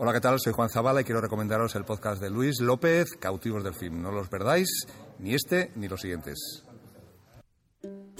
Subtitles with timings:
[0.00, 0.38] Hola, ¿qué tal?
[0.38, 4.00] Soy Juan Zabala y quiero recomendaros el podcast de Luis López, Cautivos del Film.
[4.00, 4.68] No los perdáis,
[5.18, 6.64] ni este ni los siguientes.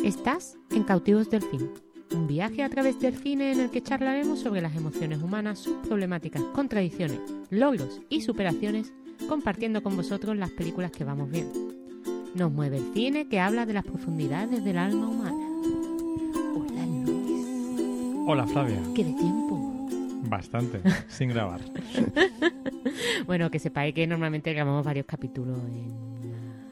[0.03, 1.69] Estás en Cautivos del Film,
[2.13, 5.77] un viaje a través del cine en el que charlaremos sobre las emociones humanas, sus
[5.87, 7.21] problemáticas, contradicciones,
[7.51, 8.93] logros y superaciones,
[9.29, 11.57] compartiendo con vosotros las películas que vamos viendo.
[12.35, 15.47] Nos mueve el cine que habla de las profundidades del alma humana.
[16.57, 18.83] Hola Luis, Hola Flavia.
[18.97, 19.58] qué de tiempo.
[20.29, 21.61] Bastante, sin grabar.
[23.27, 26.09] Bueno, que sepáis que normalmente grabamos varios capítulos en-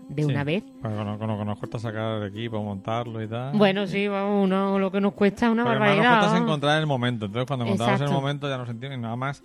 [0.09, 0.31] de Sí.
[0.31, 0.65] una vez.
[0.81, 3.55] Bueno, con, lo que nos cuesta sacar el equipo, montarlo y tal.
[3.57, 6.21] Bueno, sí, vamos, uno, lo que nos cuesta es una Porque más nos barbaridad.
[6.21, 7.27] cuesta es encontrar el momento.
[7.27, 9.01] Entonces, cuando encontramos el momento, ya nos entienden.
[9.03, 9.43] Nada más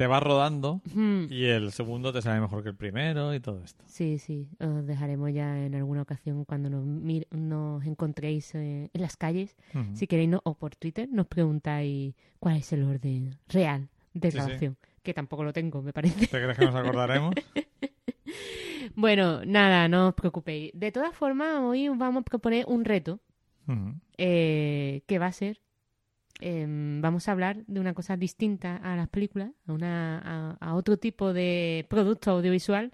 [0.00, 0.80] te vas rodando
[1.28, 3.84] y el segundo te sale mejor que el primero y todo esto.
[3.86, 9.00] Sí, sí, os dejaremos ya en alguna ocasión cuando nos, mir- nos encontréis eh, en
[9.02, 9.58] las calles.
[9.92, 14.38] Si queréis, no, o por Twitter, nos preguntáis cuál es el orden real de Sí,
[14.38, 14.42] sí.
[14.42, 14.78] grabación.
[15.02, 16.28] Que tampoco lo tengo, me parece.
[16.28, 17.34] ¿Te crees que nos acordaremos?
[18.94, 20.72] Bueno, nada, no os preocupéis.
[20.74, 23.20] De todas formas, hoy os vamos a proponer un reto
[23.68, 23.94] Ujú.
[24.16, 25.60] eh, que va a ser.
[26.40, 30.74] Em, vamos a hablar de una cosa distinta a las películas, a, una, a, a
[30.74, 32.92] otro tipo de producto audiovisual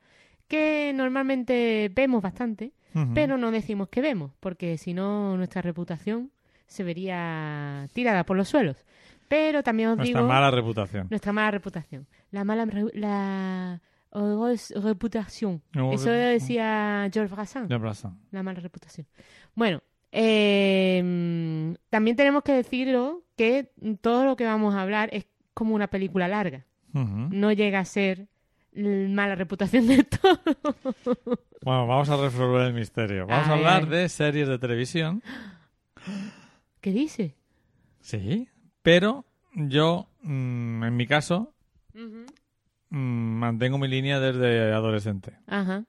[0.49, 2.73] que normalmente vemos bastante,
[3.15, 6.31] pero no decimos que vemos, porque si no nuestra reputación
[6.67, 8.85] se vería tirada por los suelos.
[9.29, 11.07] Pero también os Nuestra digo mala reputación.
[11.11, 13.81] nuestra mala reputación, la mala la
[14.83, 15.63] reputación.
[15.93, 17.67] Eso re- decía George pasa.
[18.31, 19.07] la mala reputación.
[19.55, 19.83] Bueno,
[20.19, 25.89] eh, también tenemos que decirlo que todo lo que vamos a hablar es como una
[25.89, 26.65] película larga.
[26.95, 28.29] No llega a ser
[28.73, 30.41] mala reputación de todo.
[31.63, 33.27] Bueno, vamos a resolver el misterio.
[33.27, 35.21] Vamos a, A hablar de series de televisión.
[36.81, 37.35] ¿Qué dice?
[38.01, 38.49] Sí,
[38.83, 41.53] pero yo, mm, en mi caso,
[41.93, 45.33] mm, mantengo mi línea desde adolescente.
[45.49, 45.85] Ajá.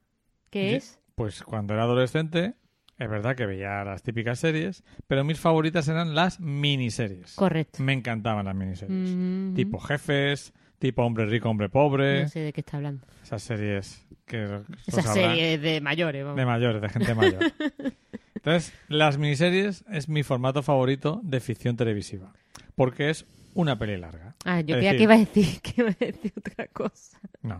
[0.49, 0.99] ¿Qué es?
[1.13, 2.55] Pues cuando era adolescente,
[2.99, 7.35] es verdad que veía las típicas series, pero mis favoritas eran las miniseries.
[7.35, 7.81] Correcto.
[7.83, 9.09] Me encantaban las miniseries.
[9.15, 9.53] Mhm.
[9.55, 12.23] Tipo Jefes, tipo Hombre Rico, Hombre Pobre.
[12.23, 13.05] No sé de qué está hablando.
[13.23, 14.43] Esas series que...
[14.43, 16.37] Esa pues habrá- serie de mayores, vamos.
[16.37, 17.39] De mayores, de gente mayor.
[18.35, 22.31] Entonces, las miniseries es mi formato favorito de ficción televisiva.
[22.75, 24.35] Porque es una peli larga.
[24.45, 27.19] Ah, yo creía que iba a decir que iba a decir otra cosa.
[27.41, 27.57] No,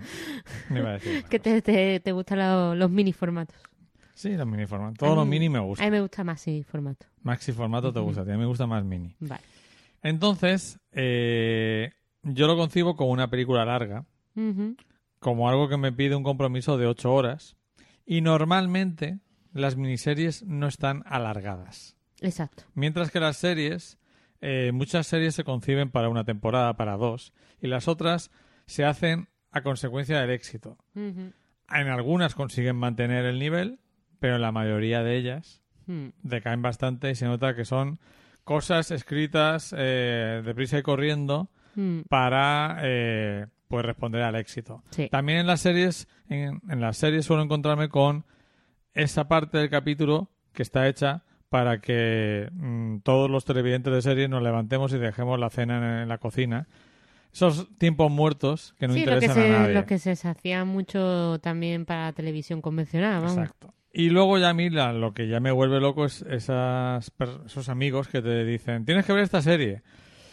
[0.69, 1.23] no iba a decir.
[1.29, 3.55] Que te, te, te gustan los, los mini formatos.
[4.17, 4.97] Sí, los mini formatos.
[4.97, 5.91] Todos los mí- mini me A mí gustan.
[5.91, 7.05] me gusta más sí formato.
[7.21, 9.15] Maxi formato te gusta, a ti me gusta más mini.
[9.19, 9.43] Vale.
[10.01, 11.91] Entonces, eh,
[12.23, 14.05] yo lo concibo como una película larga,
[15.19, 17.57] como algo que me pide un compromiso de ocho horas.
[18.07, 19.19] Y normalmente
[19.53, 21.95] las miniseries no están alargadas.
[22.21, 22.63] Exacto.
[22.73, 23.99] Mientras que las series,
[24.41, 28.31] eh, muchas series se conciben para una temporada, para dos, y las otras
[28.65, 30.77] se hacen a consecuencia del éxito.
[30.95, 31.33] En
[31.69, 33.79] algunas consiguen mantener el nivel,
[34.19, 36.07] pero la mayoría de ellas Mm.
[36.21, 37.99] decaen bastante y se nota que son
[38.43, 42.01] cosas escritas eh, deprisa y corriendo Mm.
[42.09, 44.83] para eh, pues responder al éxito.
[44.91, 45.07] Sí.
[45.09, 48.25] También en las series, en, en las series suelo encontrarme con
[48.93, 54.29] esa parte del capítulo que está hecha para que mm, todos los televidentes de series
[54.29, 56.67] nos levantemos y dejemos la cena en, en la cocina.
[57.31, 59.73] Esos tiempos muertos que no sí, lo que, interesan a se, nadie.
[59.73, 63.21] lo que se hacía mucho también para la televisión convencional.
[63.21, 63.37] Vamos.
[63.37, 63.73] Exacto.
[63.97, 67.11] Y luego ya a mí la- lo que ya me vuelve loco es esas,
[67.45, 69.81] esos amigos que te dicen, tienes que ver esta serie.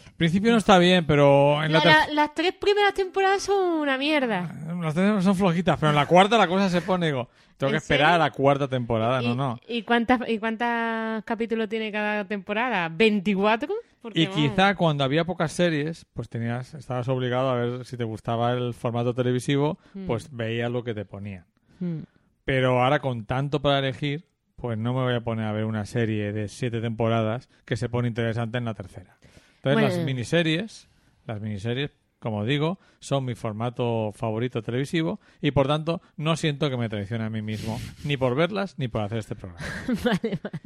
[0.05, 3.43] Al principio no está bien, pero en la, La- la- ter- las tres primeras temporadas
[3.43, 4.49] son una mierda.
[4.81, 7.27] las tres son flojitas, pero en la cuarta la cosa se pone, digo,
[7.57, 9.59] tengo que ¿En esperar a la cuarta temporada, no, ¿Y, no.
[9.67, 12.87] ¿y cuántas, ¿Y cuántos capítulos tiene cada temporada?
[12.89, 13.67] ¿24?
[14.01, 18.03] Porque, Y quizá cuando había pocas series, pues tenías, estabas obligado a ver si te
[18.03, 20.05] gustaba el formato televisivo, Mm.
[20.05, 21.43] pues veías lo que te ponían.
[21.79, 22.01] Mm.
[22.45, 24.25] Pero ahora con tanto para elegir,
[24.55, 27.89] pues no me voy a poner a ver una serie de siete temporadas que se
[27.89, 29.17] pone interesante en la tercera.
[29.57, 29.81] Entonces Bueno.
[29.87, 30.87] las miniseries,
[31.25, 36.77] las miniseries, como digo, son mi formato favorito televisivo y por tanto no siento que
[36.77, 39.65] me traicione a mí mismo ni por verlas ni por hacer este programa.
[40.03, 40.59] Vale, vale.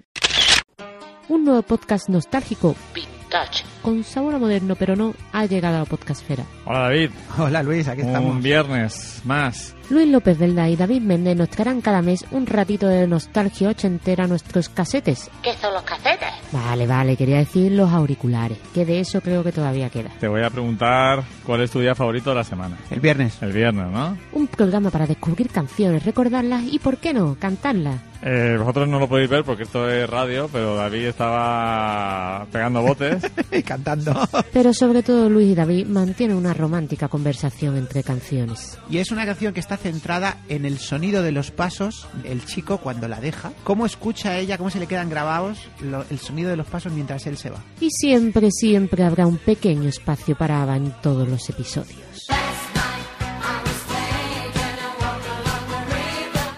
[1.29, 2.75] Un nuevo podcast nostálgico,
[3.29, 6.43] vintage, con sabor a moderno, pero no, ha llegado a la podcastfera.
[6.65, 8.31] Hola David, Hola Luis, aquí estamos.
[8.31, 9.75] un viernes más.
[9.89, 14.25] Luis López Velda y David Méndez nos traerán cada mes un ratito de nostalgia ochentera
[14.25, 15.29] a nuestros casetes.
[15.41, 16.29] ¿Qué son los casetes?
[16.51, 20.09] Vale, vale, quería decir los auriculares, que de eso creo que todavía queda.
[20.19, 22.77] Te voy a preguntar cuál es tu día favorito de la semana.
[22.91, 23.41] El viernes.
[23.41, 24.17] El viernes, ¿no?
[24.33, 27.99] Un programa para descubrir canciones, recordarlas y, ¿por qué no?, cantarlas.
[28.21, 33.23] Eh, vosotros no lo podéis ver porque esto es radio, pero David estaba pegando botes.
[33.51, 34.13] y cantando.
[34.51, 38.77] Pero sobre todo Luis y David mantienen una romántica conversación entre canciones.
[38.89, 42.77] Y es una canción que está centrada en el sonido de los pasos, el chico
[42.79, 46.57] cuando la deja, cómo escucha ella, cómo se le quedan grabados lo- el sonido de
[46.57, 47.59] los pasos mientras él se va.
[47.79, 51.99] Y siempre, siempre habrá un pequeño espacio para Ava en todos los episodios.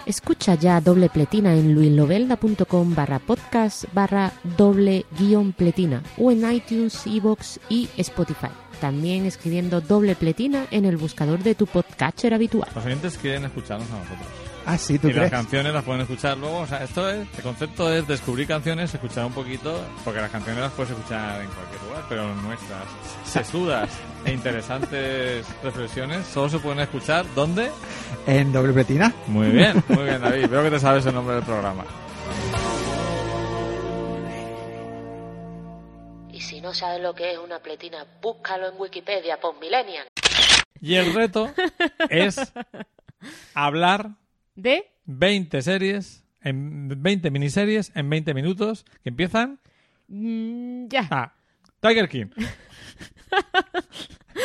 [0.04, 7.06] Escucha ya doble pletina en luislovelda.com barra podcast barra doble guion pletina o en iTunes,
[7.06, 8.48] iVoox y Spotify.
[8.80, 12.68] También escribiendo doble pletina en el buscador de tu podcatcher habitual.
[12.74, 14.51] Los oyentes quieren escucharnos a nosotros.
[14.64, 16.60] Ah, sí, ¿tú y las canciones las pueden escuchar luego.
[16.60, 20.62] O sea, esto es, el concepto es descubrir canciones, escuchar un poquito, porque las canciones
[20.62, 22.84] las puedes escuchar en cualquier lugar, pero nuestras
[23.24, 23.90] sesudas
[24.24, 27.70] e interesantes reflexiones solo se pueden escuchar ¿dónde?
[28.26, 29.12] En doble pretina.
[29.26, 30.46] Muy bien, muy bien, David.
[30.48, 31.84] Veo que te sabes el nombre del programa.
[36.30, 40.06] Y si no sabes lo que es una pletina, búscalo en Wikipedia, postmillennial.
[40.80, 41.50] Y el reto
[42.08, 42.52] es
[43.54, 44.10] hablar
[44.54, 44.84] ¿De?
[45.06, 49.58] 20 series, en 20 miniseries en 20 minutos que empiezan
[50.08, 51.06] Mm, ya.
[51.10, 51.34] a
[51.80, 52.26] Tiger King.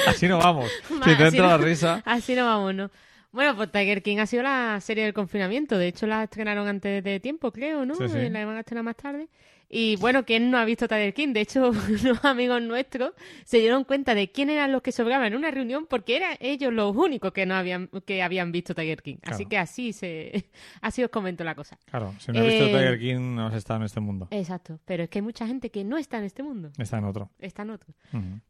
[0.07, 0.69] Así no vamos.
[1.04, 2.01] Si te entra la no- risa.
[2.06, 2.92] Así no vamos, ¿no?
[3.31, 5.77] Bueno, pues Tiger King ha sido la serie del confinamiento.
[5.77, 7.94] De hecho, la estrenaron antes de tiempo, creo, ¿no?
[7.95, 8.30] Sí, sí.
[8.30, 9.27] La iban a estrenar más tarde.
[9.69, 11.34] Y bueno, ¿quién no ha visto Tiger King?
[11.34, 11.72] De hecho,
[12.02, 13.12] unos amigos nuestros
[13.44, 16.74] se dieron cuenta de quién eran los que sobraban en una reunión porque eran ellos
[16.74, 19.18] los únicos que no habían que habían visto Tiger King.
[19.24, 20.46] Así que así se
[20.81, 21.78] así os comento la cosa.
[21.86, 24.28] Claro, si no has visto Eh, Tiger King, no has estado en este mundo.
[24.31, 24.80] Exacto.
[24.86, 26.72] Pero es que hay mucha gente que no está en este mundo.
[26.78, 27.30] Está en otro.
[27.40, 27.94] Está en otro.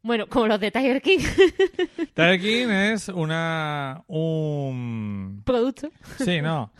[0.02, 1.18] Bueno, como los de Tiger King,
[2.14, 4.04] Tiger King es una.
[4.06, 5.42] un.
[5.44, 5.90] producto.
[6.18, 6.72] Sí, no.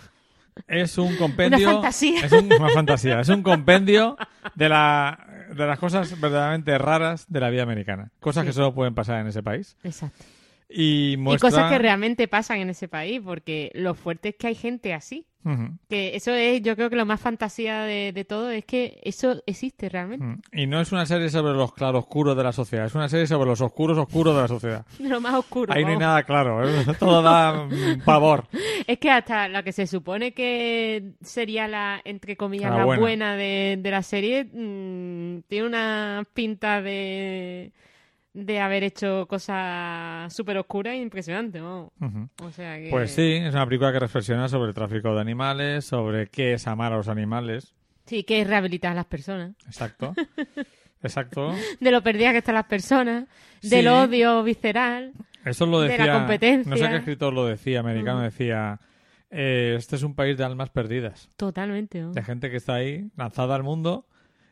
[0.67, 1.59] Es un compendio.
[1.69, 2.25] Una fantasía.
[2.27, 3.21] Es un- una fantasía.
[3.21, 4.17] Es un compendio
[4.55, 8.11] de, la, de las cosas verdaderamente raras de la vida americana.
[8.21, 9.77] Cosas que solo pueden pasar en ese país.
[9.85, 10.25] Exacto.
[10.69, 14.93] Y cosas que realmente pasan en ese país, porque lo fuerte es que hay gente
[14.93, 15.27] así.
[15.89, 19.43] Que eso es, yo creo que lo más fantasía de, de todo es que eso
[19.47, 20.43] existe realmente.
[20.53, 23.49] Y no es una serie sobre los claroscuros de la sociedad, es una serie sobre
[23.49, 24.87] los oscuros oscuros de la sociedad.
[24.99, 25.73] Lo más oscuro.
[25.73, 26.85] Ahí no hay nada claro, ¿eh?
[26.99, 28.47] todo da mm, pavor.
[28.87, 33.01] Es que hasta lo que se supone que sería la, entre comillas, La la, buena.
[33.01, 37.73] buena, de, de la serie, mm, tiene una pinta de,
[38.35, 41.91] de haber hecho cosas súper oscuras e impresionantes, vamos.
[42.01, 42.29] Ujú.
[42.45, 42.89] O sea que...
[42.91, 46.67] Pues sí, es una película que reflexiona sobre el tráfico de animales, sobre qué es
[46.67, 47.75] amar a los animales.
[48.07, 49.55] Sí, que es rehabilitar a las personas.
[49.67, 50.15] Exacto.
[51.03, 51.55] Exacto.
[51.81, 53.25] De lo perdidas que están las personas,
[53.61, 53.71] Sí.
[53.71, 55.13] del odio visceral.
[55.45, 56.13] Eso lo De la decía.
[56.15, 56.71] competencia.
[56.71, 58.25] No sé qué escritor lo decía, americano Mm.
[58.25, 58.81] decía.
[59.31, 61.29] eh, este es un país de almas perdidas.
[61.37, 62.01] Totalmente.
[62.01, 62.13] ¿no?
[62.13, 64.07] De gente que está ahí, lanzada al mundo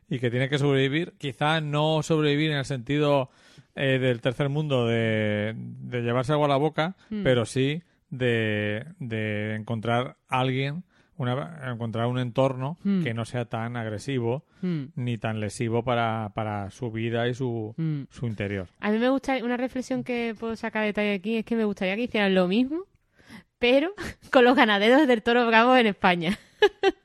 [0.09, 1.15] y que tiene que sobrevivir.
[1.19, 3.31] Quizá no sobrevivir en el sentido
[3.75, 7.23] eh, del tercer mundo de, de llevarse agua a la boca, Mm.
[7.23, 10.85] pero sí de, de encontrar a alguien,
[11.19, 13.03] una, encontrar un entorno Mm.
[13.03, 17.75] que no sea tan agresivo Mm, ni tan lesivo para, para su vida y su,
[18.11, 18.69] su interior.
[18.81, 21.65] A mí me gusta, una reflexión que puedo sacar de Tiger King es que me
[21.65, 22.85] gustaría que hicieran lo mismo,
[23.59, 23.93] pero
[24.33, 26.39] con los ganaderos del toro bravo en España.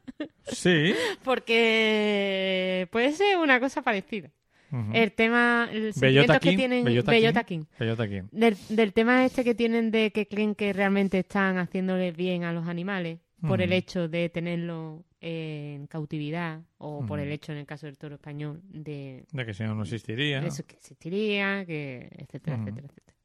[0.46, 0.94] Sí.
[1.24, 4.30] Porque puede ser una cosa parecida.
[4.94, 7.60] El tema, el Bellota que tienen Bellota Bellota King.
[7.60, 7.66] King.
[7.80, 8.24] Bellota King.
[8.32, 12.54] Del, del tema este que tienen de que creen que realmente están haciéndoles bien a
[12.54, 17.66] los animales por el hecho de tenerlo en cautividad o por el hecho, en el
[17.66, 20.40] caso del toro español, de De que si no, no existiría.
[20.40, 23.18] eso que existiría, que etcétera, etcétera, etcétera.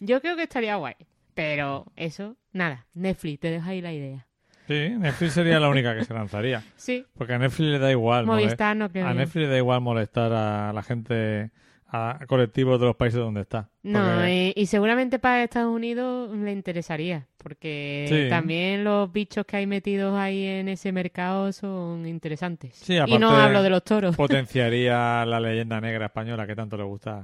[0.00, 0.94] Yo creo que estaría guay,
[1.34, 4.27] pero eso, nada, Netflix, te dejo ahí la idea.
[4.68, 6.62] Sí, Netflix sería la única que se lanzaría.
[6.76, 8.26] Sí, Porque a Netflix le da igual.
[8.26, 9.14] mole- Movistar no creo A.
[9.14, 11.50] Netflix le da igual molestar a la gente,
[11.90, 13.70] a colectivos de los países donde está.
[13.82, 18.28] No, Porque- y, y seguramente para Estados Unidos le interesaría, porque Sí.
[18.28, 22.74] también los bichos que hay metidos ahí en ese mercado son interesantes.
[22.74, 24.14] Sí, y no hablo de los toros.
[24.16, 27.22] potenciaría la leyenda negra española que tanto le gusta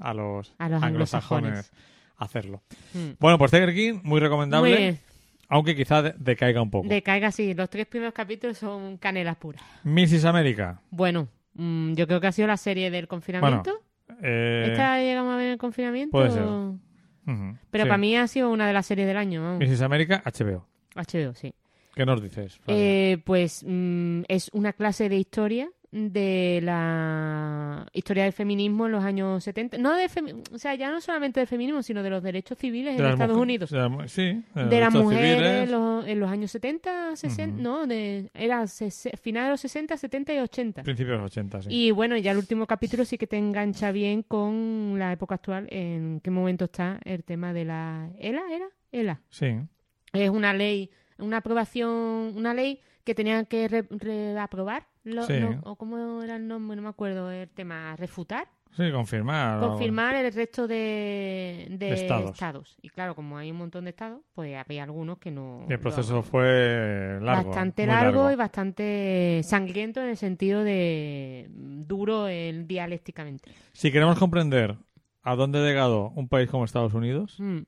[0.00, 1.72] a, los, A los anglosajones
[2.18, 2.62] hacerlo.
[2.94, 3.10] Mm.
[3.20, 5.00] Bueno, pues Tiger King, muy recomendable, Muy bien.
[5.50, 6.88] Aunque quizá de- decaiga un poco.
[6.88, 9.62] Decaiga así, los tres primeros capítulos son canelas puras.
[9.84, 10.24] Mrs.
[10.24, 10.80] America.
[10.90, 13.72] Bueno, mm, yo creo que ha sido la serie del confinamiento.
[14.22, 16.12] eh, ¿Esta llegamos a ver en el confinamiento?
[16.12, 16.42] puede ser.
[16.42, 16.78] o-
[17.70, 17.88] Pero sí.
[17.88, 19.58] para mí ha sido una de las series del año, vamos.
[19.60, 19.82] Mrs.
[19.82, 20.66] America, HBO.
[20.94, 21.54] HBO, sí.
[21.94, 22.60] ¿Qué nos dices?
[22.66, 29.04] Eh, pues mm, es una clase de historia de la historia del feminismo en los
[29.04, 29.78] años 70.
[29.78, 30.06] No de
[30.52, 33.36] o sea, ya no solamente del feminismo, sino de los derechos civiles De en Estados
[33.36, 33.70] Unidos.
[33.70, 37.62] de sí, de, de las mujeres los- en los años 70, 60, Ujú.
[37.62, 38.64] no, de, era
[39.20, 40.82] final de los 60, 70 y 80.
[40.82, 41.68] Principios de los 80, sí.
[41.70, 45.66] Y bueno, ya el último capítulo sí que te engancha bien con la época actual,
[45.70, 48.66] en qué momento está el tema de la ELA, ¿era?
[48.92, 49.20] ELA.
[49.28, 49.56] Sí.
[50.12, 51.90] Es una ley, una aprobación,
[52.36, 55.34] una ley que tenían que re- reaprobar, lo- Sí.
[55.64, 59.58] o cómo era el nombre, no me acuerdo, el tema, refutar, Sí, confirmar.
[59.60, 62.76] confirmar el resto de, de De estados.
[62.82, 65.66] Y claro, como hay un montón de estados, pues había algunos que no...
[65.68, 67.48] Y el proceso fue largo.
[67.50, 73.50] bastante largo, y bastante sangriento en el sentido de mm, duro el, dialécticamente.
[73.72, 74.76] Si queremos comprender
[75.22, 77.60] a dónde ha llegado un país como Estados Unidos, Mm.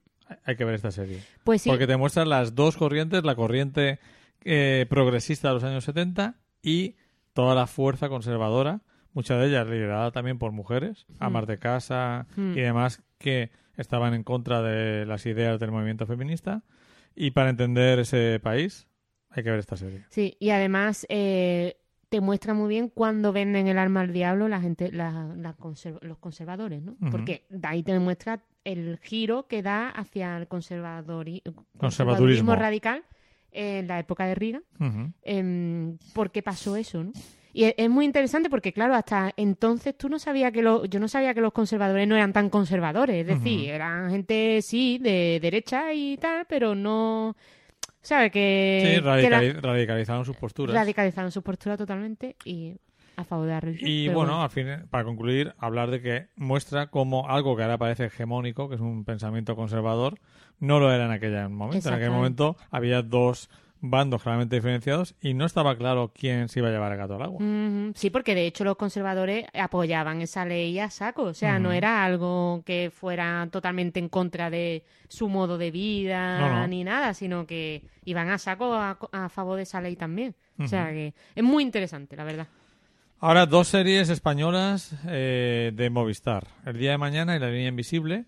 [0.45, 1.19] hay que ver esta serie.
[1.43, 3.99] Pues sí, Porque te muestra las dos corrientes, la corriente
[4.45, 6.95] eh, progresista de los años 70 y
[7.33, 8.81] toda la fuerza conservadora,
[9.13, 12.51] muchas de ellas liderada también por mujeres, amas de casa Mm.
[12.57, 16.63] y demás que estaban en contra de las ideas del movimiento feminista.
[17.15, 18.87] Y para entender ese país
[19.29, 20.03] hay que ver esta serie.
[20.09, 21.77] sí, y además eh,
[22.09, 26.01] te muestra muy bien cuando venden el arma al diablo la gente, la- la conserv-
[26.01, 26.95] los conservadores, ¿no?
[27.09, 31.77] Porque de ahí te muestra el giro que da hacia el conservadori- Conservadurismo.
[31.79, 33.03] conservadurismo radical
[33.53, 34.63] en la época de Reagan.
[35.23, 37.11] Em, por qué pasó eso, ¿no?
[37.55, 40.99] Y es, es muy interesante porque, claro, hasta entonces tú no sabías que los, yo
[40.99, 45.37] no sabía que los conservadores no eran tan conservadores, es decir, eran gente, sí, de
[45.39, 47.35] derecha y tal, pero no,
[48.01, 48.31] ¿sabes?
[48.31, 50.75] Que, Sí, que la- radicali- radicalizaron sus posturas.
[50.75, 52.73] radicalizaron su postura totalmente y
[53.17, 53.87] a favor de la religión.
[53.91, 58.05] Y bueno, al fin, para concluir, hablar de que muestra como algo que ahora parece
[58.05, 60.17] hegemónico, que es un pensamiento conservador,
[60.65, 61.89] no lo era en aquel momento.
[61.89, 63.49] En aquel momento había dos
[63.85, 67.21] bandos claramente diferenciados y no estaba claro quién se iba a llevar el gato al
[67.23, 67.39] agua.
[67.95, 72.05] Sí, porque de hecho los conservadores apoyaban esa ley a saco, o sea, no era
[72.05, 76.67] algo que fuera totalmente en contra de su modo de vida No, no.
[76.67, 80.33] ni nada, sino que iban a saco a, a favor de esa ley también.
[80.59, 82.47] O sea que es muy interesante, la verdad.
[83.25, 86.45] Ahora, dos series españolas eh, de Movistar.
[86.65, 88.25] El día de mañana y La línea invisible,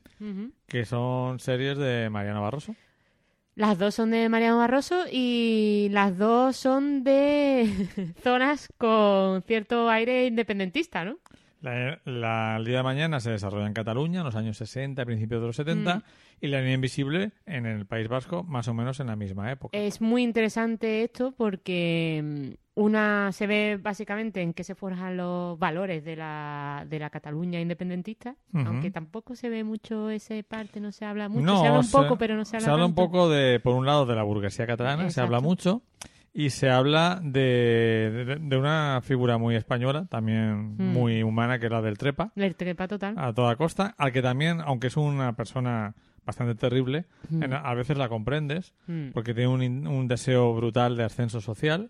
[0.70, 2.78] que son series de Mariano Barroso.
[3.56, 10.28] Las dos son de Mariano Barroso y las dos son de zonas con cierto aire
[10.28, 11.18] independentista, ¿no?
[11.66, 15.42] La, la- el día de mañana se desarrolla en Cataluña, en los años 60, principios
[15.42, 16.02] de los 70, Mm.
[16.42, 19.78] y La línea invisible en el País Vasco, más o menos en la misma época.
[19.78, 25.58] Es muy interesante esto porque mm, una se ve básicamente en qué se forjan los
[25.58, 30.92] valores de la, de la Cataluña independentista, aunque tampoco se ve mucho ese parte, no
[30.92, 32.86] se habla mucho, No, se habla un se- poco, pero no se habla Se habla
[32.86, 35.82] un poco de, por un lado, de la burguesía catalana, se habla mucho,
[36.38, 40.92] y se habla de, de, de una figura muy española, también Mm.
[40.94, 43.16] muy humana, que es la del Trepa, El trepa total.
[43.18, 47.44] a toda costa, al que también, aunque es una persona bastante terrible, Mm.
[47.44, 49.12] en- a veces la comprendes, Mm.
[49.14, 51.90] porque tiene un, un deseo brutal de ascenso social,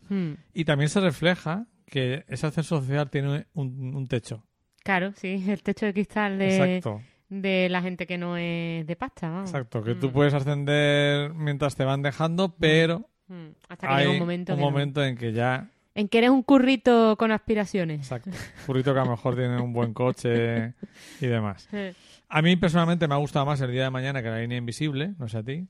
[0.54, 4.44] y también se refleja que ese ascenso social tiene un, un techo.
[4.84, 8.96] Claro, sí, el techo de cristal de, Exacto, de la gente que no es de
[8.96, 9.50] pasta, vamos.
[9.50, 10.12] exacto, que tú Mm.
[10.12, 13.48] puedes ascender mientras te van dejando, pero Mm.
[13.70, 14.72] Hasta que hay llega un momento, un que no.
[14.72, 18.00] momento en que ya en que eres un currito con aspiraciones.
[18.00, 18.30] Exacto.
[18.66, 20.74] Furrito que a lo mejor tiene un buen coche
[21.22, 21.70] y demás.
[22.28, 25.14] A mí personalmente me ha gustado más el día de mañana que la línea invisible,
[25.18, 25.66] no sé a ti.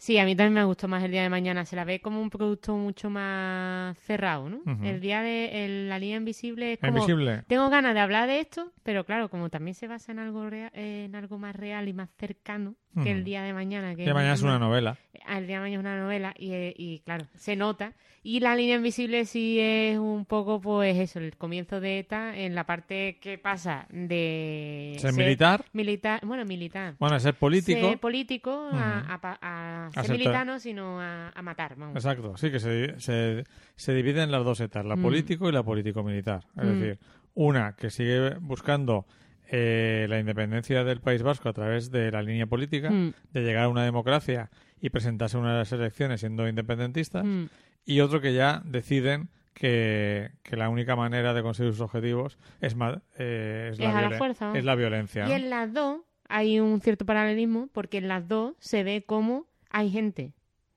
[0.00, 1.64] Sí, a mí también me gustó más el día de mañana.
[1.64, 4.62] Se la ve como un producto mucho más cerrado, ¿no?
[4.84, 6.92] El día de el- la línea invisible es como...
[6.92, 7.42] Invisible.
[7.48, 10.70] Tengo ganas de hablar de esto, pero claro, como también se basa en algo rea-
[10.72, 13.94] en algo más real y más cercano que el día de mañana.
[13.94, 14.96] Que de mañana es una novela.
[15.28, 17.92] El día de mañana es una novela y, eh, y, claro, se nota.
[18.22, 22.54] Y la línea invisible sí es un poco, pues eso, el comienzo de ETA en
[22.54, 24.96] la parte que pasa de...
[24.98, 25.64] Ser militar.
[25.72, 26.94] Militar, bueno, militar.
[26.98, 27.88] Bueno, ser político.
[27.88, 31.94] Ser político a, a a A ser ser militar, no, sino a, a matar, vamos.
[31.96, 33.44] Exacto, sí, que se, se,
[33.76, 35.02] se divide en las dos etas, la Mm.
[35.02, 36.44] político y la político-militar.
[36.56, 36.98] Es decir,
[37.34, 39.06] una que sigue buscando
[39.50, 43.64] eh, la independencia del País Vasco a través de la línea política, Mm, de llegar
[43.64, 44.50] a una democracia
[44.80, 47.44] y presentarse a unas elecciones siendo independentistas, mm.
[47.86, 52.76] y otro que ya deciden que, que la única manera de conseguir sus objetivos es,
[53.18, 54.58] eh, es, la fuerza, vamos.
[54.58, 55.24] es la violencia.
[55.26, 55.34] Y ¿no?
[55.36, 59.90] en las dos hay un cierto paralelismo, porque en las dos se ve cómo hay
[59.90, 60.32] gente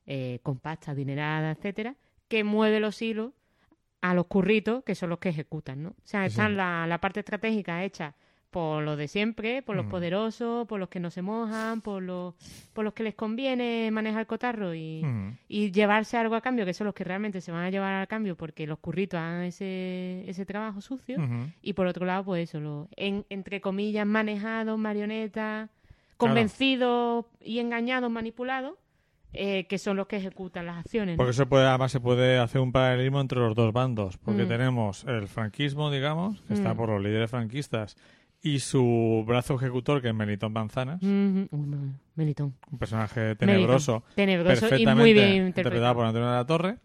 [0.06, 1.94] eh, con pasta, adinerada, etcétera,
[2.28, 3.32] que mueve los hilos
[4.00, 5.90] a los curritos, que son los que ejecutan, ¿no?
[5.90, 6.54] O sea, Sí, está sí.
[6.54, 8.16] la, la parte estratégica hecha
[8.52, 9.88] por lo de siempre, por los Mm.
[9.88, 12.34] poderosos, por los que no se mojan, por los,
[12.74, 15.38] por los que les conviene manejar el cotarro y, Mm.
[15.48, 18.06] y llevarse algo a cambio, que son los que realmente se van a llevar al
[18.08, 21.16] cambio porque los curritos hagan ese, ese trabajo sucio.
[21.62, 25.70] Y por otro lado, pues eso, lo, en, entre comillas, manejados, marionetas,
[26.32, 28.74] convencidos y engañados, manipulados,
[29.34, 31.14] eh, que son los que ejecutan las acciones.
[31.14, 31.16] ¿no?
[31.16, 34.48] Porque se puede, además se puede hacer un paralelismo entre los dos bandos, porque Mm.
[34.48, 36.76] tenemos el franquismo, digamos, que está Mm.
[36.76, 37.96] por los líderes franquistas,
[38.42, 41.00] y su brazo ejecutor, que es Melitón Manzanas.
[41.02, 41.48] Uy,
[42.16, 42.54] Melitón.
[42.70, 44.14] un personaje tenebroso, Melitón.
[44.16, 45.94] Tenebroso y perfectamente muy bien interpretado interpretado.
[45.94, 46.76] por Antonio de la Torre,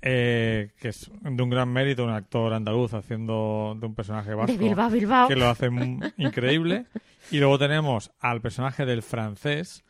[0.00, 4.52] eh, que es de un gran mérito, un actor andaluz haciendo de un personaje vasco
[4.52, 5.28] De Bilbao, Bilbao.
[5.28, 5.68] que lo hace
[6.16, 6.86] increíble.
[7.30, 9.84] Y luego tenemos al personaje del francés,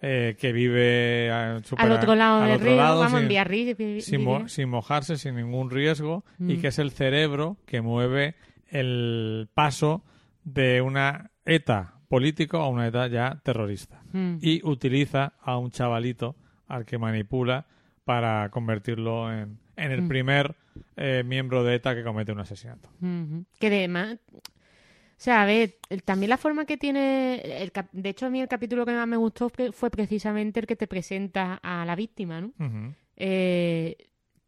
[0.00, 3.22] eh, que vive eh, súper Al otro lado al del otro río, lado, vamos, sin-
[3.24, 6.60] en sin, mo- sin mojarse, sin ningún riesgo, y Mm.
[6.62, 8.36] que es el cerebro que mueve
[8.70, 10.02] el paso
[10.52, 14.02] de una ETA político a una ETA ya terrorista.
[14.12, 14.36] Mm.
[14.40, 16.36] Y utiliza a un chavalito
[16.66, 17.66] al que manipula
[18.04, 20.08] para convertirlo en, en el Mm.
[20.08, 20.56] primer
[20.96, 22.88] eh, miembro de ETA que comete un asesinato.
[23.02, 23.44] Ujú.
[23.58, 24.40] Que además, o
[25.16, 28.40] sea, a ver, el- también la forma que tiene, el cap- de hecho a mí
[28.40, 32.40] el capítulo que más me gustó fue- precisamente el que te presenta a la víctima,
[32.40, 32.52] ¿no?
[33.16, 33.96] Eh,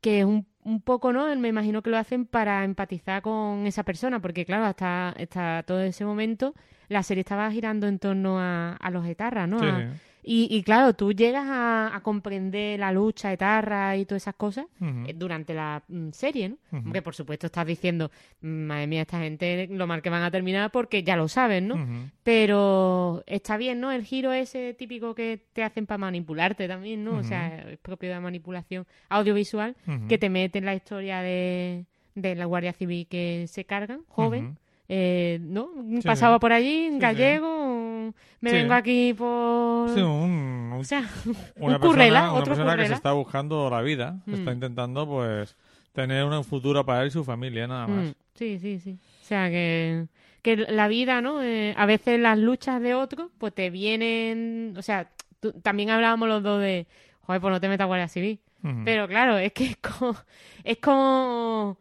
[0.01, 1.35] que es un, un poco, ¿no?
[1.37, 5.81] Me imagino que lo hacen para empatizar con esa persona, porque claro, hasta, hasta todo
[5.81, 6.55] ese momento
[6.89, 9.61] la serie estaba girando en torno a, a los etarras, ¿no?
[9.61, 9.93] Sí, A-.
[10.23, 14.67] y, y claro, tú llegas a, a comprender la lucha etarra y todas esas cosas
[15.07, 16.57] eh, durante la mm, serie, ¿no?
[16.73, 18.11] Hombre, por supuesto estás diciendo,
[18.41, 21.77] madre mía, esta gente lo mal que van a terminar porque ya lo saben, ¿no?
[22.23, 23.91] Pero está bien, ¿no?
[23.93, 27.17] El giro ese típico que te hacen para manipularte también, ¿no?
[27.17, 29.75] O sea, es propio de la manipulación audiovisual
[30.09, 31.85] que te mete en la historia de,
[32.15, 34.57] de la Guardia Civil que se cargan, joven.
[34.93, 35.71] Eh, ¿no?
[36.01, 36.41] Sí, Pasaba sí.
[36.41, 36.99] por allí, sí.
[36.99, 39.91] gallego, me vengo aquí por...
[39.91, 41.09] Sí, un- un O sea,
[41.57, 42.97] una un currela, persona, una otro persona que se currela.
[42.97, 44.35] está buscando la vida, que Mm.
[44.35, 45.57] está intentando pues
[45.93, 48.07] tener un futuro para él y su familia, nada más.
[48.09, 48.99] Mm, sí, sí, sí.
[49.23, 50.07] O sea, que,
[50.43, 51.41] que la vida, ¿no?
[51.43, 54.75] Eh, a veces las luchas de otros, pues te vienen...
[54.77, 56.87] O sea, tú- también hablábamos los dos de,
[57.23, 58.41] joder, pues no te metas Guardia Civil.
[58.85, 60.17] Pero claro, es que es como...
[60.65, 61.79] Es como...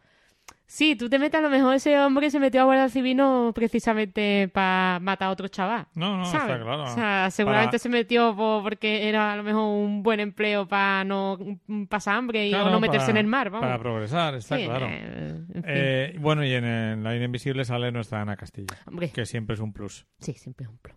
[0.71, 3.17] Sí, tú te metes a lo mejor ese hombre que se metió a Guardia Civil
[3.17, 5.87] no precisamente para matar a otro chaval.
[5.95, 6.43] no, no, ¿sabes?
[6.55, 6.83] está claro.
[6.83, 10.67] O sea, seguramente Para- se metió po- porque era a lo mejor un buen empleo
[10.67, 11.39] para no
[11.89, 13.65] pasar hambre y o no meterse para- en el mar, vamos.
[13.65, 14.85] Para progresar, está Sí, claro.
[14.87, 15.63] eh, en fin.
[15.65, 19.55] Eh, bueno, y en, en La Línea Invisible sale nuestra Ana Castillo, Hombre, que siempre
[19.55, 20.05] es un plus.
[20.19, 20.95] sí, siempre es un plus.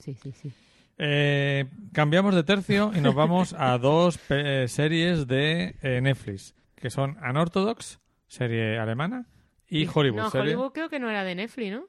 [0.00, 0.52] Sí, sí, sí.
[0.98, 4.18] Eh, cambiamos de tercio y nos vamos a dos
[4.66, 9.26] series de Netflix, que son Unorthodox, serie alemana,
[9.68, 10.54] y Hollywood, No, serie...
[10.54, 11.88] Hollywood creo que no era de Netflix, ¿no?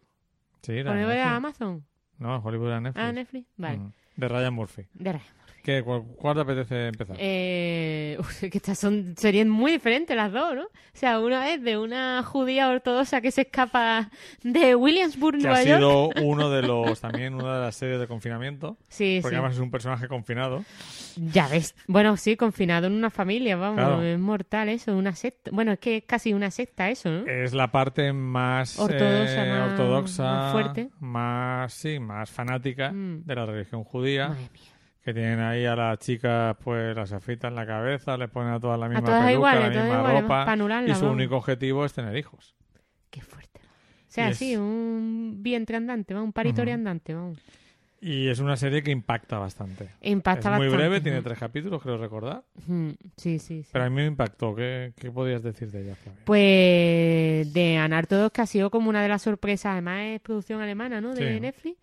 [0.61, 1.25] Sí, era Hollywood Netflix.
[1.25, 1.85] era Amazon.
[2.17, 3.05] No, Hollywood era Netflix.
[3.05, 3.47] Ah, Netflix.
[3.57, 3.77] Vale.
[3.77, 4.83] Mm, De Ryan Murphy.
[4.93, 5.31] De Ryan Murphy.
[5.63, 7.15] ¿Qué, cuál, cuál te apetece empezar?
[7.19, 10.65] Eh, que estas son series muy diferentes las dos, ¿no?
[10.65, 14.11] O sea, una es de una judía ortodoxa que se escapa
[14.43, 15.79] de Williamsburg, que Nueva ha York.
[15.79, 19.39] sido uno de los también una de las series de confinamiento Sí, porque sí.
[19.39, 20.63] además es un personaje confinado
[21.17, 21.73] Ya ves.
[21.87, 23.77] Bueno, sí, confinado en una familia, vamos.
[23.77, 24.03] Claro.
[24.03, 25.49] Es mortal eso, una secta.
[25.51, 27.25] Bueno, es que es casi una secta eso, ¿no?
[27.25, 30.89] es la parte más Ortodoxa, eh, más- ortodoxa más fuerte.
[30.99, 33.23] más sí más fanática Mm.
[33.25, 34.71] de la religión judía Madre mía.
[35.03, 38.79] que tienen ahí a las chicas pues las afeitan la cabeza les ponen a todas
[38.79, 41.13] la misma todas peluca iguales, la misma iguales, ropa y su vamos.
[41.15, 42.55] único objetivo es tener hijos
[43.11, 43.59] Qué fuerte.
[43.61, 47.37] O sea, es- sí, un vientre andante, un paritorio andante, vamos.
[48.01, 51.03] y es una serie que impacta bastante Impacta es muy bastante, breve ¿no?
[51.03, 52.43] tiene tres capítulos creo recordar
[53.17, 53.69] Sí, sí, sí.
[53.71, 56.21] pero a mí me impactó ¿qué, qué podías decir de ella Flavia?
[56.25, 60.99] Pues de Anartodos, que ha sido como una de las sorpresas, además es producción alemana,
[61.01, 61.13] ¿no?
[61.13, 61.39] De Sí.
[61.39, 61.77] Netflix.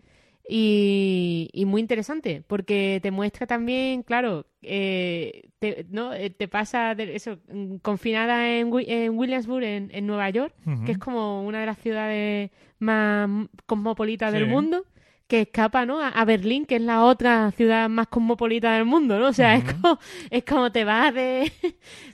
[0.47, 6.13] Y, y muy interesante, porque te muestra también, claro, eh, te, ¿no?
[6.13, 10.53] Eh, te pasa de eso, mm, confinada en, en Williamsburg, en, en Nueva York,
[10.85, 13.29] que es como una de las ciudades más
[13.65, 14.37] cosmopolitas Sí.
[14.39, 14.83] del mundo,
[15.27, 16.01] que escapa, ¿no?
[16.01, 19.27] A, a Berlín, que es la otra ciudad más cosmopolita del mundo, ¿no?
[19.27, 19.97] O sea, es, como,
[20.29, 21.51] es como te vas de,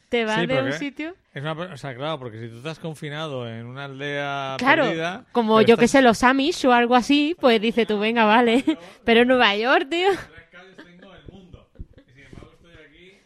[0.09, 1.15] te Sí, de un sitio...
[1.33, 5.25] Es una, o sea, claro, porque si tú estás confinado en una aldea Claro, perdida,
[5.31, 8.63] como yo que sé, los Amish o algo así, pues dice tú, venga, vale.
[9.05, 10.09] Pero en Nueva York, tío.
[10.09, 11.69] tres calles tengo el mundo.
[12.07, 13.17] Y sin embargo estoy aquí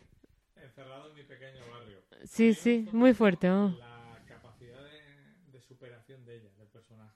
[0.61, 1.97] encerrado en mi pequeño barrio.
[2.25, 3.47] Sí, sí, muy fuerte.
[3.47, 3.69] ¿no?
[3.79, 7.13] La capacidad de, de superación de ella, del personaje.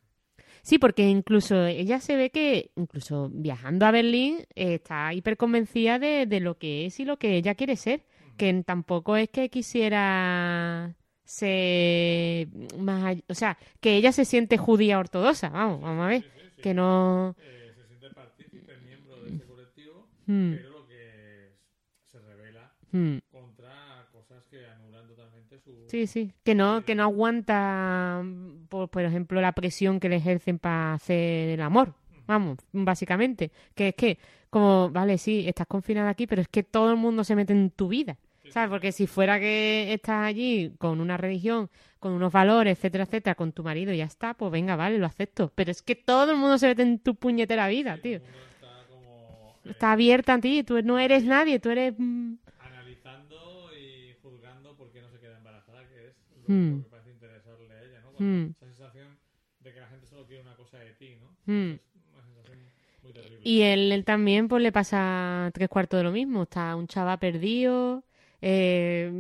[0.62, 6.00] Sí, porque incluso ella se ve que, incluso viajando a Berlín, eh, está hiper convencida
[6.00, 8.04] de, de lo que es y lo que ella quiere ser.
[8.38, 12.47] Que tampoco es que quisiera ser
[12.78, 13.04] más...
[13.04, 16.23] all- O sea, que ella se siente judía ortodoxa, vamos, vamos a ver.
[16.62, 17.36] que no...
[17.39, 21.56] Eh, se siente partícipe, miembro de ese colectivo, Mm, pero lo que
[22.04, 23.17] se revela mm.
[23.32, 25.86] contra cosas que anulan totalmente su...
[25.88, 30.17] Sí, sí, que no, que no aguanta, mm, por, por ejemplo, la presión que le
[30.17, 31.93] ejercen para hacer el amor.
[32.28, 33.52] Vamos, básicamente.
[33.73, 34.17] Que es que,
[34.50, 37.69] como, vale, sí, estás confinada aquí, pero es que todo el mundo se mete en
[37.71, 38.17] tu vida.
[38.50, 38.70] ¿Sabes?
[38.70, 43.52] Porque si fuera que estás allí con una religión, con unos valores, etcétera, etcétera, con
[43.52, 45.52] tu marido y ya está, pues venga, vale, lo acepto.
[45.56, 48.18] Pero es que todo el mundo se mete en tu puñetera vida, tío.
[48.18, 51.94] Está como eh, Está abierta a ti, tú no eres nadie, tú eres...
[51.98, 56.16] mm, analizando y juzgando por qué no se queda embarazada, que es
[56.48, 58.12] lo, lo que parece interesarle a ella, ¿no?
[58.12, 58.52] Cuando Hmm.
[58.52, 59.18] Esa sensación
[59.60, 61.28] de que la gente solo quiere una cosa de ti, ¿no?
[61.46, 61.74] Hmm.
[61.74, 62.60] Es una sensación
[63.04, 63.40] muy terrible.
[63.44, 66.44] Y él, él también pues le pasa tres cuartos de lo mismo.
[66.44, 68.04] Está un chaval perdido,
[68.41, 69.12] eh,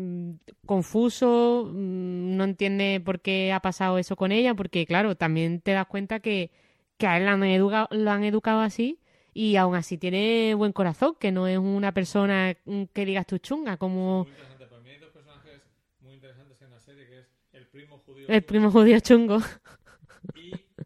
[0.65, 5.71] confuso, mm, no entiende por qué ha pasado eso con ella, porque claro, también te
[5.71, 6.51] das cuenta que,
[6.97, 8.99] que a él lo han, educado, lo han educado así
[9.33, 13.37] y aún así tiene buen corazón, que no es una persona mm, que digas tú
[13.37, 14.65] chunga, como Muy interesante.
[14.67, 15.61] Para mí hay dos personajes
[16.01, 19.39] muy interesantes en la serie, que es el primo judío el primo judío chungo.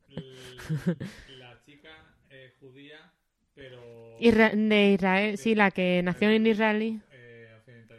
[0.09, 1.89] y la chica
[2.29, 3.11] eh, judía,
[3.55, 7.01] pero Isra- de Israel, sí, la que nació en Israel.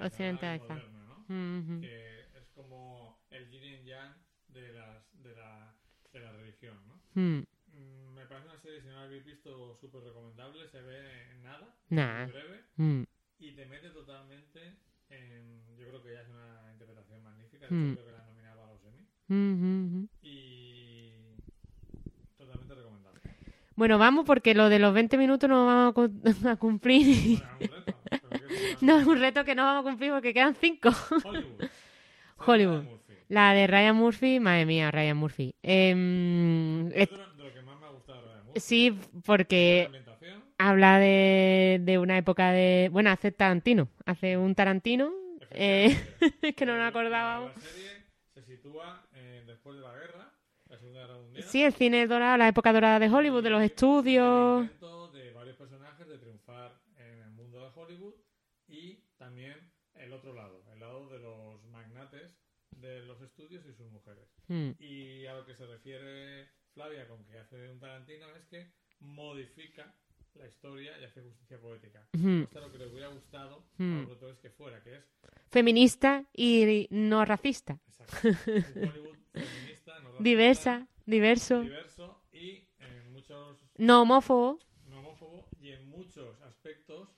[0.07, 0.75] Occidentalizada.
[0.75, 1.81] moderna, ¿no?
[1.81, 4.15] Que es como el yin y yang
[4.49, 5.75] de, las, de, la,
[6.13, 7.01] de la religión, ¿no?
[7.15, 7.43] Mm,
[8.15, 10.69] Me parece una serie, si no la habéis visto, súper recomendable.
[10.69, 12.25] Se ve en nada, Nah.
[12.25, 13.03] muy breve, mm,
[13.39, 14.61] y te mete totalmente
[15.11, 15.63] en...
[15.79, 17.67] Yo creo que ya es una interpretación magnífica.
[17.67, 19.07] Hecho, creo que la nominaba a los Emmy.
[19.29, 20.09] mm, mm.
[20.23, 21.13] Y...
[22.37, 23.21] Totalmente recomendable.
[23.75, 27.43] Bueno, vamos porque lo de los 20 minutos no vamos a cumplir.
[27.59, 27.85] Bueno,
[28.81, 30.89] No es un reto que no vamos a cumplir porque quedan 5.
[31.25, 31.69] Hollywood.
[32.47, 32.85] Hollywood.
[33.29, 35.55] La de Ryan Murphy, madre mía, Ryan Murphy.
[35.63, 38.61] Em, Es de lo, que más me ha gustado Ryan Murphy.
[38.61, 39.89] sí, porque
[40.59, 42.89] habla de, de una época de...
[42.93, 43.89] Bueno, hace Tarantino.
[44.05, 45.11] Hace un Tarantino.
[45.51, 45.97] Eh,
[46.43, 47.53] es que no Eh, nos acordábamos.
[47.55, 47.91] La serie
[48.35, 50.33] se sitúa eh, después de la guerra,
[50.69, 51.45] la Segunda Guerra Mundial.
[51.45, 54.69] Sí, el cine dorado, la época dorada de Hollywood, de los estudios
[55.13, 58.15] de varios personajes de triunfar en el mundo de Hollywood
[58.69, 59.55] y también
[59.95, 62.31] el otro lado, el lado de los magnates
[62.83, 64.29] de los estudios y sus mujeres.
[64.49, 68.71] Mm, Y a lo que se refiere Flavia con que hace un Tarantino es que
[69.01, 69.95] modifica
[70.35, 72.07] la historia y hace justicia poética.
[72.13, 74.07] Esto es lo que le hubiera gustado Hmm.
[74.07, 75.05] a los que fuera, que es
[75.51, 77.79] Feminista y no racista.
[77.87, 81.61] exacto, un Hollywood feminista, no racista, Diversa, diverso.
[81.61, 84.59] diverso y en muchos No homófobo.
[84.87, 87.09] no homófobo y en muchos aspectos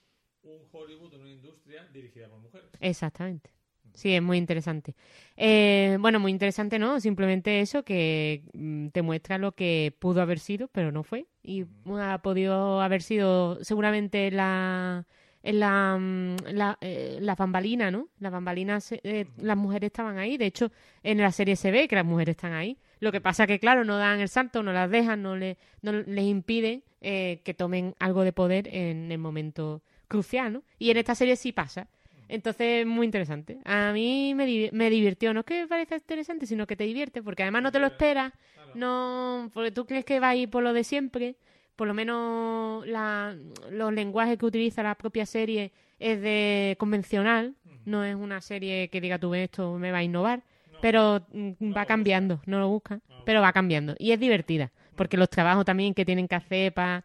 [0.42, 2.68] un Hollywood, una industria dirigida por mujeres.
[2.80, 3.50] Exactamente.
[3.94, 4.96] Sí, es muy interesante.
[5.36, 6.98] Eh, bueno, muy interesante, ¿no?
[6.98, 11.26] Simplemente eso que mm, te muestra lo que pudo haber sido, pero no fue.
[11.44, 11.64] Y
[12.00, 15.06] ha podido haber sido seguramente la,
[15.42, 18.08] la, mm, la, eh, la bambalina, ¿no?
[18.18, 20.36] Las bambalinas, eh, las mujeres estaban ahí.
[20.38, 20.72] De hecho,
[21.04, 22.76] en la serie se ve que las mujeres están ahí.
[22.98, 25.92] Lo que pasa que, claro, no dan el salto, no las dejan, no, le, no
[25.92, 30.62] les impiden eh, que tomen algo de poder en el momento crucial, ¿no?
[30.80, 31.88] Y en esta serie sí pasa.
[32.28, 33.58] Entonces, muy interesante.
[33.64, 35.32] A mí me, div- me divirtió.
[35.34, 37.86] No es que me parezca interesante, sino que te divierte, porque además no te lo
[37.86, 38.32] esperas.
[38.54, 38.70] Claro.
[38.74, 41.36] No, porque tú crees que va a ir por lo de siempre.
[41.76, 43.36] Por lo menos la-
[43.70, 47.54] los lenguajes que utiliza la propia serie es de convencional.
[47.84, 50.42] No es una serie que diga tú "Ve, esto me va a innovar.
[50.72, 50.78] No.
[50.80, 53.00] Pero mm, No va cambiando, no lo busca.
[53.08, 53.94] No lo Pero va cambiando.
[53.98, 54.72] Y es divertida.
[54.96, 57.04] Porque los trabajos también que tienen que hacer para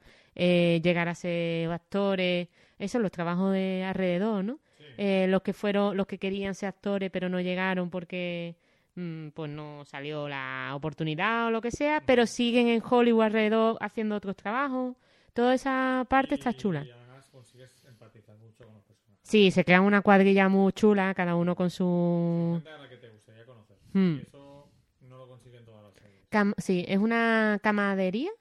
[0.82, 2.48] llegar a ser actores.
[2.78, 4.60] Eso, los trabajos de alrededor, ¿no?
[5.02, 8.56] Eh, los que fueron los que querían ser actores pero no llegaron porque
[8.96, 13.78] mm, pues no salió la oportunidad o lo que sea pero siguen en Hollywood alrededor
[13.80, 14.98] haciendo otros trabajos
[15.34, 19.20] toda esa parte está chula Y además consigues empatizar mucho con los personajes.
[19.24, 22.98] sí se crean una cuadrilla muy chula cada uno con su Gente a la que
[22.98, 23.78] te gustaría conocer.
[23.94, 24.18] Hmm.
[24.18, 24.68] Y eso
[25.08, 26.30] no lo consiguen todas las series.
[26.30, 28.32] cam- sí es una camaradería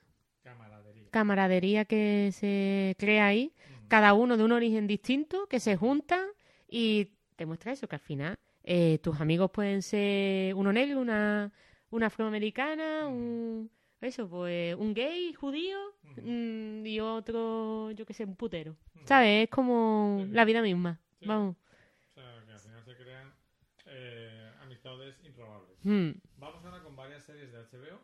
[0.42, 1.05] Camaradería.
[1.12, 3.53] camaradería que se crea ahí
[3.85, 3.87] Mm.
[3.88, 6.27] cada uno de un origen distinto que se juntan
[6.68, 11.52] y te muestra eso, que al final eh, tus amigos pueden ser uno negro, una,
[11.90, 15.78] una afroamericana, un, eso, pues un gay judío
[16.22, 18.76] mm, y otro, yo qué sé, un putero.
[19.04, 19.44] ¿Sabes?
[19.44, 20.31] Es como Sí.
[20.33, 21.00] la vida misma.
[21.18, 21.26] Sí.
[21.26, 21.57] Vamos.
[21.57, 23.33] O sea, que al final se crean
[23.87, 25.78] eh, amistades improbables.
[25.85, 26.11] Mm.
[26.37, 28.00] Vamos ahora con varias series de HBO.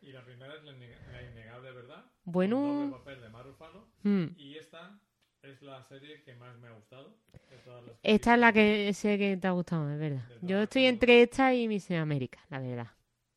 [0.00, 2.04] Y la primera es La, Inne- La Innegable Verdad.
[2.24, 2.56] Bueno.
[2.56, 3.86] Con doble papel de Mark Ruffalo.
[4.02, 4.24] Mm.
[4.36, 4.98] Y esta
[5.42, 7.16] es la serie que más me ha gustado.
[7.50, 10.24] de todas las que Esta es la que sé que te ha gustado, es verdad.
[10.40, 12.88] Yo estoy entre esta y Miss América, la verdad.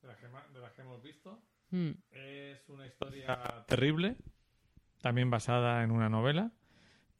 [0.01, 1.39] De las que, ma- de las que hemos visto.
[1.71, 1.91] Mm.
[2.11, 4.15] Es una historia terrible,
[5.01, 6.51] también basada en una novela,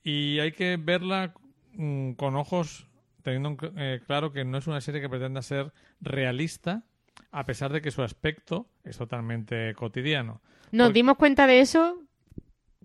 [0.04, 1.34] y hay que verla
[1.74, 2.88] mm, con ojos
[3.24, 6.84] teniendo eh, claro que no es una serie que pretenda ser realista,
[7.32, 10.42] a pesar de que su aspecto es totalmente cotidiano.
[10.72, 12.04] Nos Porque- dimos cuenta de eso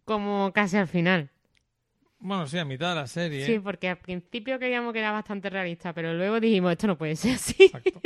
[0.06, 1.30] como casi al final.
[2.20, 3.46] Bueno, sí, a mitad de la serie.
[3.46, 7.16] Sí, porque al principio creíamos que era bastante realista, pero luego dijimos, esto no puede
[7.16, 7.64] ser así.
[7.64, 8.00] Exacto.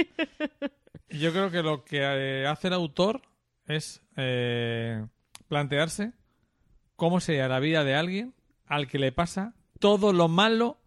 [1.10, 3.22] Yo creo que lo que eh, hace el autor
[3.66, 5.04] es eh,
[5.48, 6.12] plantearse
[6.96, 8.34] cómo sería la vida de alguien
[8.66, 10.78] al que le pasa todo lo malo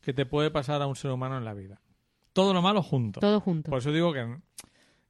[0.00, 1.80] que te puede pasar a un ser humano en la vida.
[2.32, 3.20] Todo lo malo junto.
[3.20, 3.70] Todo junto.
[3.70, 4.36] Por eso digo que,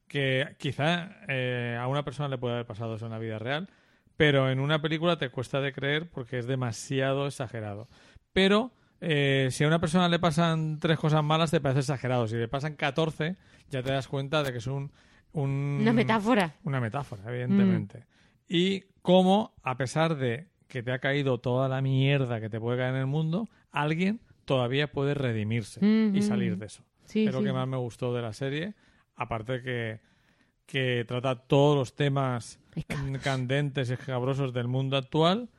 [0.07, 3.69] que quizá eh, a una persona le puede haber pasado eso en la vida real,
[4.17, 7.87] pero en una película te cuesta de creer porque es demasiado exagerado.
[8.33, 12.27] Pero eh, si a una persona le pasan tres cosas malas, te parece exagerado.
[12.27, 13.35] Si le pasan 14,
[13.69, 14.91] ya te das cuenta de que es un...
[15.33, 16.55] un- Una metáfora.
[16.63, 18.05] Una metáfora, evidentemente.
[18.47, 22.77] Y cómo, a pesar de que te ha caído toda la mierda que te puede
[22.79, 25.79] caer en el mundo, alguien todavía puede redimirse
[26.13, 28.73] y salir de eso Sí, es lo que más me gustó de la serie.
[29.15, 29.99] Aparte que,
[30.65, 33.21] que trata todos los temas Escabrosos.
[33.23, 35.49] candentes y escabrosos del mundo actual.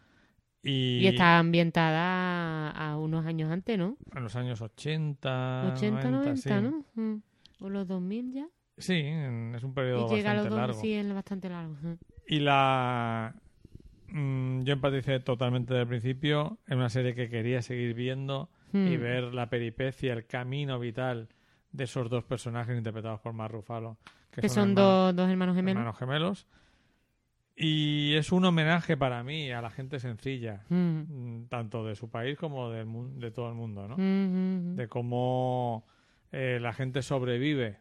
[0.63, 3.97] Y, Y está ambientada a unos años antes, ¿no?
[4.15, 6.51] en los años 80, 80, 90, sí.
[6.63, 6.85] ¿no?
[6.95, 7.23] Mm.
[7.61, 8.47] O los 2000 ya.
[8.77, 10.81] Sí, en- es un periodo y llega a los bastante 2000, largo.
[10.83, 11.75] sí, es bastante largo.
[12.27, 13.35] Y la...
[14.09, 16.59] mm, yo empaticé totalmente desde el principio.
[16.67, 19.01] Es una serie que quería seguir viendo y Mm.
[19.01, 21.29] ver la peripecia, el camino vital
[21.73, 23.99] de esos dos personajes interpretados por Mark Ruffalo.
[24.31, 25.79] Que, Que son hermanos- dos, dos hermanos gemelos.
[25.81, 26.47] hermanos gemelos.
[27.59, 30.75] Y es un homenaje para mí a la gente sencilla, Mm.
[31.39, 32.87] mm, tanto de su país como del
[33.19, 33.97] de todo el mundo, ¿no?
[33.97, 34.77] Mm.
[34.77, 35.87] De cómo
[36.33, 37.79] eh, la gente sobrevive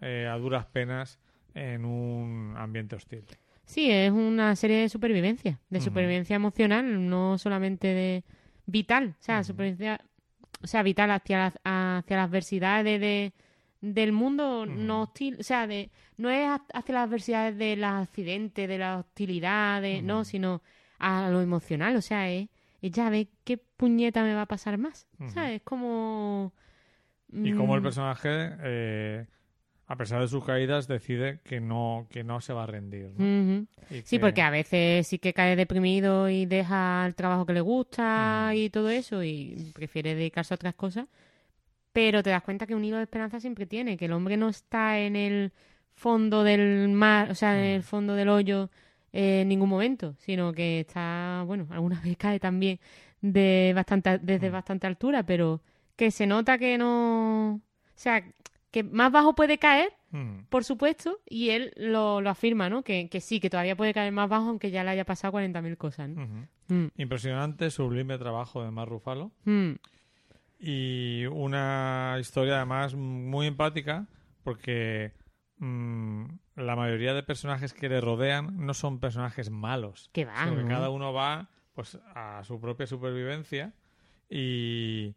[0.00, 1.20] eh, a duras penas
[1.54, 3.24] en un ambiente hostil.
[3.64, 8.24] Sí, es una serie de supervivencia, de supervivencia emocional, no solamente de
[8.66, 9.44] vital, o sea, Ujú.
[9.46, 10.00] supervivencia,
[10.62, 13.32] o sea, vital hacia las, hacia las adversidades de,
[13.92, 17.90] del mundo no hostil, o sea, de, no es ha- hacia las adversidades de los
[17.90, 20.62] accidentes, de la hostilidad, de, no, sino
[20.98, 22.48] a lo emocional, o sea, es,
[22.80, 25.52] es ya ver qué puñeta me va a pasar más, o sea, Ujú.
[25.52, 26.52] es como...
[27.32, 28.28] Y cómo el mm, personaje,
[28.62, 29.26] eh,
[29.86, 33.10] a pesar de sus caídas, decide que no, que no se va a rendir.
[34.04, 37.60] Sí, que- porque a veces sí que cae deprimido y deja el trabajo que le
[37.60, 41.06] gusta y todo eso y prefiere dedicarse a otras cosas.
[41.94, 44.48] Pero te das cuenta que un hilo de esperanza siempre tiene, que el hombre no
[44.50, 45.52] está en el
[45.94, 47.88] fondo del mar, o sea, en el Ujú.
[47.88, 48.68] fondo del hoyo
[49.12, 52.78] eh, en ningún momento, sino que está, bueno, algunas veces cae también
[53.22, 54.52] de bastante, desde Ujú.
[54.54, 55.62] bastante altura, pero
[55.96, 57.54] que se nota que no...
[57.54, 57.60] O
[57.94, 58.22] sea,
[58.72, 60.44] que más bajo puede caer Mm.
[60.48, 62.82] por supuesto, y él lo, lo afirma, ¿no?
[62.82, 65.76] Que, que sí, que todavía puede caer más bajo aunque ya le haya pasado 40.000
[65.76, 66.08] cosas.
[66.08, 69.32] Mm, Impresionante, sublime trabajo de Mark Ruffalo.
[69.44, 69.72] mm,
[70.66, 74.06] Y una historia además muy empática
[74.42, 75.12] porque
[75.58, 76.24] mm,
[76.56, 80.08] la mayoría de personajes que le rodean no son personajes malos.
[80.14, 83.74] Que va, sino que cada uno va pues a su propia supervivencia
[84.30, 85.14] y,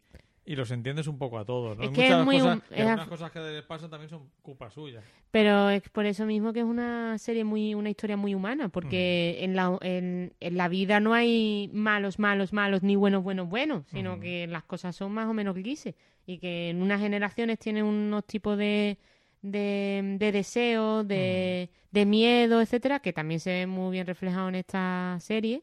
[0.50, 1.76] y los entiendes un poco a todos.
[1.76, 1.84] ¿no?
[1.84, 4.30] Es que es muchas muy cosas, es algunas af- cosas que les pasan también son
[4.40, 5.02] culpa suya.
[5.30, 9.36] Pero es por eso mismo que es una serie muy, una historia muy humana, porque
[9.44, 13.84] en, la, en, en la vida no hay malos, malos, malos, ni buenos, buenos, buenos,
[13.88, 15.94] sino que las cosas son más o menos grises
[16.26, 18.96] y que en unas generaciones tienen unos tipos de,
[19.42, 24.56] de, de deseos, de, de miedo, etcétera, que también se ve muy bien reflejado en
[24.56, 25.62] esta serie.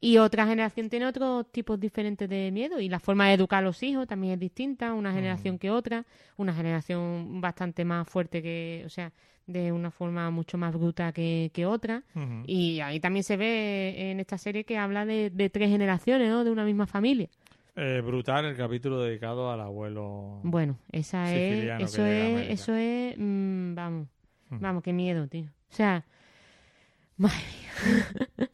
[0.00, 3.66] Y otra generación tiene otros tipos diferentes de miedo y la forma de educar a
[3.66, 6.04] los hijos también es distinta, una generación que otra,
[6.36, 9.12] una generación bastante más fuerte que, o sea,
[9.46, 12.04] de una forma mucho más bruta que, que otra.
[12.46, 16.44] Y ahí también se ve en esta serie que habla de, de tres generaciones, ¿no?
[16.44, 17.28] De una misma familia.
[17.74, 20.40] Eh, brutal el capítulo dedicado al abuelo.
[20.42, 24.08] Bueno, esa es, eso es, eso es, mm, vamos,
[24.50, 24.60] Ujú.
[24.60, 25.44] vamos, qué miedo, tío.
[25.44, 26.04] O sea,
[27.16, 28.48] madre mía.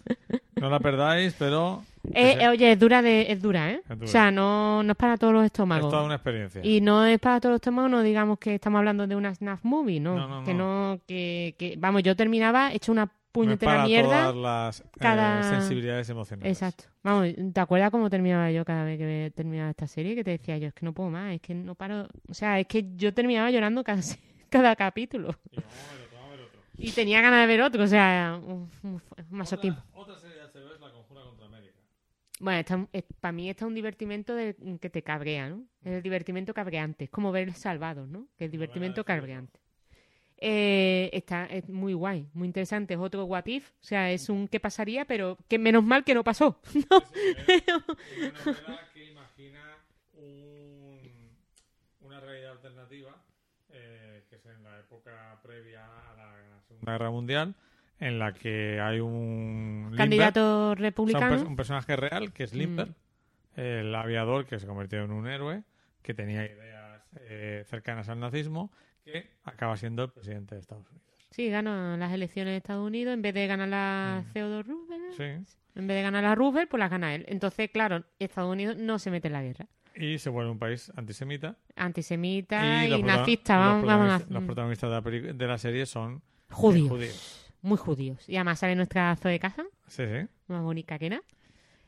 [0.60, 1.82] No la perdáis, pero
[2.14, 3.80] Eh, eh, oye, es dura, de, es dura, ¿eh?
[3.88, 4.04] Es dura.
[4.04, 5.90] O sea, no, no es para todos los es estómagos.
[5.90, 6.60] toda una experiencia.
[6.64, 9.64] Y no es para todos los estómagos, no digamos que estamos hablando de una snuff
[9.64, 10.16] movie, ¿no?
[10.16, 10.92] No, no, que no.
[10.92, 13.10] no, que, que, vamos, yo terminaba hecho una
[13.46, 14.32] No es para mierda.
[14.32, 16.50] todas las eh, sensibilidades emocionales.
[16.52, 16.84] Exacto.
[17.02, 20.14] Vamos, ¿te acuerdas cómo terminaba yo cada vez que terminaba esta serie?
[20.14, 22.08] Que te decía yo, es que no puedo más, es que no paro.
[22.28, 24.02] O sea, es que yo terminaba llorando cada,
[24.50, 25.34] cada capítulo.
[26.76, 29.82] Y tenía ganas de ver otro, o sea, un, un masoquismo.
[29.92, 31.78] Otra, otra serie de HBO es La Conjura contra América.
[32.40, 32.88] Bueno,
[33.20, 35.64] para mí está un divertimento de, que te cabrea, ¿no?
[35.82, 37.04] Es el divertimento cabreante.
[37.04, 38.28] Es como ver Salvados, ¿no?
[38.36, 39.58] Que el divertimento cabreante.
[40.40, 42.94] Eh, está es muy guay, muy interesante.
[42.94, 46.14] Es otro what if, o sea, es un qué pasaría, pero que menos mal que
[46.14, 46.60] no pasó.
[46.74, 46.98] ¿no?
[46.98, 49.60] Una novela que imagina
[50.14, 51.36] un-
[52.02, 53.16] una realidad alternativa,
[53.70, 57.54] eh, que es en la época previa a la Segunda Guerra Mundial,
[58.00, 61.42] en la que hay un Candidato o sea, un, republicano.
[61.48, 62.58] un personaje real que es Mm.
[62.58, 62.94] Lindbergh,
[63.56, 65.64] el aviador que se convirtió en un héroe,
[66.02, 68.70] que tenía ideas eh, cercanas al nazismo,
[69.12, 71.06] que acaba siendo el presidente de Estados Unidos.
[71.30, 74.32] Sí, gana las elecciones de Estados Unidos en vez de ganar la Mm.
[74.32, 75.14] Theodore Roosevelt.
[75.46, 75.54] Sí.
[75.78, 77.24] En vez de ganar la Roosevelt, pues la gana él.
[77.28, 79.66] Entonces, claro, Estados Unidos no se mete en la guerra.
[79.94, 81.56] Y se vuelve un país antisemita.
[81.76, 84.32] Antisemita y, prota- nazista, los vamos, vamos protagonistas- a...
[84.34, 87.44] Los protagonistas de la, peli- de la serie son eh, Judíos.
[87.62, 88.28] Muy judíos.
[88.28, 90.26] Y además sale nuestra Zoe Casa, Sí, sí.
[90.46, 91.22] más bonita que nada.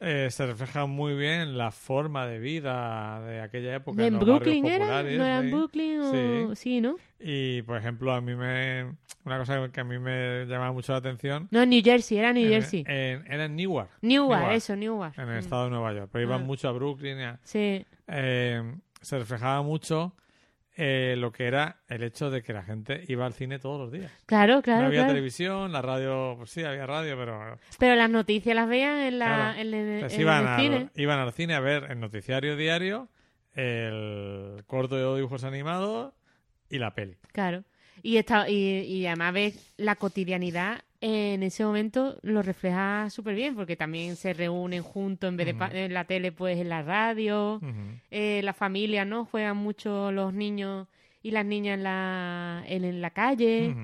[0.03, 4.07] Eh, se refleja muy bien la forma de vida de aquella época.
[4.07, 5.03] ¿En los Brooklyn era?
[5.03, 5.51] ¿No era en.
[5.51, 6.01] Brooklyn?
[6.01, 6.55] O...
[6.55, 6.81] Sí.
[6.81, 6.97] ¿no?
[7.19, 8.95] Y, por ejemplo, a mí me...
[9.27, 11.49] Una cosa que a mí me llama mucho la atención...
[11.51, 12.85] No, en New Jersey, era New en- Jersey.
[12.87, 15.19] en- era en Newark, Newark, Newark, eso, Newark.
[15.19, 15.39] en el Mm.
[15.39, 16.09] estado de Nueva York.
[16.11, 16.45] Pero iban Ah.
[16.47, 17.19] mucho a Brooklyn.
[17.21, 18.63] a- Sí, eh,
[19.03, 20.15] se reflejaba mucho
[20.77, 23.93] eh, lo que era el hecho de que la gente iba al cine todos los
[23.93, 24.11] días.
[24.27, 24.81] claro, claro.
[24.83, 25.13] no había claro.
[25.15, 26.35] televisión, la radio...
[26.39, 27.59] Pues sí, había radio, pero...
[27.79, 29.61] Pero las noticias las veían en, la, Claro.
[29.61, 30.89] en, el- en iban, el al, cine.
[30.97, 33.09] iban al cine a ver el noticiario diario,
[33.55, 36.13] el corto de dibujos animados
[36.69, 37.17] y la peli.
[37.33, 37.65] Claro.
[38.03, 43.55] Y, esta, y, y además ves la cotidianidad en ese momento lo refleja súper bien,
[43.55, 47.59] porque también se reúnen juntos en vez de en la tele, pues en la radio.
[48.11, 49.25] Eh, las familias, ¿no?
[49.25, 50.87] Juegan mucho los niños
[51.23, 53.75] y las niñas en la, en, en la calle.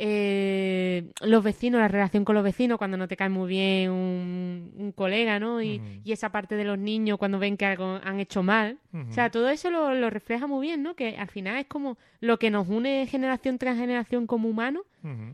[0.00, 4.72] Eh, los vecinos, la relación con los vecinos cuando no te cae muy bien un,
[4.76, 5.60] un colega, ¿no?
[5.60, 8.78] Y, esa parte de los niños cuando ven que algo han hecho mal.
[8.92, 10.94] O sea, todo eso lo, lo refleja muy bien, ¿no?
[10.94, 14.84] Que al final es como lo que nos une generación tras generación como humanos.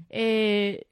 [0.09, 0.87] Eh,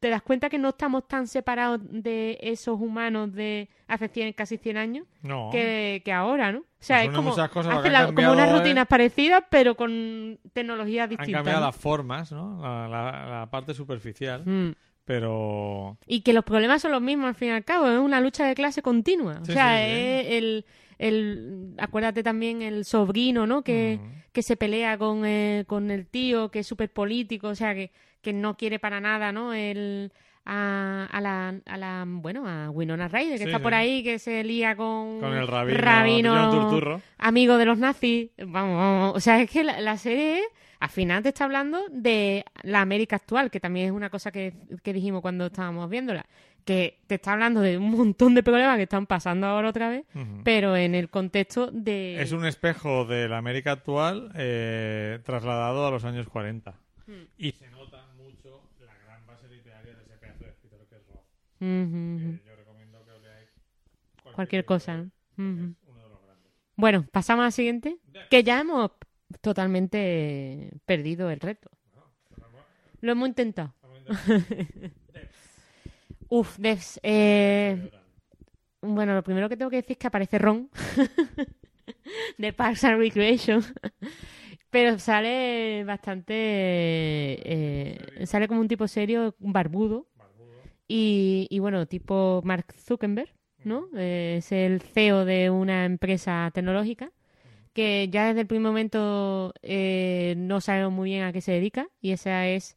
[0.00, 4.58] te das cuenta que no estamos tan separados de esos humanos de hace 100, casi
[4.58, 5.48] 100 años No.
[5.50, 6.58] que, que ahora, ¿no?
[6.60, 10.38] O sea, Nos es como, hace la- como cambiado unas es- rutinas parecidas, pero con
[10.52, 11.38] tecnologías Han distintas.
[11.38, 11.66] cambiado ¿no?
[11.66, 12.60] las formas, ¿no?
[12.62, 14.72] La, la- la parte superficial, Mm.
[15.04, 15.96] pero...
[16.06, 18.46] Y que los problemas son los mismos al fin y al cabo, es una lucha
[18.46, 19.36] de clase continua.
[19.44, 20.64] Sí, o sea, sí, es el,
[20.98, 21.74] el.
[21.78, 23.62] Acuérdate también el sobrino, ¿no?
[23.62, 24.10] Que, Ujú.
[24.32, 27.92] que se pelea con, eh, con el tío, que es súper político, o sea, que,
[28.26, 29.54] que no quiere para nada, ¿no?
[29.54, 30.10] El.
[30.48, 33.62] A, a la, a la, bueno, a Winona Ryder, que Sí, está sí.
[33.62, 38.30] por ahí, que se lía con, Con el rabino, amigo de los nazis.
[38.38, 40.42] Vamos, vamos, o sea, es que la, la serie,
[40.78, 44.54] al final te está hablando de la América actual, que también es una cosa que,
[44.84, 46.24] que dijimos cuando estábamos viéndola,
[46.64, 50.04] que te está hablando de un montón de problemas que están pasando ahora otra vez,
[50.44, 52.22] pero en el contexto de...
[52.22, 56.72] Es un espejo de la América actual eh, trasladado a los años 40.
[57.08, 57.12] Hmm.
[57.38, 58.05] Y se nota
[58.50, 61.24] mucho la gran base literaria de ese pedazo de escritor que es Roth.
[61.58, 63.48] Que yo recomiendo que os leáis
[64.34, 65.10] Cualquier libro cosa, ¿no?
[65.38, 66.52] uno de los grandes.
[66.76, 67.98] Bueno, pasamos a la siguiente,
[68.30, 68.90] que ya hemos
[69.40, 71.70] totalmente perdido el reto.
[73.00, 73.74] Lo hemos intentado.
[76.28, 76.98] Uf, Devs.
[77.02, 77.90] Eh,
[78.80, 80.70] bueno, lo primero que tengo que decir es que aparece Ron
[82.38, 83.62] de Parks and Recreation.
[84.70, 86.34] Pero sale bastante.
[86.34, 90.06] eh, sale como un tipo serio, un barbudo.
[90.88, 93.30] Y, y bueno, tipo Mark Zuckerberg,
[93.64, 93.88] ¿no?
[93.96, 97.12] Eh, es el CEO de una empresa tecnológica
[97.74, 101.88] que ya desde el primer momento eh, no sabemos muy bien a qué se dedica.
[102.00, 102.76] Y esa es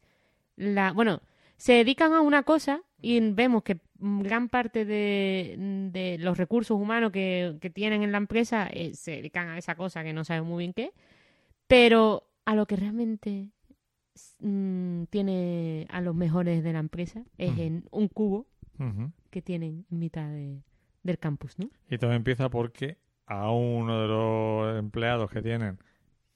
[0.56, 0.92] la.
[0.92, 1.22] Bueno,
[1.56, 5.56] se dedican a una cosa y vemos que gran parte de,
[5.92, 9.74] de los recursos humanos que, que tienen en la empresa eh, se dedican a esa
[9.74, 10.92] cosa que no sabemos muy bien qué,
[11.70, 13.48] pero a lo que realmente
[14.40, 18.46] mm, tiene a los mejores de la empresa es en un cubo
[19.30, 20.62] que tienen en mitad de-
[21.02, 21.70] del campus, ¿no?
[21.88, 25.78] Y todo empieza porque a uno de los empleados que tienen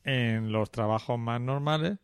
[0.05, 1.99] en los trabajos más normales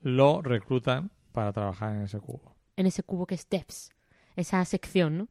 [0.00, 2.56] lo reclutan para trabajar en ese cubo.
[2.76, 3.90] En ese cubo que es Devs,
[4.34, 5.28] esa sección, ¿no?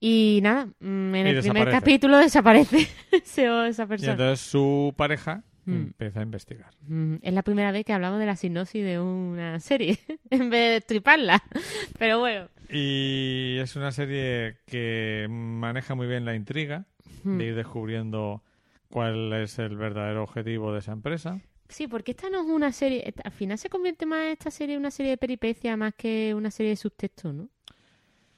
[0.00, 4.12] Y nada, mm, en Y el primer capítulo desaparece ese- esa Y persona.
[4.12, 6.18] entonces su pareja Mm.
[6.18, 6.70] a investigar.
[6.88, 9.98] Mm, Es la primera vez que hablamos de la sinopsis de una serie,
[10.30, 11.42] en vez de triparla.
[11.98, 12.48] Pero bueno.
[12.70, 16.86] Y es una serie que maneja muy bien la intriga
[17.24, 17.38] Mm.
[17.38, 18.42] de ir descubriendo
[18.88, 21.40] cuál es el verdadero objetivo de esa empresa.
[21.68, 23.04] Sí, porque esta no es una serie.
[23.06, 26.34] esta- Al final se convierte más esta serie en una serie de peripecias más que
[26.34, 27.48] una serie de subtexto, ¿no?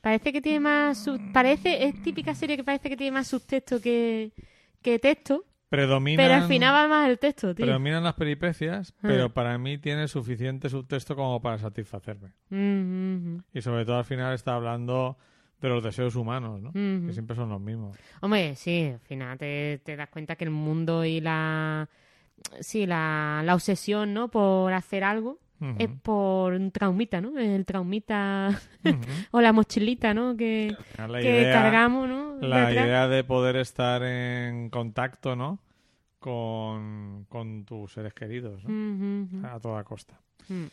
[0.02, 1.02] Parece que tiene más.
[1.02, 1.86] sub- Parece.
[1.86, 4.32] Es típica serie que parece que tiene más subtexto que,
[4.82, 5.44] que texto.
[5.68, 7.64] Predominan, Pero al final va más el texto, tío.
[7.66, 9.00] predominan las peripecias, Ah.
[9.02, 12.32] pero para mí tiene suficiente subtexto como para satisfacerme.
[12.50, 15.16] Mm, Y sobre todo al final está hablando
[15.60, 16.70] de los deseos humanos, ¿no?
[16.74, 17.96] mm, Que siempre son los mismos.
[18.20, 21.88] Hombre, sí, al final te, te das cuenta que el mundo y la...
[22.60, 24.28] Sí, la, la obsesión, ¿no?
[24.28, 25.38] Por hacer algo
[25.78, 27.38] Es por un traumita, ¿no?
[27.38, 28.50] El traumita
[29.30, 30.36] o la mochilita, ¿no?
[30.36, 32.36] Que, La que idea, cargamos, ¿no?
[32.40, 32.86] la Detrás.
[32.86, 35.58] idea de poder estar en contacto, ¿no?
[36.18, 39.46] Con, con tus seres queridos, ¿no?
[39.48, 40.18] A toda costa.
[40.48, 40.64] Mm.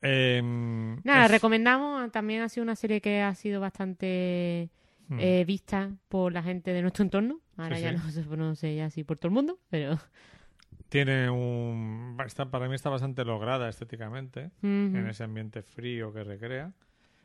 [0.00, 2.10] Em, Nada, es- recomendamos.
[2.12, 4.70] También ha sido una serie que ha sido bastante
[5.08, 5.18] Mm.
[5.20, 7.40] eh, vista por la gente de nuestro entorno.
[7.56, 7.96] Ahora Sí, ya sí.
[7.96, 9.98] no sé, no sé ya si por todo el mundo, pero...
[10.92, 12.18] Tiene un...
[12.26, 16.72] está- para mí está bastante lograda estéticamente, en ese ambiente frío que recrea.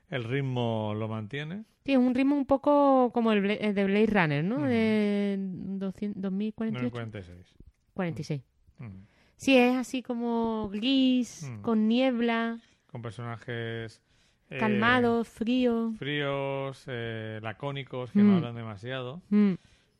[0.09, 1.65] El ritmo lo mantiene.
[1.83, 4.61] Sí, es un ritmo un poco como el, de Blade Runner, ¿no?
[4.61, 6.79] De 200 2048.
[6.81, 7.55] 946.
[7.93, 8.41] 46.
[8.79, 8.89] Ujú.
[9.35, 12.59] Sí, es así como gris, con niebla,
[12.89, 14.01] Con personajes...
[14.49, 15.91] eh, calmado, frío.
[15.99, 19.21] fríos, eh, lacónicos, que no hablan demasiado.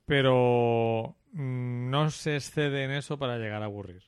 [0.06, 4.02] Pero no se excede en eso para llegar a aburrir.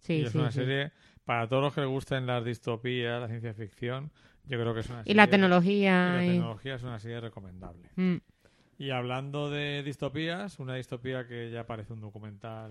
[0.00, 0.60] Sí, y es sí, una sí.
[0.60, 0.92] serie,
[1.24, 4.10] para todos los que les gusten las distopías, la ciencia ficción,
[4.46, 5.12] yo creo que es una serie...
[5.12, 6.12] Y la y tecnología.
[6.16, 7.90] la y- tecnología es una serie recomendable.
[7.96, 8.16] Mm.
[8.78, 12.70] Y hablando de distopías, una distopía que ya parece un documental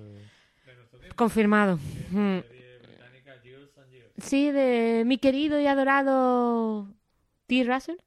[0.65, 1.77] de nuestro tiempo, Confirmado.
[2.11, 2.35] Mm.
[2.37, 4.11] la serie británica Years and Years.
[4.17, 6.87] Sí, de mi querido y adorado
[7.47, 7.63] T.
[7.63, 7.97] Russell.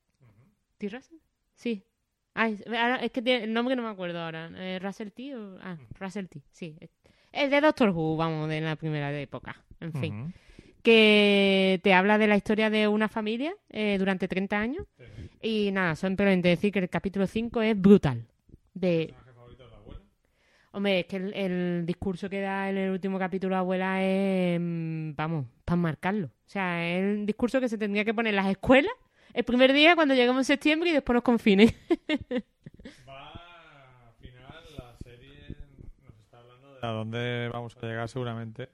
[0.78, 0.88] ¿T.
[0.88, 1.18] Russell?
[1.54, 1.84] Sí.
[2.40, 2.56] Ay,
[3.02, 4.48] es que tiene el nombre no me acuerdo ahora.
[4.54, 5.34] Eh, ¿Russell T?
[5.34, 5.58] O...
[5.60, 6.40] Ah, Russell T.
[6.52, 6.76] Sí.
[7.32, 9.60] El de Doctor Who, vamos, de la primera época.
[9.80, 10.32] En fin.
[10.84, 14.86] Que te habla de la historia de una familia eh, durante 30 años.
[15.42, 18.24] Y nada, simplemente decir que el capítulo 5 es brutal.
[18.72, 19.06] De...
[19.08, 20.00] ¿Personaje favorito de la abuela?
[20.70, 25.16] Hombre, es que el, el discurso que da en el último capítulo abuela es, mm,
[25.16, 26.28] vamos, para marcarlo.
[26.28, 28.92] O sea, es el discurso que se tendría que poner en las escuelas
[29.34, 31.74] el primer día cuando lleguemos en septiembre y después los confines.
[33.08, 33.32] Va,
[34.06, 35.56] al final, la serie
[36.04, 38.68] nos está hablando de a dónde vamos a llegar seguramente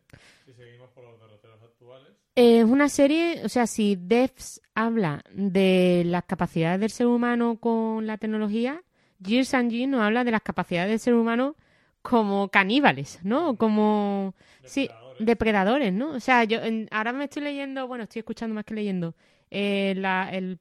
[0.45, 2.13] si seguimos por los derroteros actuales.
[2.35, 8.07] Es una serie, o sea, si Devs habla de las capacidades del ser humano con
[8.07, 8.83] la tecnología,
[9.21, 11.57] Years and Years nos habla de las capacidades del ser humano
[12.03, 13.57] como caníbales, ¿no?
[13.57, 14.35] Como...
[14.65, 16.11] Sí, depredadores, ¿no?
[16.11, 16.59] O sea, yo
[16.91, 19.15] ahora me estoy leyendo, bueno, estoy escuchando más que leyendo,
[19.57, 20.59] eh, la- el,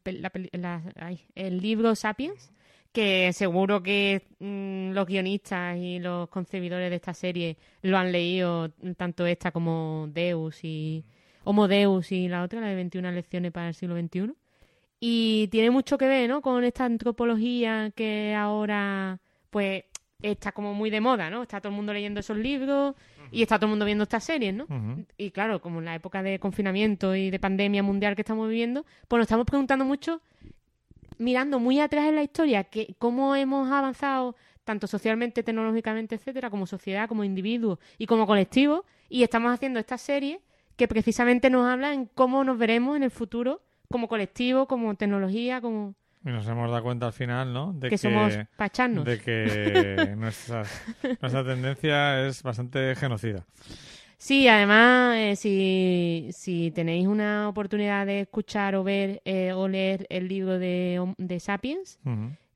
[1.60, 2.52] libro Sapiens,
[2.92, 8.70] que seguro que mm, los guionistas y los concebidores de esta serie lo han leído,
[8.96, 11.04] tanto esta como Deus y
[11.44, 14.34] Homo Deus y la otra, la de 21 lecciones para el siglo XXI.
[15.00, 16.42] Y tiene mucho que ver, ¿no?
[16.44, 19.20] Con esta antropología que ahora,
[19.50, 19.86] pues,
[20.22, 21.42] está como muy de moda, ¿no?
[21.42, 22.96] Está todo el mundo leyendo esos libros
[23.34, 24.68] y está todo el mundo viendo estas series, ¿no?
[25.18, 28.86] Y claro, como en la época de confinamiento y de pandemia mundial que estamos viviendo,
[29.08, 30.22] pues nos estamos preguntando mucho,
[31.18, 36.68] mirando muy atrás en la historia, que cómo hemos avanzado tanto socialmente, tecnológicamente, etcétera, como
[36.68, 40.40] sociedad, como individuo y como colectivo, y estamos haciendo esta serie
[40.76, 45.60] que precisamente nos habla en cómo nos veremos en el futuro como colectivo, como tecnología,
[45.60, 45.96] como
[46.26, 47.74] Y nos hemos dado cuenta al final, ¿no?
[47.74, 49.04] De que, somos pacharnos.
[49.04, 50.64] de que nuestra,
[51.22, 53.46] nuestra tendencia es bastante genocida.
[54.18, 60.08] Sí, además, eh, si, si tenéis una oportunidad de escuchar o ver eh, o leer
[60.10, 62.00] el libro de, de Sapiens,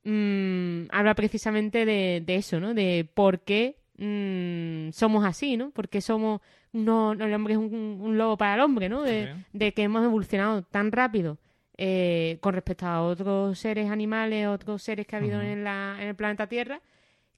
[0.04, 2.74] mm, habla precisamente de, de eso, ¿no?
[2.74, 5.72] De por qué mm, somos así, ¿no?
[5.72, 6.40] Porque somos,
[6.72, 9.02] no, no, el hombre es un, un lobo para el hombre, ¿no?
[9.04, 9.46] De, Sí.
[9.52, 11.38] de que hemos evolucionado tan rápido
[11.78, 16.08] eh, con respecto a otros seres animales, otros seres que ha habido en, la, en
[16.08, 16.82] el planeta Tierra,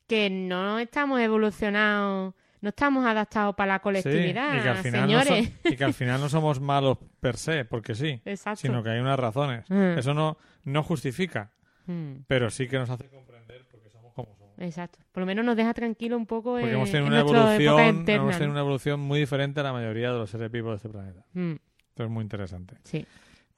[0.07, 5.01] que no estamos evolucionados, no estamos adaptados para la Sí, colectividad, y que, al final
[5.11, 5.53] no señores.
[5.63, 8.61] so- y que al final no somos malos per se, porque sí, Exacto.
[8.61, 9.69] sino que hay unas razones.
[9.69, 9.97] Mm.
[9.97, 11.51] Eso no, no justifica,
[11.85, 14.53] Mm, pero sí que nos hace comprender por qué somos como somos.
[14.59, 14.99] exacto.
[15.11, 17.95] Por lo menos nos deja tranquilo un poco Porque en, hemos tenido en una evolución,
[17.95, 18.51] interna, hemos tenido ¿no?
[18.53, 21.25] una evolución muy diferente a la mayoría de los seres vivos de este planeta.
[21.33, 21.53] Mm,
[21.89, 22.75] Esto es muy interesante.
[22.83, 23.05] sí.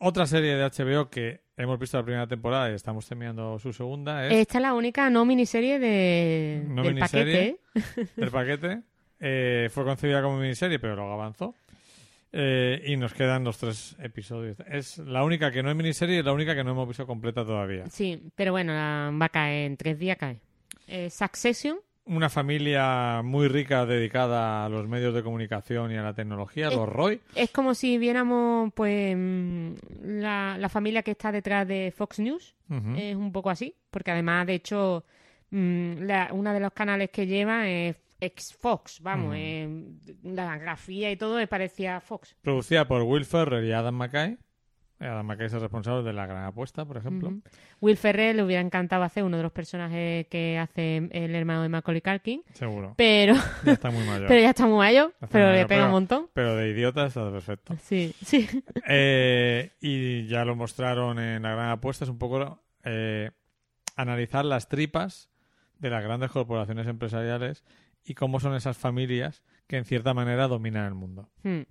[0.04, 4.26] Otra serie de HBO que hemos visto la primera temporada y estamos terminando su segunda
[4.26, 7.58] es Esta es la única no miniserie de, No del miniserie.
[7.74, 8.02] paquete.
[8.02, 8.08] ¿eh?
[8.18, 8.82] El paquete.
[9.20, 11.54] Eh, fue concebida como miniserie, pero luego avanzó.
[12.34, 14.58] Eh, y nos quedan los tres episodios.
[14.68, 17.46] Es la única que no es miniserie y la única que no hemos visto completa
[17.46, 17.86] todavía.
[17.92, 20.40] Sí, pero bueno, la- va a caer, en tres días cae.
[20.88, 26.14] Eh, Succession, Una familia muy rica dedicada a los medios de comunicación y a la
[26.16, 27.22] tecnología, Eh, los Roy.
[27.36, 29.74] es como si viéramos pues mm,
[30.20, 32.56] la, la familia que está detrás de Fox News.
[32.98, 35.04] Es un poco así, porque además, de hecho,
[35.52, 39.68] mm, la- una de los canales que lleva es ex Fox, vamos, eh,
[40.24, 42.36] la grafía y todo me parecía Fox.
[42.42, 44.38] Producida por Will Ferrell y Adam McKay.
[45.08, 47.34] Adam McKay es el responsable de La Gran Apuesta, por ejemplo.
[47.80, 51.70] Will Ferrell le hubiera encantado hacer uno de los personajes que hace el hermano de
[51.70, 52.94] Macaulay Culkin, Seguro.
[52.98, 53.34] pero,
[53.66, 54.28] Ya está muy mayor.
[54.28, 56.28] pero ya está muy mayor, está pero muy le pega pero- un montón.
[56.34, 57.76] Pero de idiota está perfecto.
[57.82, 58.48] Sí, sí.
[58.88, 62.06] Eh, y ya lo mostraron en La Gran Apuesta.
[62.06, 63.32] Es un poco eh,
[63.96, 65.30] analizar las tripas
[65.80, 67.64] de las grandes corporaciones empresariales
[68.04, 71.30] y cómo son esas familias que en cierta manera dominan el mundo.
[71.44, 71.62] Hmm.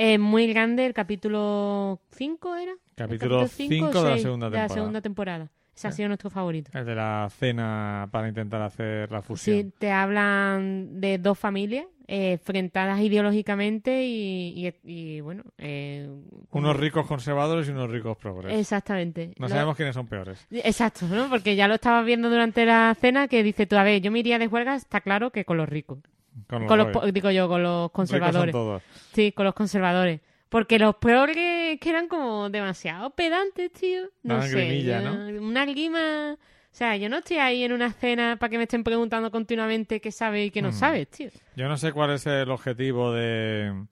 [0.00, 2.70] Eh, muy grande el capítulo 5 era.
[2.70, 5.50] ¿El Capítulo cinco o 5 de la segunda de la segunda temporada.
[5.78, 6.70] Ese ha sido nuestro favorito.
[6.74, 9.56] El de la cena para intentar hacer la fusión.
[9.56, 15.42] Sí, te hablan de dos familias eh, enfrentadas ideológicamente y, y- y, bueno.
[15.58, 16.08] eh,
[16.50, 18.58] Unos ricos conservadores y unos ricos progres.
[18.58, 19.34] Exactamente.
[19.38, 20.46] No Lo- sabemos quiénes son peores.
[20.50, 21.28] Exacto, ¿no?
[21.28, 24.18] Porque ya lo estabas viendo durante la cena que dice tú, a ver, yo me
[24.20, 25.98] iría de huelga, está claro que con los ricos.
[26.46, 28.52] Con los, Con los, digo yo, con los conservadores.
[28.52, 28.82] todos.
[29.12, 30.20] Sí, con los conservadores.
[30.48, 34.04] Porque los progres que eran como demasiado pedantes, tío.
[34.22, 34.56] No Daban sé.
[34.56, 35.42] grimilla, ¿no?
[35.46, 36.34] Una grima.
[36.34, 40.00] O sea, yo no estoy ahí en una cena para que me estén preguntando continuamente
[40.00, 40.72] qué sabes y qué no Mm.
[40.72, 41.30] sabes, tío.
[41.56, 43.84] Yo no sé cuál es el objetivo de,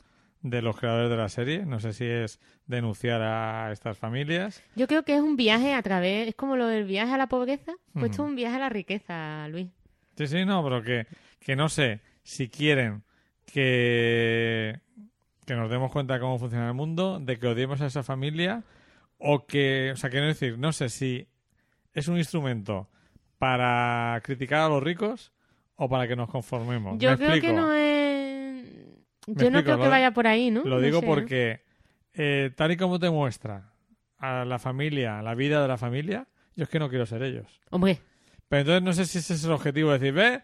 [0.42, 1.66] de los creadores de la serie.
[1.66, 4.62] No sé si es denunciar a estas familias.
[4.76, 6.28] Yo creo que es un viaje a través.
[6.28, 7.72] Es como lo del viaje a la pobreza.
[7.92, 9.68] Pues esto es un viaje a la riqueza, Luis.
[10.16, 11.06] Sí, sí, no, pero que,
[11.40, 13.02] que no sé si quieren
[13.52, 14.78] que,
[15.46, 18.64] que nos demos cuenta de cómo funciona el mundo, de que odiemos a esa familia,
[19.18, 21.26] o que, o sea, quiero decir, no sé si
[21.94, 22.88] es un instrumento
[23.38, 25.32] para criticar a los ricos
[25.76, 26.98] o para que nos conformemos.
[26.98, 27.46] Yo ¿Me creo explico?
[27.46, 28.66] que no es.
[29.28, 30.62] Yo no creo que vaya por ahí, ¿no?
[30.64, 31.06] Lo No digo sé.
[31.06, 31.60] porque,
[32.14, 33.70] eh, tal y como te muestra
[34.18, 37.60] a la familia, la vida de la familia, yo es que no quiero ser ellos.
[37.70, 37.98] Hombre.
[38.48, 40.42] Pero entonces no sé si ese es el objetivo, decir, ve,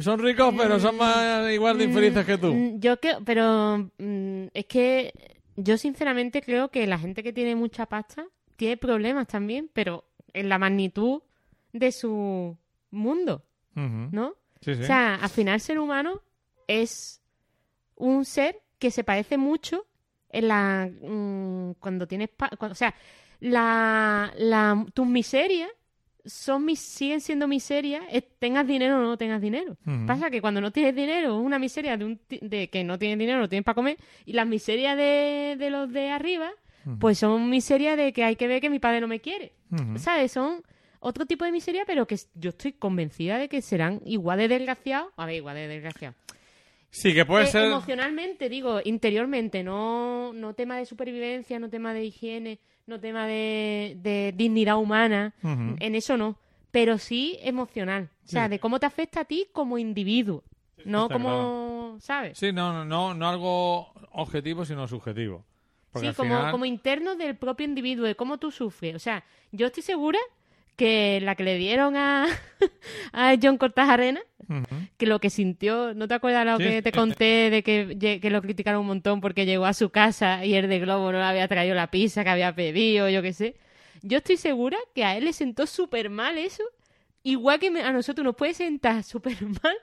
[0.00, 2.52] son ricos, pero son más igual de infelices que tú.
[2.54, 5.12] Mm, Yo creo, pero mm, es que
[5.56, 8.26] yo sinceramente creo que la gente que tiene mucha pasta
[8.56, 11.22] tiene problemas también, pero en la magnitud
[11.72, 12.56] de su
[12.90, 13.44] mundo.
[13.74, 14.34] ¿no?
[14.60, 14.82] Sí, sí.
[14.82, 16.20] O sea, al final el ser humano
[16.66, 17.20] es
[17.94, 19.86] un ser que se parece mucho
[20.30, 22.94] en la mm, cuando tienes pa- cuando- o sea,
[23.40, 25.70] la, la tus miserias
[26.28, 28.04] son mis siguen siendo miserias,
[28.38, 29.76] tengas dinero o no tengas dinero.
[30.06, 33.18] Pasa que cuando no tienes dinero, es una miseria de, un de que no tienes
[33.18, 36.50] dinero, no tienes para comer, y las miserias de, de los de arriba,
[37.00, 39.52] pues son miserias de que hay que ver que mi padre no me quiere.
[39.72, 39.98] Ujú.
[39.98, 40.32] ¿Sabes?
[40.32, 40.62] Son
[41.00, 45.12] otro tipo de miseria, pero que yo estoy convencida de que serán igual de desgraciados.
[45.16, 46.16] A ver, igual de desgraciados.
[46.90, 47.66] Sí, que puede Eh, ser...
[47.66, 52.58] Emocionalmente, digo, interiormente, no, no tema de supervivencia, no tema de higiene,
[52.88, 56.36] no tema de, de dignidad humana, en eso no,
[56.72, 58.08] pero sí emocional.
[58.24, 58.50] O sea, Sí.
[58.50, 60.42] de cómo te afecta a ti como individuo,
[60.84, 62.36] no está como, ¿sabes?
[62.38, 65.44] Sí, no, no, no, no algo objetivo, sino subjetivo.
[65.92, 68.94] Porque Sí, como, final- como interno del propio individuo, de cómo tú sufres.
[68.94, 70.18] O sea, yo estoy segura
[70.78, 72.26] que la que le dieron a,
[73.12, 74.64] a John Cortajarena, Ujú.
[74.96, 78.30] que lo que sintió, ¿no te acuerdas lo Sí, que te conté de que, que
[78.30, 81.24] lo criticaron un montón porque llegó a su casa y el de Globo no le
[81.24, 83.56] había traído la pizza que había pedido, yo qué sé?
[84.02, 86.62] Yo estoy segura que a él le sentó súper mal eso,
[87.24, 89.76] igual que a nosotros nos puede sentar súper mal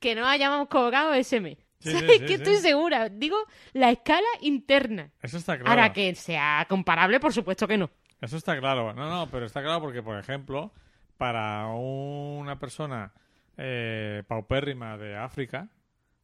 [0.00, 1.56] que no hayamos cobrado ese mes.
[1.78, 2.18] Sí, ¿Sabes?
[2.18, 2.34] sí, sí.
[2.34, 3.08] estoy segura.
[3.08, 3.38] Digo,
[3.72, 5.12] la escala interna.
[5.22, 5.70] Eso está claro.
[5.70, 7.88] Ahora que sea comparable, por supuesto que no.
[8.20, 8.92] Eso está claro.
[8.94, 10.72] No, no, pero está claro porque, por ejemplo,
[11.16, 13.12] para una persona
[13.56, 15.68] eh, paupérrima de África,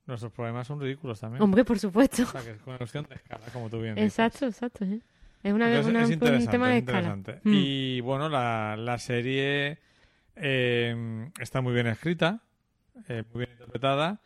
[0.07, 1.43] nuestros problemas son ridículos también.
[1.43, 2.23] Hombre, por supuesto.
[2.23, 4.13] O sea, que es una cuestión de escala, como tú bien dices.
[4.19, 4.85] Exacto, exacto.
[4.85, 5.01] ¿eh?
[5.43, 6.11] Es, una, Entonces, una- es
[6.45, 7.17] un tema de es escala.
[7.17, 7.53] Mm.
[7.53, 9.79] Y bueno, la, la serie
[10.37, 12.43] eh, está muy bien escrita,
[13.09, 14.21] eh, muy bien interpretada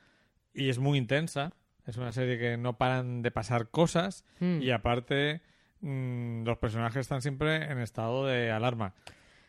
[0.54, 1.52] y es muy intensa.
[1.86, 4.62] Es una serie que no paran de pasar cosas Mm.
[4.62, 5.42] y aparte
[5.80, 8.94] mm, los personajes están siempre en estado de alarma.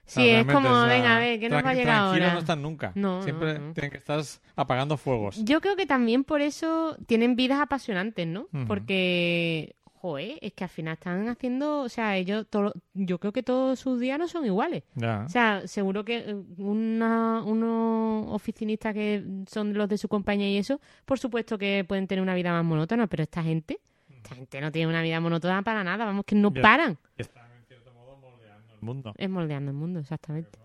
[0.06, 2.34] Sí, es como, venga, a ver, ¿qué nos va a llegar tranquilos ahora?
[2.34, 2.92] no están nunca.
[2.96, 3.74] No, siempre no, no.
[3.74, 4.22] tienen que estar
[4.56, 5.44] apagando fuegos.
[5.46, 8.48] Yo creo que también por eso tienen vidas apasionantes, ¿no?
[8.68, 13.44] Porque, joder, es que al final están haciendo, o sea, ellos, todo, yo creo que
[13.44, 14.84] todos sus días no son iguales.
[14.96, 15.24] Ya.
[15.26, 20.58] O sea, seguro que eh, una, unos oficinistas que son los de su compañía y
[20.58, 23.80] eso, por supuesto que pueden tener una vida más monótona, pero esta gente,
[24.24, 26.98] esta gente no tiene una vida monótona para nada, vamos, que no paran.
[27.18, 29.14] Están en cierto modo moldeando el mundo.
[29.18, 30.60] Es moldeando el mundo, exactamente.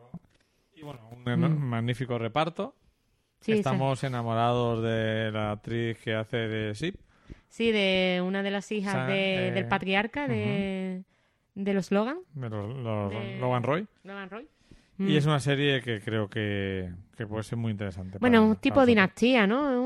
[0.74, 1.58] Y bueno, un Mm.
[1.64, 2.74] magnífico reparto.
[3.40, 6.96] Sí, Estamos enamorados de la actriz que hace de Sip.
[7.48, 11.02] sí, de una de las hijas O sea, de- eh, del patriarca de,
[11.54, 13.86] de los Logan, de los, los- De- Logan Roy.
[14.04, 14.48] Logan Roy.
[14.98, 15.08] Mm.
[15.08, 18.18] Y es una serie que creo que, que puede ser muy interesante.
[18.18, 19.70] Bueno, para- un tipo de dinastía, ¿no?
[19.72, 19.76] Es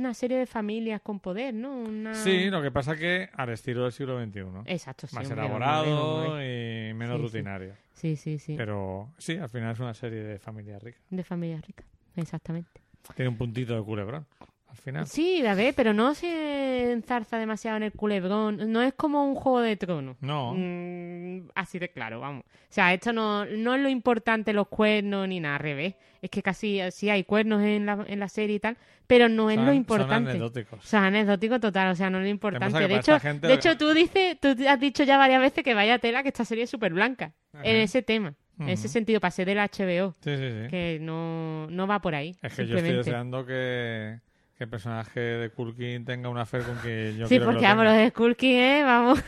[0.00, 1.72] Una serie de familias con poder, ¿no?
[1.76, 2.14] Una...
[2.14, 4.40] Sí, lo que pasa que al estilo del siglo XXI.
[4.66, 5.14] Exacto, sí.
[5.16, 6.88] Más hombre, elaborado hombre, hombre.
[6.90, 7.26] y menos Sí, sí.
[7.26, 7.74] rutinario.
[7.94, 8.54] Sí, sí, sí.
[8.56, 10.98] Pero sí, al final es una serie de familia rica.
[11.10, 11.84] De familias ricas,
[12.16, 12.80] exactamente.
[13.14, 14.24] Tiene un puntito de culebrón.
[14.70, 15.06] Al final.
[15.06, 18.72] Sí, a ver, pero no se enzarza demasiado en el culebrón.
[18.72, 20.16] No es como un juego de tronos.
[20.20, 20.54] No.
[20.56, 22.44] Mm, así de claro, vamos.
[22.44, 25.94] O sea, esto no, no es lo importante los cuernos ni nada, al revés.
[26.22, 29.50] Es que casi sí hay cuernos en la, en la serie y tal, pero no
[29.50, 30.30] es Son- lo Son importante.
[30.30, 30.78] anecdóticos.
[30.78, 32.86] O sea, anecdótico total, o sea, no es lo importante.
[32.86, 35.98] De hecho, gente- de hecho, tú dices, tú has dicho ya varias veces que vaya
[35.98, 37.32] tela que esta serie es súper blanca.
[37.52, 37.64] Ajá.
[37.64, 40.68] En ese tema, en ese sentido, ser del HBO, Sí, sí, sí.
[40.68, 42.36] que no, no va por ahí.
[42.42, 44.20] Es que yo estoy deseando que,
[44.60, 47.92] que el personaje de Culkin tenga una fe con que yo Sí, porque vamos, lo
[47.92, 48.82] de Skulking, ¿eh?
[48.84, 49.18] Vamos.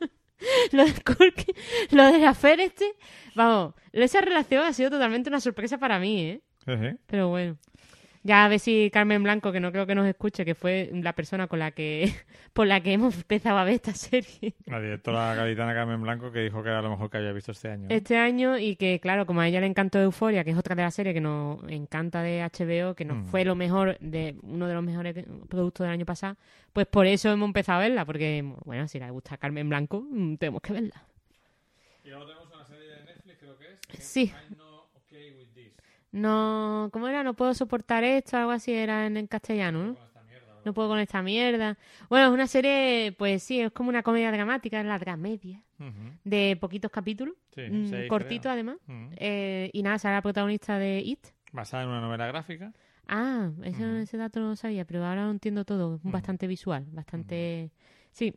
[0.72, 1.54] lo de Skulking,
[1.92, 2.92] lo de la Fer este,
[3.36, 6.40] vamos, esa relación ha sido totalmente una sorpresa para mí, ¿eh?
[6.66, 6.96] Sí, sí.
[7.06, 7.58] Pero bueno.
[8.24, 11.12] Ya a ver si Carmen Blanco, que no creo que nos escuche, que fue la
[11.12, 12.14] persona con la que
[12.52, 16.38] por la que hemos empezado a ver esta serie La directora gaditana Carmen Blanco que
[16.40, 17.88] dijo que era lo mejor que había visto este año.
[17.88, 17.94] ¿no?
[17.94, 20.82] este año y que, claro, como a ella le encantó Euforia, que es otra de
[20.82, 23.24] las series que nos encanta de HBO, que nos Mm.
[23.26, 25.16] fue lo mejor de uno de los mejores
[25.48, 26.36] productos del año pasado,
[26.72, 30.06] pues por eso hemos empezado a verla, porque, bueno, si le gusta a Carmen Blanco,
[30.08, 31.02] mm, tenemos que verla.
[32.04, 33.66] Y luego tenemos una serie de Netflix, creo que
[33.96, 34.04] es.
[34.04, 34.32] Sí.
[36.12, 37.22] No, ¿cómo era?
[37.22, 39.96] No puedo soportar esto, algo así era en, en castellano, ¿no?
[40.64, 41.76] No puedo con esta mierda.
[42.08, 45.60] Bueno, es una serie, pues sí, es como una comedia dramática, es la dramedia,
[46.22, 48.52] de poquitos capítulos, Sí, mm, seis, cortito creo.
[48.52, 48.76] además.
[49.16, 51.26] Eh, y nada, será la protagonista de It.
[51.50, 52.72] Basada en una novela gráfica.
[53.08, 53.96] Ah, eso- Ujú.
[53.96, 55.96] ese dato no lo sabía, pero ahora lo entiendo todo.
[55.96, 57.72] Es bastante visual, bastante...
[58.12, 58.32] Sí,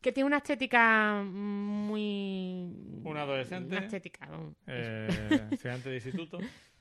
[0.00, 3.00] que tiene una estética muy...
[3.02, 3.74] Un adolescente.
[3.76, 4.28] Una estética,
[4.68, 6.38] eh, estudiante de instituto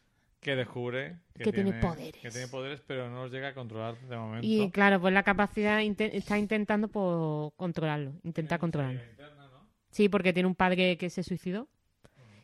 [0.43, 2.21] que descubre que, Que tiene poderes.
[2.21, 5.23] que tiene poderes pero no los llega a controlar de momento Y claro, pues la
[5.23, 8.99] capacidad inte- está intentando pues, controlarlo, intentar controlarlo.
[9.89, 11.67] Sí, porque tiene un padre que se suicidó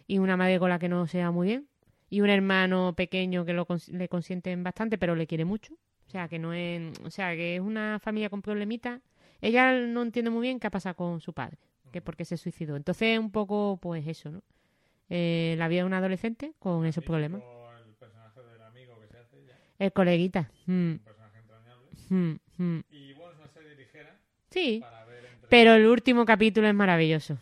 [0.07, 1.67] y una madre con la que no se va muy bien
[2.09, 5.73] y un hermano pequeño que lo cons- le consienten bastante pero le quiere mucho.
[6.07, 8.99] O sea, que no es, o sea, que es una familia con problemitas.
[9.41, 11.57] Ella no entiende muy bien qué ha pasado con su padre,
[11.91, 12.75] que por qué se suicidó.
[12.75, 14.41] Entonces, un poco pues eso, ¿no?
[15.09, 17.41] Eh, la vida de un adolescente con esos problemas.
[17.87, 20.49] el personaje del amigo que se hace ya El coleguita.
[20.65, 22.83] Mm, un personaje entrañable mm, mm.
[22.91, 24.15] y bueno es una serie ligera
[24.51, 27.37] Sí, para ver entre pero el último capítulo es maravilloso.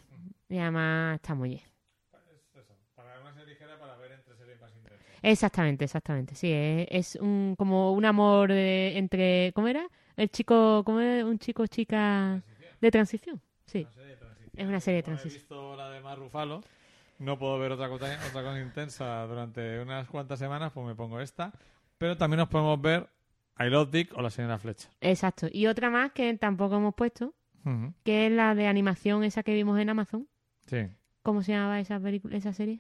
[0.50, 1.62] Y además está muy bien.
[1.62, 6.36] es eso, para una serie ligera para ver entre series más interesantes Exactamente, exactamente.
[6.36, 9.52] Sí, es, es un, como un amor de- entre.
[9.54, 9.88] ¿Cómo era?
[10.16, 10.84] El chico.
[10.86, 11.26] ¿Cómo era?
[11.26, 12.42] Un chico, chica.
[12.80, 13.42] De transición.
[13.66, 13.80] Sí.
[13.82, 15.42] una serie de transición Es una serie de Como he transición.
[15.42, 16.62] visto la de Mar Rufalo
[17.20, 21.20] no puedo ver otra cosa, otra cosa intensa durante unas cuantas semanas pues me pongo
[21.20, 21.52] esta
[21.98, 23.10] pero también nos podemos ver
[23.60, 25.48] I Love Dick o La Señora Fletcher Exacto.
[25.52, 27.34] Y otra más que tampoco hemos puesto,
[28.04, 30.28] que es la de animación, esa que vimos en Amazon.
[30.68, 30.88] sí
[31.24, 32.80] ¿Cómo se llamaba esa película, esa serie?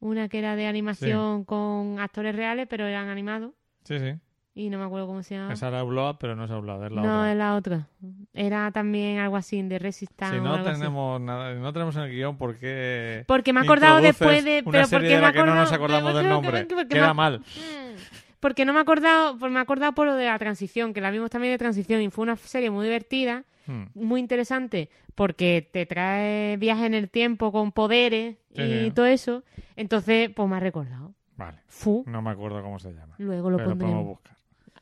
[0.00, 3.52] Una que era de animación con actores reales, pero eran animados.
[3.84, 4.18] sí sí
[4.56, 5.52] Y no me acuerdo cómo se llamaba.
[5.54, 5.82] Esa era
[6.18, 7.32] pero no es Upload, es la no, otra.
[7.32, 7.88] es la otra.
[8.32, 10.36] Era también algo así de Resistance.
[10.36, 10.78] Si no algo así.
[10.78, 14.62] tenemos nada, no tenemos en el guion por qué Porque me he acordado después de.
[14.70, 15.60] Pero porque de me la que no acordado.
[15.60, 16.66] nos acordamos del nombre.
[16.68, 17.38] que- Queda me- mal.
[17.40, 17.94] Mm.
[18.38, 21.00] Porque no me he acordado, pues me he acordado por lo de la transición, que
[21.00, 23.84] la vimos también de transición y fue una serie muy divertida, Hmm.
[23.94, 28.90] muy interesante, porque te trae viajes en el tiempo con poderes Sí, y sí.
[28.90, 29.42] todo eso.
[29.76, 31.14] Entonces, pues me ha recordado.
[31.36, 33.14] Vale, Fu, no me acuerdo cómo se llama.
[33.18, 34.36] luego lo pero podemos buscar.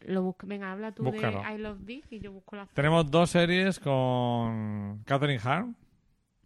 [0.06, 1.42] Lo busco- Venga, habla tú Búscalo.
[1.42, 5.76] de I Love This y yo busco la Tenemos dos series con Catherine Hahn,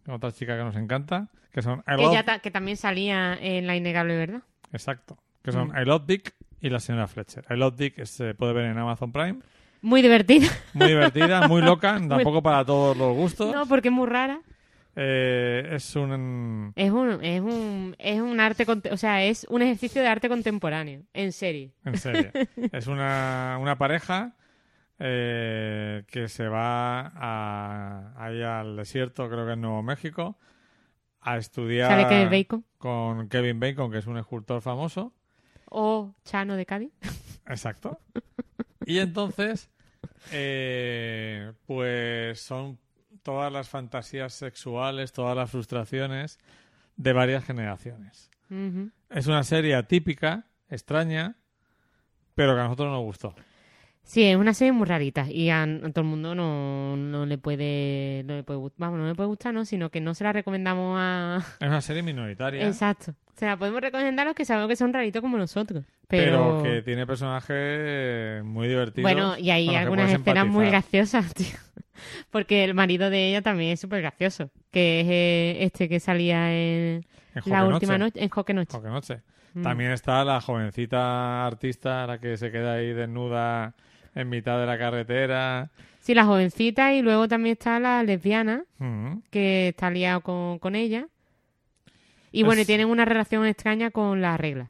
[0.07, 2.13] otra chica que nos encanta, que son I que, Love...
[2.13, 4.41] ya ta- que también salía en La Innegable Verdad.
[4.71, 5.77] Exacto, que son Mm.
[5.81, 7.45] I Love Dick y La Señora Fletcher.
[7.49, 9.39] I Love Dick se puede ver en Amazon Prime.
[9.81, 10.47] Muy divertida.
[10.73, 13.53] Muy divertida, muy loca, tampoco para todos los gustos.
[13.53, 14.41] no, porque es muy rara.
[14.99, 16.73] Eh, es un...
[16.75, 21.03] Es un, es un, es un arte, o sea, es un ejercicio de arte contemporáneo,
[21.13, 21.71] en serie.
[21.85, 21.93] En
[22.71, 24.35] es una, una pareja
[24.97, 30.39] eh, que se va a, ahí al desierto, creo que en Nuevo México,
[31.21, 32.65] a estudiar ¿Sabe es Bacon?
[32.79, 35.13] con Kevin Bacon, que es un escultor famoso.
[35.69, 36.91] O Chano de Cádiz.
[37.45, 37.99] Exacto.
[38.83, 39.69] Y entonces,
[40.31, 42.79] eh, pues son
[43.27, 46.39] todas las fantasías sexuales, todas las frustraciones
[46.95, 48.31] de varias generaciones.
[49.09, 51.35] Es una serie atípica, extraña,
[52.35, 53.35] pero que a nosotros nos gustó.
[54.01, 57.37] Sí, es una serie muy rarita y a, a todo el mundo no, no le
[57.37, 59.65] puede, no le puede vamos, no le puede gustar, ¿no?
[59.65, 61.43] Sino que no se la recomendamos a...
[61.59, 62.65] Es una serie minoritaria.
[62.65, 63.13] Exacto.
[63.35, 65.83] Se la podemos recomendar a los que sabemos que son raritos como nosotros.
[66.07, 66.61] Pero...
[66.61, 69.03] Pero, que tiene personajes muy divertidos.
[69.03, 71.57] bueno, y hay algunas escenas muy graciosas, tío.
[72.31, 74.49] Porque el marido de ella también es súper gracioso.
[74.71, 78.23] Que es eh, este que salía en En la última Noche.
[78.23, 78.71] en Joque Noche.
[78.77, 79.21] Joque Noche.
[79.53, 79.63] Mm.
[79.63, 83.73] También está la jovencita artista, la que se queda ahí desnuda
[84.15, 85.69] en mitad de la carretera.
[85.99, 89.19] Sí, la jovencita y luego también está la lesbiana Mm.
[89.29, 91.07] que está liado con, con ella.
[92.31, 94.69] Y bueno, y Es- tienen una relación extraña con la regla.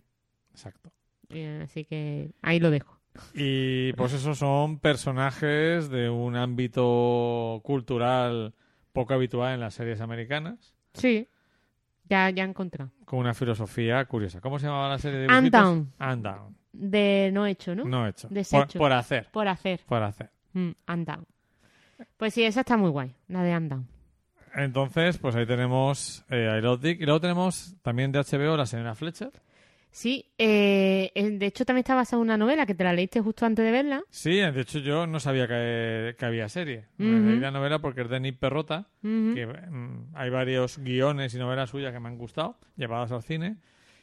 [0.51, 0.91] Exacto.
[1.29, 2.96] Eh, Así que ahí lo dejo.
[3.33, 8.53] Y pues esos son personajes de un ámbito cultural
[8.93, 11.27] poco habitual en las series americanas, Sí,
[12.09, 12.91] ya, ya encontrado.
[13.05, 14.41] con una filosofía curiosa.
[14.41, 15.61] ¿Cómo se llamaba la serie de And dibujitos?
[15.61, 15.93] Down.
[15.99, 16.57] And Down.
[16.73, 17.85] De no hecho, ¿no?
[17.85, 18.29] No hecho.
[18.29, 19.29] Por, por hacer.
[19.31, 19.81] Por hacer.
[19.85, 20.29] Por hacer.
[20.53, 21.25] Mm, and Down.
[22.17, 23.87] Pues sí, esa está muy guay, la de And Down.
[24.55, 26.99] Entonces, pues ahí tenemos eh, a Erotic.
[26.99, 29.31] Y luego tenemos también de HBO la señora Fletcher.
[29.97, 33.19] Sí, eh, eh, de hecho también está basada en una novela que te la leíste
[33.19, 34.03] justo antes de verla.
[34.11, 36.85] Sí, de hecho yo no sabía que, que había serie.
[36.99, 37.29] Me Ujú.
[37.29, 41.71] leí la novela porque es de Nick Perrota, que mm, hay varios guiones y novelas
[41.71, 43.57] suyas que me han gustado, llevadas al cine.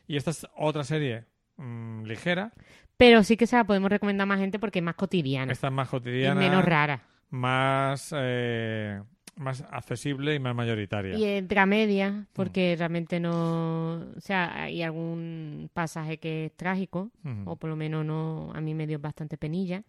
[0.09, 1.26] Y esta es otra serie
[1.59, 2.51] mm, ligera,
[2.97, 5.53] Pero sí que se la podemos recomendar a más gente porque es más cotidiana.
[5.53, 7.03] esta es más y cotidiana, menos rara.
[7.30, 9.01] más, eh,
[9.37, 11.16] más accesible y más mayoritaria.
[11.16, 12.26] Y entre media, Mm.
[12.32, 13.95] porque realmente no...
[14.16, 17.11] O sea, hay algún pasaje que es trágico,
[17.45, 19.82] o por lo menos no a mí me dio bastante penilla.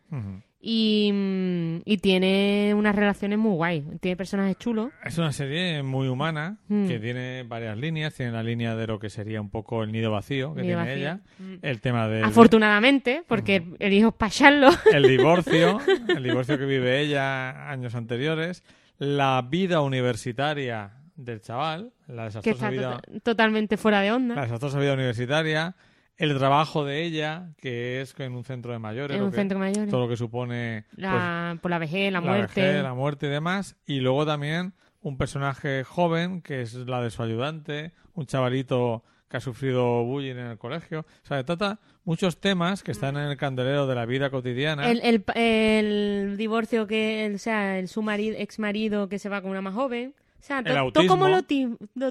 [0.68, 3.86] Y, mm, y tiene unas relaciones muy guay.
[4.02, 4.90] Tiene personajes chulos.
[5.04, 6.88] Es una serie muy humana, Mm.
[6.88, 8.16] que tiene varias líneas.
[8.16, 10.90] Tiene la línea de lo que sería un poco el nido vacío que Nido tiene
[10.92, 10.96] vacío.
[10.96, 11.20] ella.
[11.38, 11.54] Mm.
[11.62, 14.70] El tema del Afortunadamente, porque el hijo es pacharlo.
[14.92, 15.78] el divorcio,
[16.18, 18.64] el divorcio que vive ella años anteriores,
[18.98, 24.16] la vida universitaria del chaval, la que desastrosa está vida, to- totalmente fuera de la
[24.16, 24.42] onda.
[24.42, 25.76] desastrosa vida universitaria,
[26.18, 29.60] el trabajo de ella, que es en un centro de mayores, En un que- centro
[29.60, 29.88] mayor.
[29.90, 32.62] todo lo que supone pues, La, por la vejez, la, la muerte.
[32.62, 37.10] vejez, la muerte y demás, y luego también un personaje joven, que es la de
[37.12, 39.04] su ayudante, un chavalito
[39.36, 41.02] que ha sufrido bullying en el colegio.
[41.02, 44.90] O sea, trata muchos temas que están en el candelero de la vida cotidiana.
[44.90, 49.28] El, el, el divorcio que, el- o sea, el su marido, ex marido que se
[49.28, 50.14] va con una más joven.
[50.40, 51.44] O sea, todo como lo,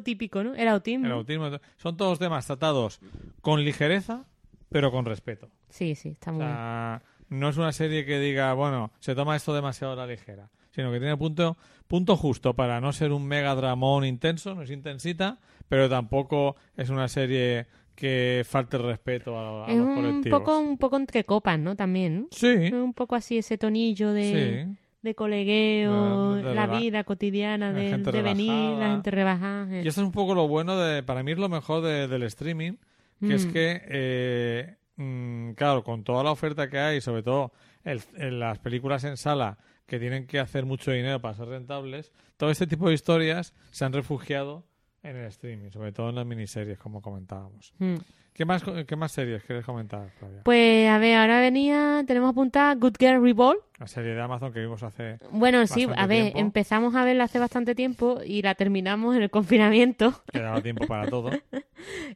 [0.02, 0.54] típico, ¿no?
[0.54, 1.06] El autismo.
[1.06, 1.50] El autismo.
[1.76, 3.00] Son todos temas tratados
[3.40, 4.24] con ligereza,
[4.68, 5.48] pero con respeto.
[5.70, 6.54] Sí, sí, está O muy bien.
[6.54, 10.50] sea, no es una serie que diga, bueno, se toma esto demasiado a la ligera,
[10.74, 11.56] sino que tiene punto,
[11.86, 16.90] punto justo para no ser un mega dramón intenso, no es intensita, pero tampoco es
[16.90, 20.40] una serie que falte el respeto a, a Es los un colectivos.
[20.40, 21.76] poco, un poco entre copas, ¿no?
[21.76, 22.26] También, ¿no?
[22.32, 24.76] Sí, Un poco así ese tonillo de, sí.
[25.02, 29.80] de colegueo, De- de la vida cotidiana, de, gente de venir, la gente rebajada.
[29.82, 32.24] Y esto es un poco lo bueno de, para mí es lo mejor de- del
[32.24, 32.72] streaming,
[33.20, 33.52] que es Mm.
[33.52, 37.52] que, eh, mm, claro, con toda la oferta que hay, sobre todo
[37.84, 42.50] el- las películas en sala que tienen que hacer mucho dinero para ser rentables, todo
[42.50, 44.64] este tipo de historias se han refugiado
[45.04, 47.72] en el streaming, sobre todo en las miniseries, como comentábamos.
[47.78, 47.96] Mm.
[48.32, 50.40] ¿Qué más, qué más series quieres comentar, Flavia?
[50.42, 53.60] Pues a ver, ahora venía, tenemos apuntada Good Girl Revolt.
[53.78, 55.20] La serie de Amazon que vimos hace...
[55.30, 56.38] Bueno, sí, a ver, tiempo.
[56.40, 60.20] empezamos a verla hace bastante tiempo y la terminamos en el confinamiento.
[60.32, 61.30] que daba tiempo para todo.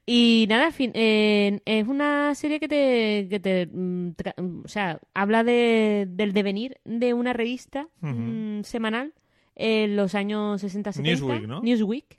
[0.06, 4.12] Y nada, fin, eh, es una serie que te, que te mm,
[4.64, 9.12] o sea, habla de, del devenir de una revista mm, semanal
[9.60, 11.02] en los años 60-70.
[11.02, 11.60] Newsweek, ¿no?
[11.60, 12.18] Newsweek.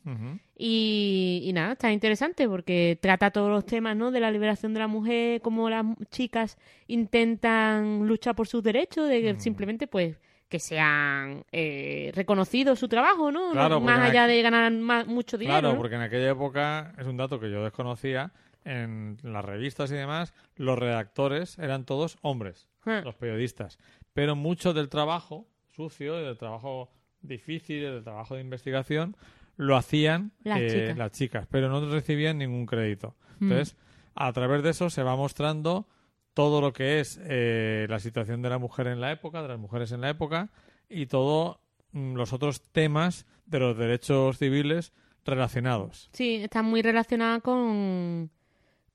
[0.57, 4.11] Y, y nada, está interesante porque trata todos los temas, ¿no?
[4.11, 9.21] De la liberación de la mujer, cómo las chicas intentan luchar por sus derechos, de
[9.21, 10.19] que simplemente, pues,
[10.49, 13.51] que sean eh, reconocidos su trabajo, ¿no?
[13.51, 14.71] Claro, más allá de ganar
[15.07, 15.59] mucho dinero.
[15.59, 15.79] Claro, ¿no?
[15.79, 18.33] porque en aquella época, es un dato que yo desconocía,
[18.65, 23.01] en las revistas y demás, los redactores eran todos hombres, Ah.
[23.05, 23.77] los periodistas.
[24.13, 26.89] Pero mucho del trabajo sucio, y del trabajo
[27.21, 29.15] difícil, y del trabajo de investigación,
[29.57, 30.97] lo hacían Las eh, chicas.
[30.97, 33.15] las chicas, pero no recibían ningún crédito.
[33.39, 33.51] Mm.
[33.51, 33.77] Entonces,
[34.15, 35.87] a través de eso se va mostrando
[36.33, 39.59] todo lo que es eh, la situación de la mujer en la época, de las
[39.59, 40.49] mujeres en la época,
[40.89, 41.57] y todos
[41.91, 44.93] los otros temas de los derechos civiles
[45.25, 46.09] relacionados.
[46.13, 48.31] Sí, está muy relacionada con,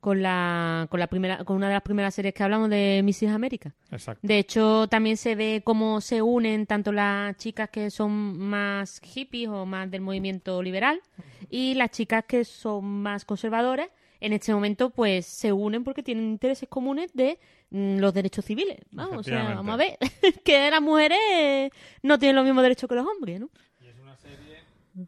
[0.05, 3.31] con, la, con, la primera, con una de las primeras series que hablamos de Mrs.
[3.35, 3.75] América.
[3.91, 4.21] Exacto.
[4.23, 9.49] De hecho, también se ve cómo se unen tanto las chicas que son más hippies
[9.49, 11.01] o más del movimiento liberal
[11.49, 13.89] y las chicas que son más conservadoras
[14.21, 17.39] en este momento pues se unen porque tienen intereses comunes de
[17.71, 18.81] mm, los derechos civiles.
[18.91, 19.97] Vamos, o sea, vamos a ver
[20.45, 21.71] que las mujeres
[22.03, 23.49] no tienen los mismos derechos que los hombres, ¿no?
[23.81, 24.59] Y es una serie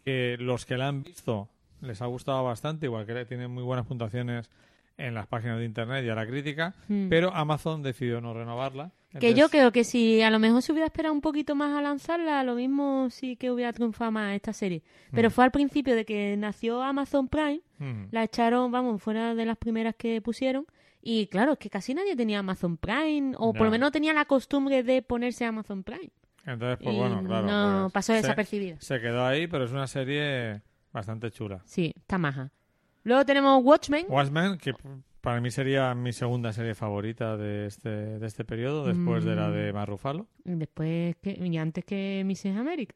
[0.07, 1.51] que los que la han visto
[1.82, 4.49] les ha gustado bastante, igual que tienen muy buenas puntuaciones
[4.99, 7.09] en las páginas de internet y a la crítica, Mm.
[7.09, 8.92] pero Amazon decidió no renovarla.
[9.20, 11.80] Que yo creo que si a lo mejor se hubiera esperado un poquito más a
[11.80, 14.82] lanzarla, lo mismo sí que hubiera triunfado más esta serie.
[15.12, 15.32] Pero Mm.
[15.32, 19.57] fue al principio de que nació Amazon Prime, mm, la echaron, vamos, fuera de las
[19.57, 20.66] primeras que pusieron.
[21.01, 24.24] Y claro, es que casi nadie tenía Amazon Prime, o por lo menos tenía la
[24.26, 26.11] costumbre de ponerse Amazon Prime.
[26.44, 27.47] Entonces, pues y bueno, claro.
[27.47, 28.76] no pues, pasó se- desapercibida.
[28.80, 30.61] Se quedó ahí, pero es una serie
[30.92, 31.62] bastante chula.
[31.64, 32.51] Sí, está maja.
[33.07, 34.04] Luego tenemos Watchmen.
[34.09, 34.74] Watchmen, que
[35.20, 37.88] para mí sería mi segunda serie favorita de este,
[38.18, 39.52] de este periodo, después de la Mm.
[39.52, 40.26] de Mark Ruffalo.
[40.44, 42.57] y Después, que, y antes que Mrs.
[42.59, 42.94] America.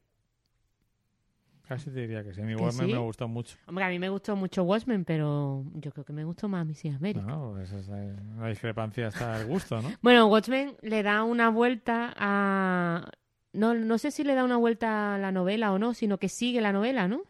[1.69, 2.43] Casi te diría que sí.
[2.43, 2.93] Mi ¿Que Watchmen sí?
[2.93, 3.57] me gustó mucho.
[3.69, 6.97] Hombre, a mí me gustó mucho Watchmen, pero yo creo que me gustó más Mrs.
[6.97, 7.25] America.
[7.25, 9.89] No, pues esa es la discrepancia está al gusto, ¿no?
[10.03, 13.09] Bueno, Watchmen le da una vuelta a...
[13.53, 16.29] No, no sé si le da una vuelta a la novela o no, sino que
[16.29, 17.23] sigue la novela, ¿no?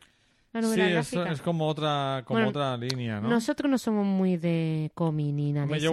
[0.53, 1.32] La Sí, novela es, gráfica.
[1.32, 3.28] es como otra como Bueno, otra línea, ¿no?
[3.28, 5.92] Nosotros no somos muy de cómic ni nada yo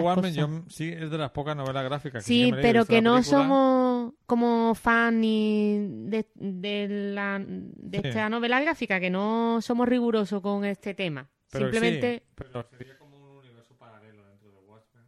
[0.68, 3.38] sí es de las pocas novelas gráficas que Sí, pero que no película.
[3.38, 5.78] somos como fan ni
[6.08, 8.08] de, de, la, de Sí.
[8.08, 11.28] esta novela gráfica, que no somos rigurosos con este tema.
[11.50, 15.04] Pero Simplemente, sí, pero sería como un universo paralelo dentro de Watchmen.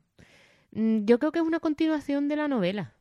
[1.02, 2.94] mm, yo creo que es una continuación de la novela.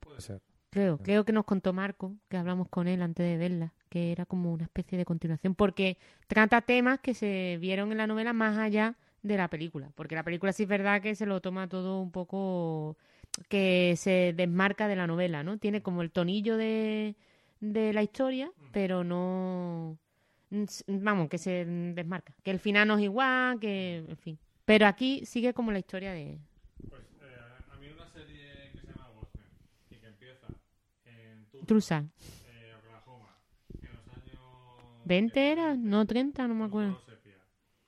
[0.00, 0.40] Puede ser.
[0.70, 4.24] Creo, creo que nos contó Marco, que hablamos con él antes de verla, que era
[4.24, 8.56] como una especie de continuación, porque trata temas que se vieron en la novela más
[8.56, 12.00] allá de la película, porque la película sí es verdad que se lo toma todo
[12.00, 12.96] un poco
[13.50, 15.58] que se desmarca de la novela, ¿no?
[15.58, 17.14] Tiene como el tonillo de,
[17.60, 19.98] de la historia, pero no
[20.86, 24.38] vamos, que se desmarca, que el final no es igual, que en fin.
[24.64, 26.38] Pero aquí sigue como la historia de
[26.88, 29.46] Pues eh, a mí una serie que se llama Watchmen
[29.90, 30.46] y que empieza
[31.04, 32.04] en Tulsa, Trusa.
[32.48, 33.34] eh, Oklahoma,
[33.82, 34.40] en los años...
[35.12, 35.74] ¿20 que- era?
[35.74, 37.00] No, 30, no me acuerdo.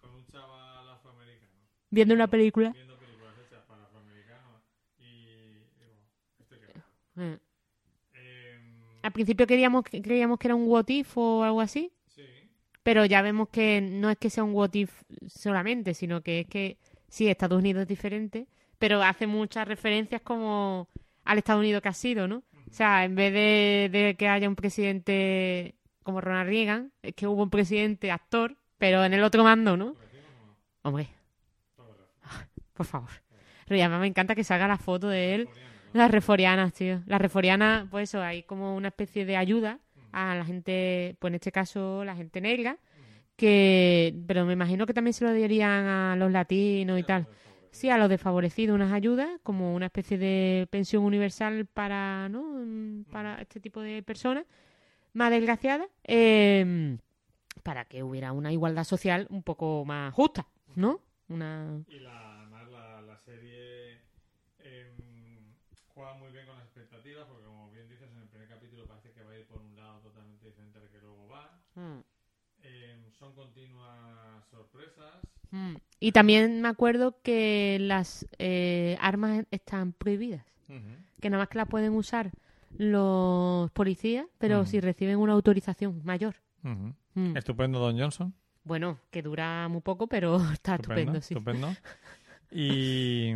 [0.00, 1.52] con un chaval afroamericano
[1.90, 2.70] Viendo una película.
[2.72, 4.62] viendo películas hechas para afroamericanos
[4.98, 5.26] y
[5.78, 5.94] digo,
[6.38, 7.38] esto que Eh.
[8.14, 8.60] eh,
[9.02, 12.22] Al principio queríamos, creíamos que era un what if o algo así, sí,
[12.82, 16.46] pero ya vemos que no es que sea un what if solamente, sino que es
[16.46, 18.46] que sí, Estados Unidos es diferente,
[18.78, 20.88] pero hace muchas referencias como
[21.24, 22.38] al Estados Unidos que ha sido, ¿no?
[22.68, 25.74] O sea, en vez de, de que haya un presidente
[26.04, 29.96] como Ronald Reagan, es que hubo un presidente actor, pero en el otro mando, ¿no?
[30.82, 31.08] Hombre,
[32.74, 33.10] por favor.
[33.66, 35.48] Pero me encanta que salga la foto de él.
[35.92, 37.02] Las reforianas, tío.
[37.06, 39.78] Las reforianas, pues eso, hay como una especie de ayuda
[40.12, 42.78] a la gente, pues en este caso la gente negra,
[43.36, 47.26] que, pero me imagino que también se lo darían a los latinos y tal.
[47.70, 52.42] Sí, a los desfavorecidos, unas ayudas, como una especie de pensión universal para, ¿no?
[52.42, 54.44] Mm, Para este tipo de personas
[55.14, 56.98] más desgraciadas, eh,
[57.62, 61.00] para que hubiera una igualdad social un poco más justa, ¿no?
[61.28, 61.82] Una...
[61.88, 64.02] Y la, además la, la serie
[64.58, 65.54] em,
[65.94, 69.12] juega muy bien con las expectativas, porque como bien dices, en el primer capítulo parece
[69.12, 71.58] que va a ir por un lado totalmente diferente al que luego va.
[71.74, 72.00] Mm.
[72.64, 75.14] Em, son continuas sorpresas.
[75.50, 75.76] Mm.
[76.00, 80.44] Y también me acuerdo que las eh, armas están prohibidas,
[81.20, 82.32] que nada más que las pueden usar
[82.76, 86.34] los policías, pero si reciben una autorización mayor.
[86.62, 87.36] Mm.
[87.36, 88.34] Estupendo Don Johnson.
[88.64, 91.34] Bueno, que dura muy poco, pero está estupendo, sí.
[91.34, 91.68] estupendo.
[92.56, 93.34] Y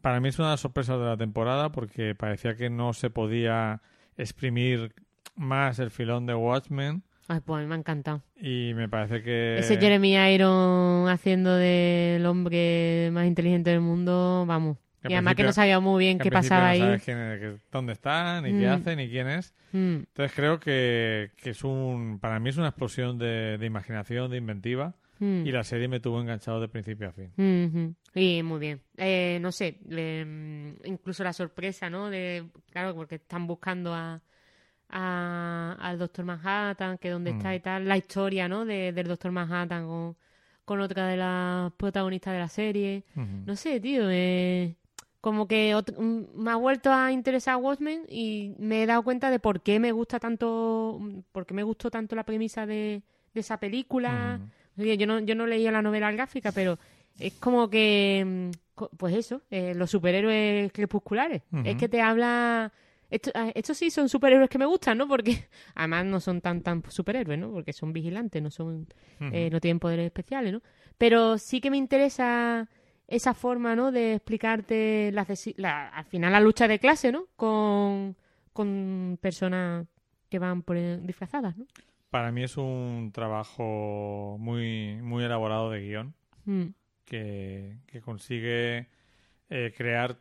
[0.00, 3.10] para mí es una de las sorpresas de la temporada porque parecía que no se
[3.10, 3.82] podía
[4.16, 4.94] exprimir
[5.36, 8.22] más el filón de Watchmen Ay, pues a mí me ha encantado.
[8.40, 14.78] y me parece que Ese Jeremy Iron haciendo del hombre más inteligente del mundo, vamos.
[15.10, 16.78] Y además que no sabía muy bien qué pasaba no ahí.
[16.80, 18.70] sabes quién es- que- dónde está, ni qué Mm.
[18.72, 19.54] hace, ni quién es.
[19.72, 19.94] Mm.
[19.96, 24.36] Entonces creo que, que es un, para mí es una explosión de, de imaginación, de
[24.36, 25.46] inventiva Mm.
[25.46, 27.96] y la serie me tuvo enganchado de principio a fin.
[28.14, 28.80] Y muy bien.
[28.96, 29.78] Eh, no sé,
[30.84, 32.08] incluso la sorpresa, ¿no?
[32.10, 34.20] De, claro, porque están buscando a,
[34.90, 37.86] a- al Doctor Manhattan, que dónde está y tal.
[37.86, 38.64] La historia, ¿no?
[38.64, 40.16] De, del Doctor Manhattan con,
[40.64, 43.04] con otra de las protagonistas de la serie.
[43.46, 44.08] No sé, tío.
[44.10, 44.74] eh,
[45.20, 45.74] como que
[46.34, 49.92] me ha vuelto a interesar Watchmen y me he dado cuenta de por qué me
[49.92, 51.00] gusta tanto,
[51.32, 53.02] por qué me gustó tanto la premisa de,
[53.34, 54.40] de esa película.
[54.76, 56.78] Yo no, yo no leía la novela gráfica, pero
[57.18, 61.42] es como que, mm, pues eso, eh, los superhéroes crepusculares.
[61.66, 62.72] Es que te habla
[63.10, 65.08] Esto- ah, estos sí son superhéroes que me gustan, ¿no?
[65.08, 67.50] Porque además no son tan tan superhéroes, ¿no?
[67.50, 68.86] Porque son vigilantes, no son
[69.32, 70.60] eh, no tienen poderes especiales, ¿no?
[70.98, 72.68] Pero sí que me interesa
[73.08, 73.90] esa forma, ¿no?
[73.90, 77.26] De explicarte la, la- al final la lucha de clase, ¿no?
[77.36, 78.14] Con,
[78.52, 79.86] con personas
[80.28, 81.66] que van por disfrazadas, ¿no?
[82.10, 86.68] Para mí es un trabajo muy, muy elaborado de guion Mm,
[87.04, 88.86] que, que consigue
[89.50, 90.16] eh, crear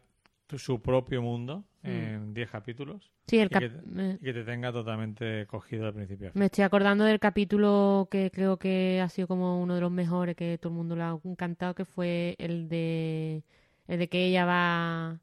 [0.55, 1.87] su propio mundo Mm.
[1.89, 5.45] en 10 capítulos Sí, el Y cap- que te- me- y que te tenga totalmente
[5.47, 6.39] cogido de principio a fin.
[6.39, 10.35] Me estoy acordando del capítulo que creo que ha sido como uno de los mejores,
[10.35, 13.43] que todo el mundo le ha encantado, que fue el de
[13.87, 15.19] el de que ella va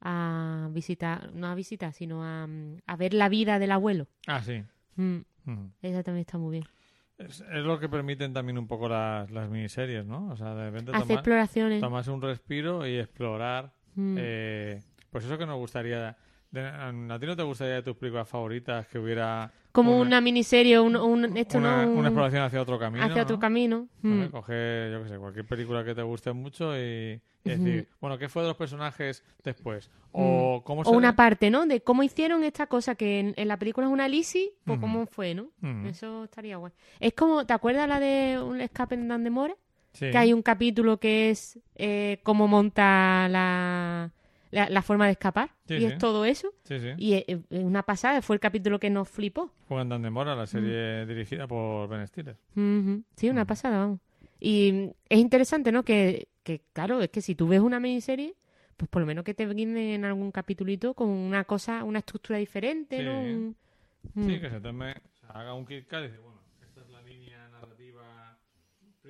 [0.00, 4.06] a visitar, no a visitar, sino a, mm, a ver la vida del abuelo.
[4.26, 4.62] Ah, sí.
[4.96, 5.70] Mm, Ujú.
[5.82, 6.64] esa también está muy bien.
[7.18, 10.28] Es, es lo que permiten también un poco las, las miniseries, ¿no?
[10.30, 11.80] O sea, de repente Hace tomar, exploraciones.
[11.80, 13.72] tomarse un respiro y explorar.
[13.98, 14.16] Mm.
[14.18, 14.80] eh,
[15.10, 16.16] pues eso que nos gustaría.
[16.50, 20.20] de- ¿A ti no te gustaría de tus películas favoritas que hubiera como una- una,
[20.22, 23.04] miniserie, un, un- esto una, no, un- una exploración hacia otro camino?
[23.04, 23.40] hacia otro ¿no?
[23.40, 23.88] camino.
[24.02, 24.24] Mm.
[24.26, 28.28] Coger, yo qué sé, cualquier película que te guste mucho y, y decir, bueno, ¿qué
[28.30, 29.90] fue de los personajes después?
[30.12, 30.90] O cómo se...
[30.90, 31.66] O una parte, ¿no?
[31.66, 35.04] De cómo hicieron esta cosa que en, en la película es una Lizzie, pues cómo
[35.06, 35.50] fue, ¿no?
[35.86, 36.72] Eso estaría guay.
[36.98, 39.54] Es como, ¿te acuerdas la de Un escape en Dandemora?
[39.92, 40.10] Sí.
[40.10, 44.12] Que hay un capítulo que es eh, cómo monta la,
[44.50, 45.50] la, la forma de escapar.
[45.66, 45.84] Sí, y sí.
[45.86, 46.52] es todo eso.
[46.98, 49.50] Y es, es una pasada, fue el capítulo que nos flipó.
[49.68, 50.38] Juegan Dan de Mora, Mm.
[50.38, 52.36] la serie dirigida por Ben Stiller.
[53.16, 54.00] Sí, una pasada, vamos.
[54.40, 55.82] Y mm, es interesante, ¿no?
[55.84, 58.34] Que, que, claro, es que si tú ves una miniserie,
[58.76, 63.02] pues por lo menos que te en algún capitulito con una cosa, una estructura diferente,
[63.02, 63.22] ¿no?
[63.22, 63.28] Sí.
[63.30, 63.56] Un-
[64.14, 64.40] Sí, Mm.
[64.40, 67.02] que se tome, o sea, haga un Kit Kat y dice, bueno, esta es la
[67.02, 68.38] línea narrativa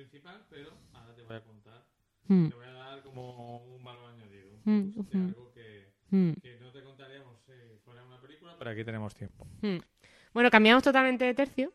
[0.03, 1.85] principal, pero ahora te voy a contar,
[2.27, 2.47] Mm.
[2.49, 5.17] te voy a dar como un valor añadido, Mm, de ujú.
[5.17, 6.31] algo que, Mm.
[6.41, 7.51] que no te contaríamos si
[7.83, 9.45] fuera una película, pero aquí tenemos tiempo.
[9.61, 9.77] Mm.
[10.33, 11.73] Bueno, cambiamos totalmente de tercio.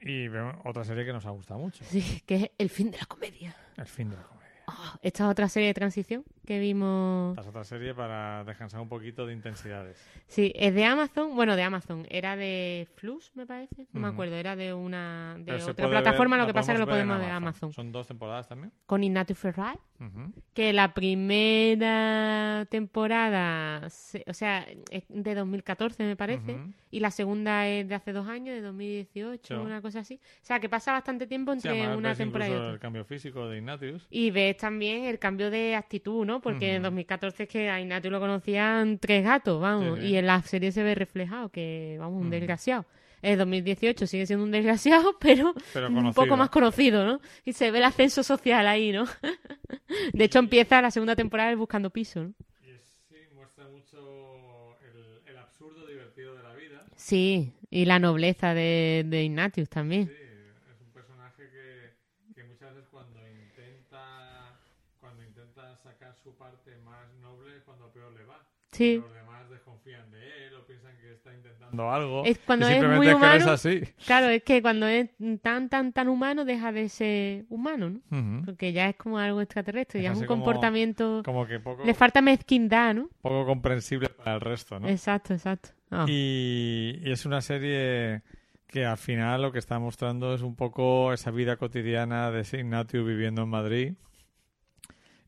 [0.00, 2.98] Y vemos otra serie que nos ha gustado mucho, Sí, que es El fin de
[2.98, 3.54] la comedia.
[3.76, 4.62] El fin de la comedia.
[4.68, 7.32] Oh, esta es otra serie de transición que vimos.
[7.32, 10.02] Esta es otra serie para descansar un poquito de intensidades.
[10.28, 11.36] Sí, es de Amazon.
[11.36, 12.06] Bueno, de Amazon.
[12.08, 13.86] Era de Flux, me parece.
[13.92, 14.34] No me acuerdo.
[14.34, 16.36] Era de una de Pero otra plataforma.
[16.36, 17.70] ver- lo que pasa es que lo podemos ver en Amazon.
[17.72, 18.72] Son dos temporadas también.
[18.86, 19.78] Con Ignatius Ferrari.
[20.00, 20.32] Ujú.
[20.54, 23.86] Que la primera temporada,
[24.26, 26.56] o sea, es de 2014 me parece.
[26.90, 29.60] Y la segunda es de hace dos años, de 2018, Sí.
[29.60, 30.14] una cosa así.
[30.42, 32.70] O sea, que pasa bastante tiempo Sí, entre además una temporada y otra.
[32.70, 34.06] el cambio físico de Ignatius.
[34.10, 36.37] Y ves también el cambio de actitud, ¿no?
[36.40, 36.84] Porque en Ujú.
[36.84, 39.98] 2014 es que a Ignatius lo conocían tres gatos, vamos.
[39.98, 40.06] Sí.
[40.06, 42.84] Y en la serie se ve reflejado que, vamos, un desgraciado.
[43.20, 47.20] En 2018 sigue siendo un desgraciado, pero, Pero un poco más conocido, ¿no?
[47.44, 49.06] Y se ve el ascenso social ahí, ¿no?
[50.12, 52.34] de hecho, empieza la segunda temporada buscando piso, ¿no?
[52.64, 56.84] Y es- sí, muestra mucho el, el absurdo divertido de la vida.
[56.96, 60.06] Sí, y la nobleza de, de Ignatius también.
[60.08, 64.58] Sí, es un personaje que, que muchas veces cuando intenta
[65.00, 68.44] cuando intenta sacar su parte más noble es cuando peor le va.
[68.78, 68.96] Sí.
[68.96, 72.24] Los demás desconfían de él o piensan que está intentando algo.
[72.24, 73.52] Es cuando y es simplemente muy es que él es humano.
[73.52, 73.80] así.
[74.06, 75.10] Claro, es que cuando es
[75.42, 78.00] tan, tan, tan humano deja de ser humano, ¿no?
[78.18, 78.44] Ujú.
[78.46, 81.22] Porque ya es como algo extraterrestre, Es ya es un como- comportamiento...
[81.24, 83.10] Como que poco, Le falta mezquindad, ¿no?
[83.20, 84.88] poco comprensible para el resto, ¿no?
[84.88, 85.70] Exacto, exacto.
[85.90, 86.04] Ah.
[86.08, 88.22] Y, y es una serie
[88.66, 93.06] que al final lo que está mostrando es un poco esa vida cotidiana de Ignatius
[93.06, 93.92] viviendo en Madrid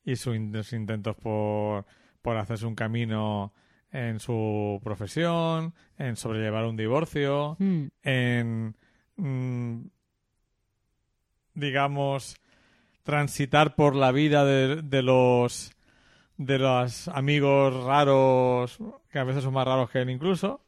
[0.05, 0.37] y sus
[0.73, 1.87] intentos por,
[2.23, 3.53] por hacerse un camino
[3.93, 7.87] en su profesión, en sobrellevar un divorcio, Mm.
[8.05, 8.77] en,
[9.17, 9.81] mm,
[11.55, 12.37] digamos,
[13.03, 15.73] transitar por la vida de, de los
[16.37, 18.79] de los amigos raros,
[19.13, 20.63] que a veces son más raros que él incluso,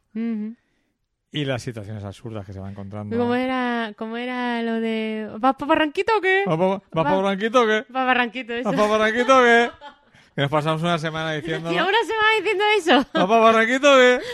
[1.31, 3.17] y las situaciones absurdas que se va encontrando.
[3.17, 5.31] ¿Cómo era, ¿Cómo era lo de...
[5.39, 6.43] ¿Vas para Barranquito o qué?
[6.45, 7.85] ¿Vas Va- para Barranquito o qué?
[7.91, 8.69] Para Barranquito, eso.
[8.69, 9.71] ¿Vas para Barranquito o qué?
[10.35, 11.71] Que nos pasamos una semana diciendo.
[11.71, 12.95] Y ahora se va diciendo eso.
[13.13, 14.19] ¿Vas para Barranquito o qué?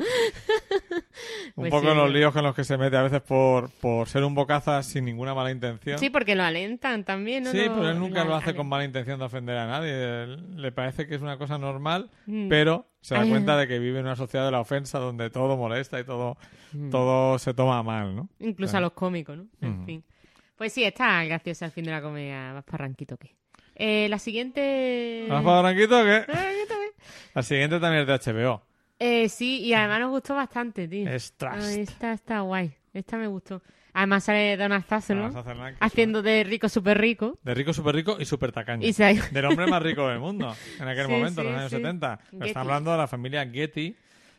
[0.00, 1.96] Un Pues poco sí.
[1.96, 5.04] los líos con los que se mete a veces por, por ser un bocaza sin
[5.04, 5.98] ninguna mala intención.
[5.98, 7.50] Sí, porque lo alentan también, ¿no?
[7.50, 10.26] Sí, Lo- pero él nunca lo lo hace con mala intención de ofender a nadie.
[10.56, 12.48] Le parece que es una cosa normal, Mm.
[12.48, 15.28] pero se da Ay, cuenta de que vive en una sociedad de la ofensa donde
[15.28, 16.38] todo molesta y todo,
[16.72, 16.90] Mm.
[16.90, 18.28] todo se toma mal, ¿no?
[18.38, 19.46] Incluso a los cómicos, ¿no?
[19.60, 20.04] En fin.
[20.56, 22.52] Pues sí, está graciosa el fin de la comedia.
[22.54, 23.34] Vas para Ranquito, ¿qué?
[23.82, 25.24] Eh, la siguiente...
[25.28, 26.24] ¿Vas para Barranquito o qué?
[26.26, 26.32] ¿qué?
[27.34, 28.62] La siguiente también es de HBO.
[28.98, 31.08] Eh, sí, y además nos gustó bastante, tío.
[31.08, 31.56] Es Trust.
[31.62, 32.74] Ah, esta está guay.
[32.92, 33.62] Esta me gustó.
[33.94, 37.38] Además sale Donald Sutherland Sutherland, haciendo de rico súper rico.
[37.42, 38.86] De rico, súper rico y súper tacaño.
[38.86, 41.58] Y se- Del hombre más rico del mundo en aquel Sí, momento, en sí, los
[41.60, 41.76] años sí.
[41.78, 42.20] 70.
[42.30, 43.96] Pero está hablando de la familia Getty,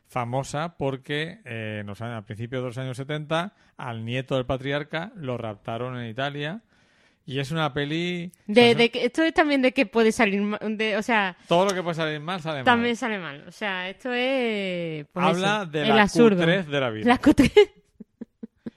[0.07, 1.83] famosa porque eh,
[2.25, 6.61] principios de los años 70 al nieto del patriarca lo raptaron en Italia.
[7.31, 8.29] Y es una peli...
[8.45, 11.65] De, de que, esto es también de que puede salir ma- de, o sea, Todo
[11.65, 12.65] lo que puede salir mal sale mal.
[12.65, 13.45] también sale mal.
[13.47, 17.05] O sea, esto es pues Habla eso, de la cutrez de la vida.
[17.07, 17.71] La cutre-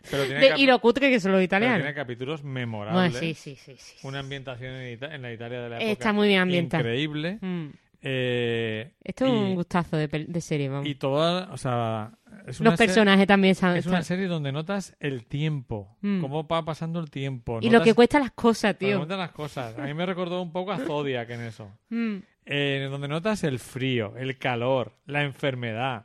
[0.09, 1.79] Pero tiene, de- y lo cutre que son los pero italianos.
[1.79, 3.13] tiene capítulos memorables.
[3.13, 3.97] Bueno, sí, sí, sí, sí.
[4.07, 6.83] Una ambientación en, Ita- en la Italia de la época Está muy bien ambientada.
[6.83, 7.39] increíble.
[7.41, 7.67] Mm.
[8.07, 10.87] Eh, Esto es un gustazo de, serie, vamos.
[10.87, 12.13] Y toda, o sea,
[12.47, 13.77] es una Los personajes también están...
[13.79, 16.21] Es una serie donde notas el tiempo, Mm.
[16.21, 17.59] cómo va pasando el tiempo.
[17.63, 19.05] y lo que cuesta las cosas, tío.
[19.07, 19.79] las cosas.
[19.79, 21.71] A mí me recordó un poco a Zodiac en eso.
[21.89, 26.05] Mm, Eh, donde notas el frío, el calor, la enfermedad,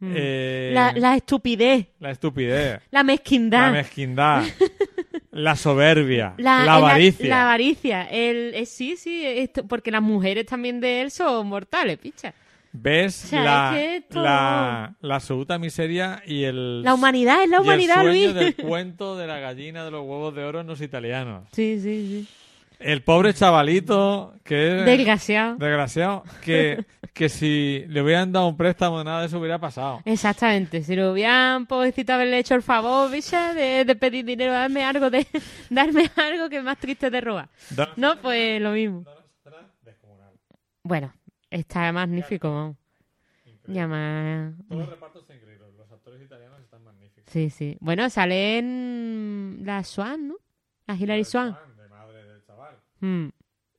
[0.00, 0.12] mm.
[0.14, 3.68] eh, la, la estupidez, la estupidez, la mezquindad.
[3.68, 4.44] la mezquindad,
[5.32, 7.28] la soberbia, La, avaricia.
[7.28, 8.02] La, avaricia.
[8.04, 12.34] El, eh, sí, sí, esto- porque las mujeres también de él son mortales, picha.
[12.72, 17.42] ¿Ves O sea, la, es que esto- la, la absoluta miseria y el, La humanidad
[17.42, 18.34] es la y el humanidad, sueño Luis.
[18.34, 21.48] del cuento de la gallina de los huevos de oro en los italianos?
[21.52, 22.28] Sí, sí, sí.
[22.80, 25.56] El pobre chavalito que es Desgraciado.
[25.56, 30.00] desgraciado que, que si le hubieran dado un préstamo nada de eso hubiera pasado.
[30.06, 30.82] Exactamente.
[30.82, 35.10] Si lo hubieran, pobrecito, haberle hecho el favor, bicha, de, de pedir dinero, darme algo,
[35.10, 35.26] de
[35.70, 37.48] darme algo que es más triste de robar.
[37.70, 39.04] Da- No, pues lo mismo.
[40.82, 41.12] Bueno,
[41.50, 42.76] está magnífico, vamos.
[43.66, 44.54] Ya más...
[44.68, 45.66] Todo el reparto está increíble.
[45.76, 47.30] Los actores italianos están magníficos.
[47.32, 47.76] Sí, sí.
[47.80, 50.36] Bueno, sale en la Swan, ¿no?
[50.86, 51.48] La Hilary Swan.
[51.50, 51.70] De chaval.
[53.00, 53.28] Mm.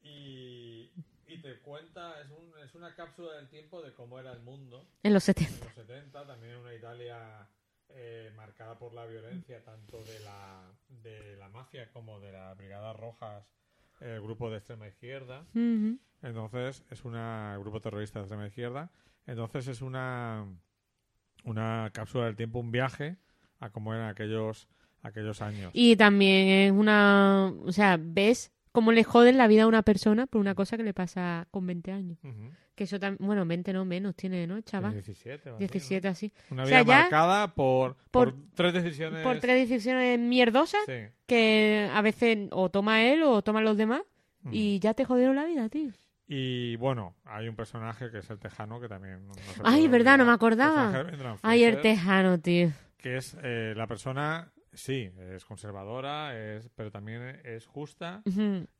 [0.03, 0.91] Y,
[1.27, 4.87] y te cuenta, es, un, es una cápsula del tiempo de cómo era el mundo
[5.03, 5.53] En los 70.
[5.53, 7.47] en los 70, también en una Italia
[7.89, 12.95] eh, marcada por la violencia tanto de la, de la mafia como de las Brigadas
[12.95, 13.45] Rojas,
[13.99, 15.45] el grupo de extrema izquierda.
[16.21, 18.91] Entonces es una el grupo terrorista de extrema izquierda.
[19.25, 20.47] Entonces es una
[21.43, 23.17] una cápsula del tiempo, un viaje
[23.59, 24.67] a cómo eran aquellos
[25.03, 25.71] aquellos años.
[25.73, 27.51] Y también es una...
[27.65, 30.83] O sea, ves cómo le joden la vida a una persona por una cosa que
[30.83, 32.17] le pasa con 20 años.
[32.75, 33.25] Que eso también...
[33.25, 34.93] Bueno, 20 no menos tiene, ¿no, chaval?
[34.93, 35.57] 17, o así, ¿no?
[35.57, 36.33] 17 así.
[36.49, 39.23] Una O vida sea, marcada por, por, por- tres decisiones.
[39.23, 40.93] Por tres decisiones mierdosas Sí.
[41.27, 44.01] que a veces o toma él o toman los demás
[44.51, 45.91] y ya te jodieron la vida, tío.
[46.27, 49.27] Y bueno, hay un personaje que es el tejano que también.
[49.27, 51.05] no- Ay, verdad, no me acordaba.
[51.41, 52.71] Ay, el tejano, tío.
[52.97, 58.21] Que es eh, la persona, sí, es conservadora, es, pero también es justa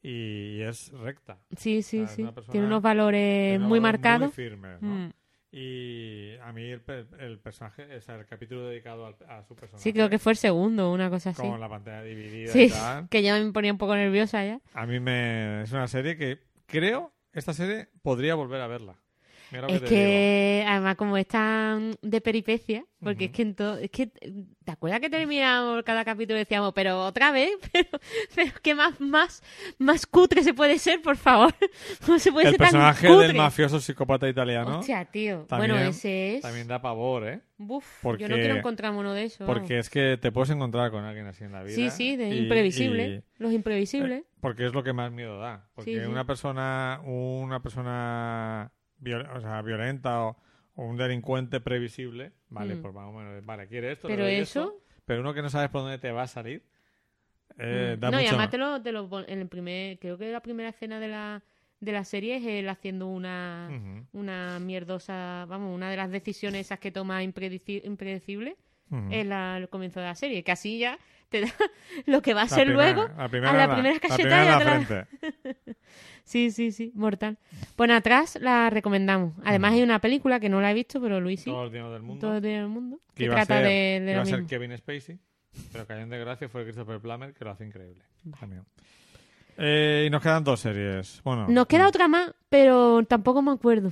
[0.01, 1.39] y es recta.
[1.57, 2.41] Sí, sí, O sea, es sí.
[2.51, 4.27] Tiene unos valores muy marcados.
[4.27, 4.89] Muy firmes, ¿no?
[5.07, 5.13] Mm.
[5.53, 6.81] Y a mí el,
[7.19, 9.83] el personaje, o sea, el capítulo dedicado al- a su personaje.
[9.83, 11.41] Sí, creo que fue el segundo, una cosa así.
[11.41, 13.09] Con la pantalla dividida Sí, y tal.
[13.09, 14.61] que ya me ponía un poco nerviosa ya.
[14.73, 15.63] A mí me.
[15.63, 17.13] Es una serie que creo.
[17.33, 19.00] Esta serie podría volver a verla.
[19.51, 23.77] Mira Es que, además, como es tan de peripecia, porque es que en todo.
[23.77, 27.51] Es que, ¿te acuerdas que terminábamos cada capítulo y decíamos, pero otra vez?
[27.73, 27.89] Pero,
[28.35, 29.41] pero ¿qué más, más,
[29.79, 31.53] más cutre se puede ser, por favor?
[32.05, 32.47] ¿Cómo se puede.
[32.47, 33.27] El ser tan personaje cutre?
[33.27, 35.45] del mafioso psicópata italiano Hostia, tío.
[35.49, 36.41] también- bueno, ese es.
[36.41, 37.41] también da pavor, ¿eh?
[37.57, 39.45] Buf, porque- yo no quiero encontrar uno de esos.
[39.47, 41.75] Porque es que te puedes encontrar con alguien así en la vida.
[41.75, 43.07] Sí, sí, de y- imprevisible.
[43.07, 44.21] y- Los imprevisibles.
[44.23, 45.67] eh, porque es lo que más miedo da.
[45.75, 46.05] Porque Sí, sí.
[46.05, 48.71] una persona, una persona
[49.01, 50.37] viol- o sea, violenta o,
[50.75, 52.81] o un delincuente previsible, vale, Mm.
[52.81, 54.41] pues más o menos, vale, quiere esto, pero eso.
[54.63, 56.63] esto, pero uno que no sabes por dónde te va a salir,
[57.57, 57.99] eh, Mm.
[57.99, 58.51] da no, y mucho además más.
[58.51, 61.43] te lo, te lo pon- en el primer, creo que la primera escena de la,
[61.79, 63.69] de la serie es él haciendo una,
[64.13, 67.83] una mierdosa, vamos, una de las decisiones esas que toma impredeci-
[68.91, 69.07] ujú.
[69.11, 71.47] es la, el comienzo de la serie, que así ya te da
[72.05, 73.09] lo que va a La ser primera- luego.
[73.17, 75.75] la primera a la en primera la cachetada primera en ya la te la- frente.
[76.23, 77.37] Sí, sí, sí, mortal.
[77.75, 79.33] Bueno, atrás la recomendamos.
[79.43, 81.91] Además hay una película que no la he visto, pero Luis sí, Todo el dinero
[81.91, 82.27] del mundo.
[82.27, 83.71] todo el dinero del mundo, que que iba trata a ser, de,
[84.05, 84.47] de iba lo a ser mismo.
[84.49, 85.19] Kevin Spacey,
[85.73, 88.03] pero cayó en desgracia fue Christopher Plummer, que lo hace increíble.
[88.39, 88.63] También.
[89.57, 91.21] Eh, y nos quedan dos series.
[91.23, 93.91] Bueno, Nos queda otra más, pero tampoco me acuerdo.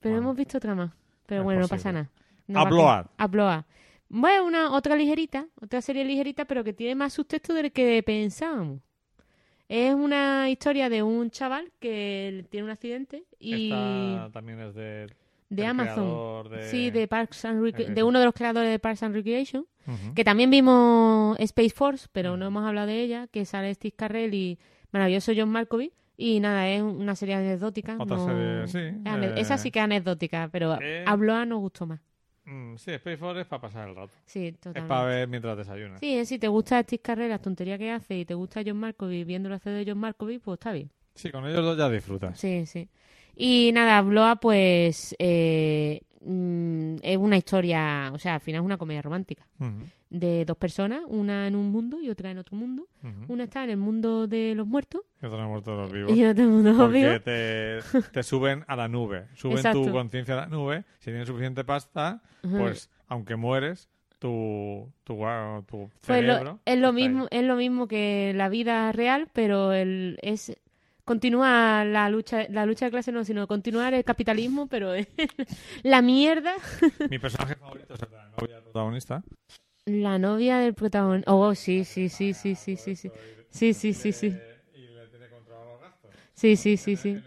[0.00, 0.18] Pero Bueno.
[0.28, 0.90] hemos visto otra más.
[1.26, 1.78] Pero bueno, no posible.
[1.78, 2.10] pasa nada.
[2.48, 3.06] No Upload.
[3.16, 3.64] que- Upload.
[4.08, 8.80] Bueno, una otra ligerita, otra serie ligerita, pero que tiene más subtexto del que pensábamos.
[9.68, 15.66] Es una historia de un chaval que tiene un accidente y Esta también es de,
[15.66, 16.50] Amazon.
[16.50, 16.62] de...
[16.70, 19.66] Sí, de Parks and Rec- de uno de los creadores de Parks and Recreation,
[20.14, 24.32] que también vimos Space Force, pero no hemos hablado de ella, que sale Steve Carrell
[24.32, 24.58] y
[24.90, 25.92] maravilloso John Malkovich.
[26.20, 27.96] Y nada, es una serie anecdótica.
[27.98, 31.60] Otra no- serie, sí, es eh, Esa sí que es anecdótica, pero eh, Upload nos
[31.60, 32.00] gustó más.
[32.48, 34.12] Mm, sí, Space Force es para pasar el rato.
[34.24, 36.00] Sí, Es para ver mientras desayunas.
[36.00, 38.78] Sí, es si te gusta Steve Carrera, la tontería que hace, y te gusta John
[38.78, 40.90] Markovic viéndolo hacer de John Markovic, pues está bien.
[41.14, 42.38] Sí, con ellos dos ya disfrutas.
[42.38, 42.88] Sí, sí.
[43.40, 48.76] Y nada, Bloa, pues eh, mm, es una historia, o sea, al final es una
[48.78, 49.46] comedia romántica
[50.10, 52.88] de dos personas, una en un mundo y otra en otro mundo.
[53.28, 56.16] Una está en el mundo de los muertos Que tenemos todos los vivos.
[56.16, 57.22] y en otro mundo de los Porque vivos.
[58.02, 59.26] te, te suben a la nube.
[59.34, 59.82] Suben Exacto.
[59.84, 60.84] tu conciencia a la nube.
[60.98, 63.88] Si tienes suficiente pasta, pues aunque mueres,
[64.18, 65.14] tu, tu,
[65.66, 66.58] tu Pues lo- cerebro.
[66.64, 66.92] es lo ahí.
[66.94, 70.56] mismo, es lo mismo que la vida real, pero el, es
[71.08, 74.92] continúa la lucha, la lucha de clase no, sino continuar el capitalismo, pero
[75.82, 76.52] la mierda.
[77.08, 79.24] Mi personaje favorito es la novia del protagonista.
[79.86, 81.32] La novia del protagonista.
[81.32, 83.10] Oh, sí, sí, sí, sí, sí, sí, sí.
[83.48, 84.26] Sí, sí, sí, sí.
[84.26, 86.10] Y le tiene controlado los gastos.
[86.34, 87.18] Sí, sí, sí, sí.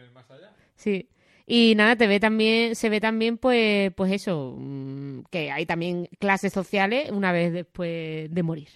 [0.75, 1.09] Sí.
[1.47, 6.07] Y nada, te ve también, se ve también, pues, pues eso, mm, que hay también
[6.19, 8.69] clases sociales una vez después de morir.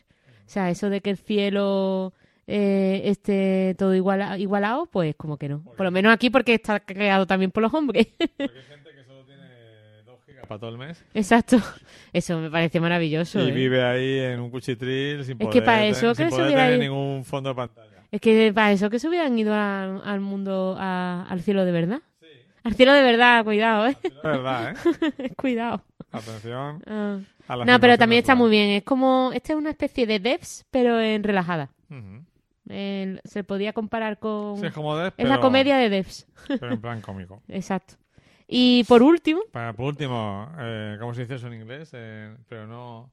[0.47, 2.13] O sea, eso de que el cielo
[2.47, 5.63] eh, esté todo iguala- igualado, pues como que no.
[5.63, 8.07] Por lo menos aquí porque está creado también por los hombres.
[8.17, 9.43] Porque hay gente que solo tiene
[10.05, 11.03] 2 gigas para todo el mes.
[11.13, 11.57] Exacto.
[12.13, 13.39] Eso me parece maravilloso.
[13.43, 13.51] Y ¿eh?
[13.51, 16.79] vive ahí en un cuchitril sin Es poder, que para eso sin que poder tener
[16.79, 17.89] ningún fondo de pantalla.
[18.11, 21.71] Es que para eso que se hubieran ido a- al mundo, a- al cielo de
[21.71, 22.01] verdad.
[22.63, 23.97] Al cielo de verdad, cuidado, ¿eh?
[24.01, 24.75] Es verdad,
[25.19, 25.33] ¿eh?
[25.37, 25.83] cuidado.
[26.11, 27.19] Atención Ah.
[27.47, 28.69] a No, pero también está muy bien.
[28.71, 31.69] Es como, esta es una especie de devs, pero en relajada.
[31.91, 32.23] Ujú.
[32.67, 34.57] El- se podía comparar con...
[34.57, 36.27] Sí, es como es la pero- comedia de devs.
[36.47, 37.41] Pero en plan cómico.
[37.47, 37.95] Exacto.
[38.47, 41.89] Y por último, Para, por último, eh, ¿cómo se dice eso en inglés?
[41.93, 43.09] Eh, pero no,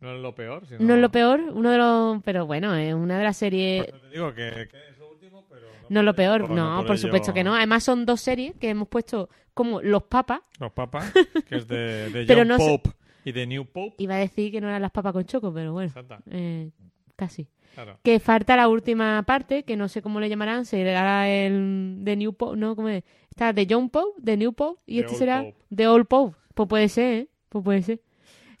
[0.00, 0.64] no es lo peor.
[0.66, 0.78] Sino...
[0.84, 2.22] no es lo peor, uno de los...
[2.22, 3.84] Pero bueno, es una de las series...
[3.86, 6.50] Por eso te digo que, que es lo último, pero no, es lo peor, por-
[6.50, 7.54] no, por por ello- supuesto que no.
[7.56, 10.40] Además son dos series que hemos puesto como Los Papas.
[10.60, 11.12] Los papas,
[11.48, 12.90] que es de, de Pero John no sé- Pope
[13.24, 13.96] y de New Pope.
[13.98, 16.70] Iba a decir que no eran las papas con choco, pero bueno, Exacto, eh,
[17.16, 17.48] casi.
[17.74, 17.98] Claro.
[18.02, 22.32] Que falta la última parte, que no sé cómo le llamarán, será el de New
[22.34, 22.76] Pope, ¿no?
[22.76, 23.04] ¿Cómo es?
[23.30, 25.54] Está de John Pope, de New Pope, y The este será Pope.
[25.70, 26.36] de Old Pope.
[26.54, 27.28] Pues puede ser, ¿eh?
[27.48, 28.00] Pues puede ser.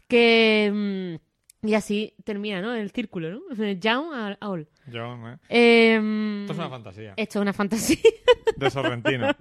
[0.08, 1.18] Que...
[1.20, 1.25] mm,
[1.66, 2.74] y así termina, ¿no?
[2.74, 3.40] El círculo, ¿no?
[3.54, 4.66] Young a a Old.
[4.92, 5.36] John, ¿eh?
[5.48, 7.14] Eh, Esto es una fantasía.
[7.16, 7.96] esto es una fantasía.
[8.56, 9.34] De Sorrentino.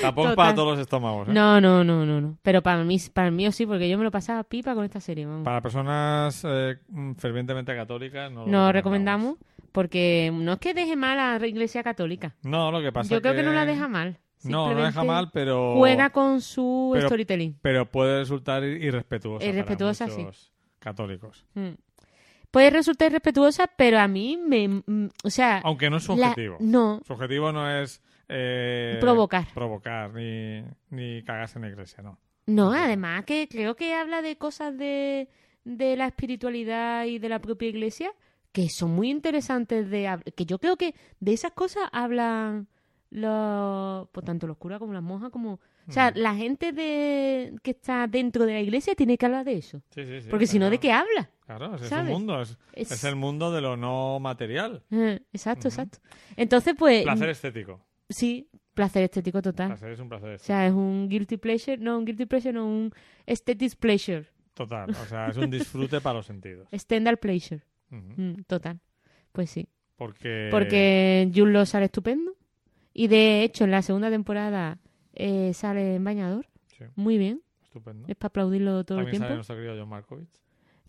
[0.00, 0.34] Total.
[0.36, 1.28] para todos los estómagos.
[1.28, 1.32] ¿eh?
[1.32, 2.38] No, no, no, no, no.
[2.42, 5.00] Pero para mí, para el mío sí, porque yo me lo pasaba pipa con esta
[5.00, 5.26] serie.
[5.26, 5.44] vamos.
[5.44, 9.36] Para personas eh, mm, fervientemente católicas, no lo No recomendamos
[9.72, 12.34] porque no es que deje mal a la Iglesia Católica.
[12.42, 14.18] No, lo que pasa Yo creo que que no la deja mal.
[14.42, 15.74] No, no la deja mal, pero...
[15.76, 17.58] Juega con su pero- storytelling.
[17.60, 20.50] Pero puede resultar irrespetuosa Irrespetuosa, muchos
[20.80, 21.46] católicos.
[21.54, 21.70] Mm.
[22.50, 24.66] Puede resultar irrespetuosa, pero a mí me...
[24.68, 25.58] mm, O sea...
[25.64, 26.56] Aunque no es su la- objetivo.
[26.58, 28.02] no, Su objetivo no es...
[28.28, 29.46] eh, Provocar.
[29.54, 32.18] Provocar, ni, ni cagarse en la iglesia, no.
[32.46, 35.28] no, además que creo que habla de cosas de,
[35.64, 38.12] de la espiritualidad y de la propia iglesia
[38.52, 42.66] que son muy interesantes de que yo creo que de esas cosas hablan
[43.10, 45.60] los pues tanto los curas como las monjas como
[45.90, 49.58] o sea la gente de que está dentro de la iglesia tiene que hablar de
[49.58, 52.06] eso Sí, sí, sí, porque si no de qué habla Claro, es ¿sabes?
[52.06, 52.40] un mundo.
[52.40, 54.84] Es, Es- es el mundo de lo no material.
[54.92, 55.98] Eh, exacto exacto
[56.36, 57.84] entonces pues Placer estético.
[58.08, 60.46] sí placer estético total Placer es un placer o estético.
[60.46, 62.92] sea es un guilty pleasure no un guilty pleasure no un
[63.26, 64.90] aesthetic pleasure Total.
[64.90, 66.68] O sea, es un disfrute para los sentidos.
[66.72, 67.62] standard pleasure.
[67.88, 68.78] Mm, total
[69.32, 70.48] pues sí Porque...
[70.50, 72.32] Porque Jules Law sale estupendo.
[72.92, 74.78] Y de hecho, en la segunda temporada
[75.14, 76.46] eh, sale en bañador.
[76.66, 77.42] Sí, Muy bien.
[77.62, 78.06] estupendo.
[78.08, 79.34] Es para aplaudirlo todo También el sale tiempo.
[79.36, 80.28] nuestro querido John Malkovich.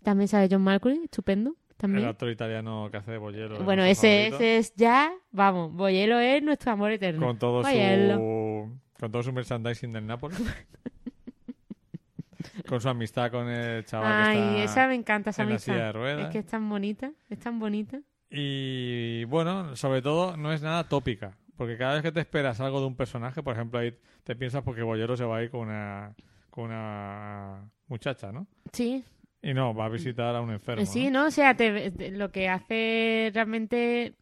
[0.02, 1.50] También sale John Malkovich, estupendo.
[1.70, 2.06] El También.
[2.08, 6.72] actor italiano que hace de es Bueno, ese, ese es ya, vamos, Boyelo es nuestro
[6.72, 7.26] amor eterno.
[7.26, 8.14] Con todo Boyelo.
[8.16, 8.78] su...
[9.00, 10.40] Con todo su merchandising del Nápoles.
[12.68, 14.70] con su amistad con el chaval Ay, que está...
[14.82, 15.72] esa me encanta, esa en la amistad.
[15.74, 16.24] silla de ruedas.
[16.26, 18.00] Es que es tan bonita, es tan bonita.
[18.30, 21.36] Y bueno, sobre todo no es nada tópica.
[21.56, 24.62] Porque cada vez que te esperas algo de un personaje, por ejemplo, ahí te piensas
[24.62, 26.14] porque Bollero se va a ir con una,
[26.50, 28.46] con una muchacha, ¿no?
[28.72, 29.04] Sí,
[29.42, 30.86] Y no, va a visitar a un enfermo.
[30.86, 31.22] Sí, ¿no?
[31.22, 31.26] ¿no?
[31.26, 34.14] O sea, te- te- lo que hace realmente...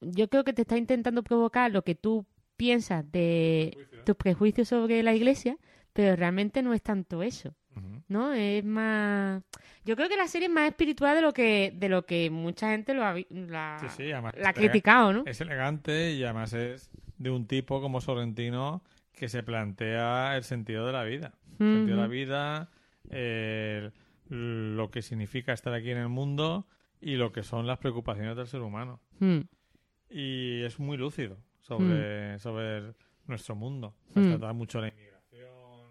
[0.00, 2.24] Yo creo que te está intentando provocar lo que tú
[2.56, 5.56] piensas de tus prejuicios sobre la iglesia,
[5.92, 7.54] pero realmente no es tanto eso,
[8.08, 8.32] ¿no?
[8.32, 9.42] Es más...
[9.84, 12.70] Yo creo que la serie es más espiritual de lo que de lo que mucha
[12.70, 15.22] gente lo ha, la, Sí, sí, además la ha criticado, ¿no?
[15.26, 18.82] Es elegante y además es de un tipo como Sorrentino
[19.12, 21.34] que se plantea el sentido de la vida.
[21.58, 22.70] El sentido de la vida,
[23.10, 23.92] el-
[24.76, 26.66] lo que significa estar aquí en el mundo
[27.00, 29.00] y lo que son las preocupaciones del ser humano.
[29.20, 29.40] Mm.
[30.10, 32.94] y es muy lúcido sobre, sobre el-
[33.26, 33.94] nuestro mundo.
[34.14, 34.28] Mm.
[34.30, 35.90] Trata mucho la inmigración,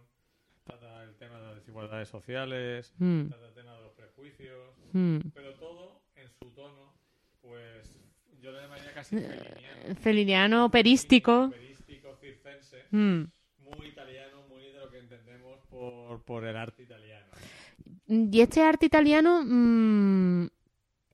[0.63, 5.17] trata el tema de la desigualdades sociales, Mm, trata el tema de los prejuicios, mm.
[5.33, 6.93] pero todo en su tono,
[7.41, 7.99] pues
[8.41, 11.43] yo le llamaría casi feliniano, Feliniano, perístico.
[11.45, 13.23] operístico, circense, Mm.
[13.59, 17.27] muy italiano, muy de lo que entendemos por, por el arte italiano.
[18.07, 20.47] Y este arte italiano, mm,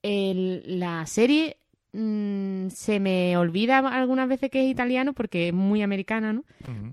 [0.02, 1.56] el- la serie
[1.94, 6.44] mm, se me olvida algunas veces que es italiano porque es muy americana, ¿no?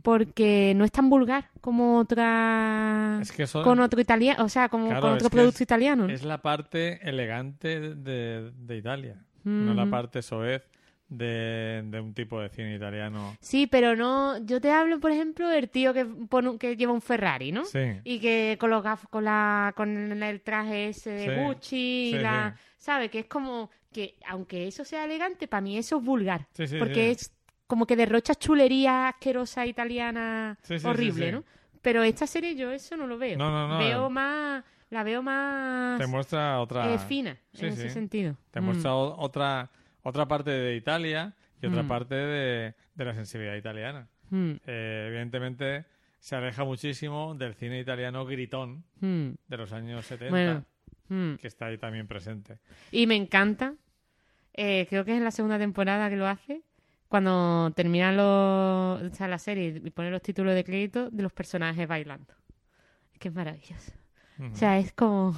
[0.03, 3.19] Porque no es tan vulgar como otra...
[3.22, 6.07] Es que son- con otro italiano, o sea, como Claro, con otro producto es- italiano.
[6.07, 6.14] ¿no?
[6.14, 9.91] Es la parte elegante de, de Italia, no la Ujú.
[9.91, 10.64] parte soez
[11.11, 13.35] de, de un tipo de cine italiano.
[13.41, 14.38] Sí, pero no.
[14.45, 17.65] Yo te hablo, por ejemplo, del tío que, pone, que lleva un Ferrari, ¿no?
[17.65, 17.79] Sí.
[18.05, 22.11] Y que con los gaf- con la con el traje ese de Sí, Gucci y
[22.13, 22.63] sí, la, sí.
[22.77, 23.09] ¿sabe?
[23.09, 26.77] Que es como que aunque eso sea elegante, para mí eso es vulgar, Sí, sí,
[26.79, 27.33] porque es
[27.67, 31.31] como que derrocha chulería asquerosa italiana horrible.
[31.33, 31.43] ¿no?
[31.81, 33.38] Pero esta serie yo eso no lo veo.
[33.38, 34.09] No, no, no, Veo eh.
[34.09, 36.93] más la veo más Te muestra otra.
[36.93, 38.35] eh, fina en ese sentido.
[38.51, 38.65] Te Mm.
[38.65, 39.69] muestra o- otra,
[40.03, 41.88] otra parte de Italia y otra Mm.
[41.88, 44.07] parte de, de la sensibilidad italiana.
[44.30, 45.86] Mm, Eh, evidentemente
[46.19, 49.30] se aleja muchísimo del cine italiano gritón mm.
[49.48, 50.65] de los años 70, Bueno.
[51.10, 51.36] mm.
[51.38, 52.60] que está ahí también presente.
[52.91, 53.73] Y me encanta,
[54.53, 56.61] eh, creo que es en la segunda temporada que lo hace,
[57.07, 61.34] cuando termina los, o sea, la serie y pone los títulos de crédito de los
[61.34, 62.34] personajes bailando.
[63.14, 63.91] Es que es maravilloso.
[64.40, 65.38] O sea, es como...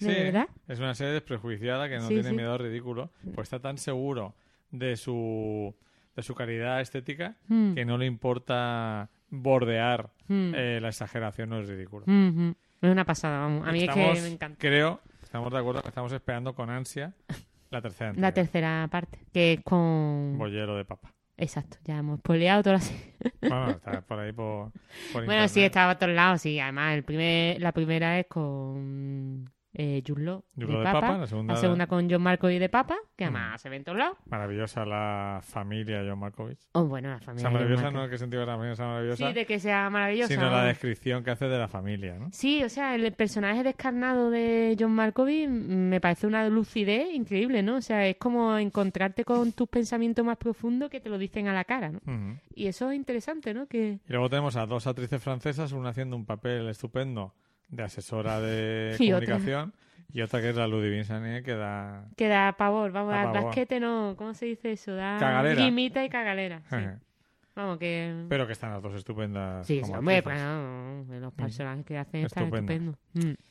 [0.00, 0.48] ¿De Sí, verdad?
[0.68, 2.34] Es una serie desprejuiciada que no Sí, tiene sí.
[2.36, 4.34] miedo al ridículo, pues está tan seguro
[4.70, 5.74] de su,
[6.16, 11.58] de su calidad estética Mm, que no le importa bordear mm, eh, la exageración o
[11.58, 12.04] el ridículo.
[12.06, 12.50] mm.
[12.82, 13.66] Es una pasada, vamos.
[13.66, 14.58] A mí Estamos, es que me encanta.
[14.60, 17.14] Creo, estamos de acuerdo que estamos esperando con ansia
[17.70, 20.36] la tercera La tercera parte, que es con...
[20.36, 21.10] Bollero de papa.
[21.36, 23.14] Exacto, ya hemos spoileado toda la serie.
[23.40, 24.70] Bueno, está por ahí por,
[25.12, 26.60] por Bueno, sí, estaba a todos lados, sí.
[26.60, 30.92] Además, el primer, la primera es con eh, de Papa.
[31.00, 33.28] Papa, la segunda- La segunda con John Marco y de Papa, que Mm.
[33.36, 34.16] además se ve en todos lados.
[34.26, 36.58] Maravillosa la familia John Malkovich.
[36.72, 37.40] Oh, bueno, la O familia.
[37.42, 39.58] sea, de John maravillosa no en qué sentido la familia sea maravillosa, Sí, de que
[39.58, 40.32] sea maravillosa.
[40.34, 42.28] sino la descripción que hace de la familia, ¿no?
[42.32, 47.62] Sí, o sea, el personaje descarnado de John Malkovich mm, me parece una lucidez increíble,
[47.62, 47.76] ¿no?
[47.76, 51.52] O sea, es como encontrarte con tus pensamientos más profundos que te lo dicen a
[51.52, 52.00] la cara, ¿no?
[52.54, 53.66] Y eso es interesante, ¿no?
[53.66, 53.98] Que...
[54.08, 57.34] Y luego tenemos a dos actrices francesas, una haciendo un papel estupendo
[57.68, 59.26] de asesora de Y otra.
[59.26, 59.72] comunicación
[60.12, 62.06] y otra que es la Ludivine Sané que da...
[62.16, 64.94] Que da pavor, vamos, Da basquete no, ¿cómo se dice eso?
[64.94, 65.60] Da Cagalera.
[65.64, 66.76] guimita y cagalera, sí.
[67.56, 68.24] Vamos, que...
[68.28, 69.66] Pero que están las dos estupendas.
[69.66, 72.72] Sí, como hombre, bueno, los personajes que hacen están Estupendo.
[72.72, 72.96] estupendos.
[73.36, 73.42] Mm.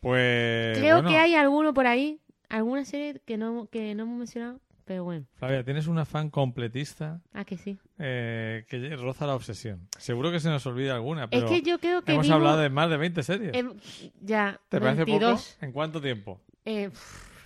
[0.00, 4.18] Pues Creo bueno, que hay alguno por ahí, alguna serie que no, que no hemos
[4.18, 7.78] mencionado, pero bueno, Flavia, tienes una fan completista ah, que sí.
[7.98, 9.86] eh, que roza la obsesión.
[9.98, 12.58] Seguro que se nos olvida alguna, pero es que yo creo que hemos vivo- hablado
[12.58, 13.54] de más de 20 series.
[13.54, 13.74] em,
[14.22, 15.40] ya, ¿Te parece 22.
[15.54, 15.64] poco?
[15.66, 16.40] ¿En cuánto tiempo?
[16.64, 16.90] Eh,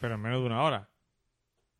[0.01, 0.89] Pero en menos de una hora.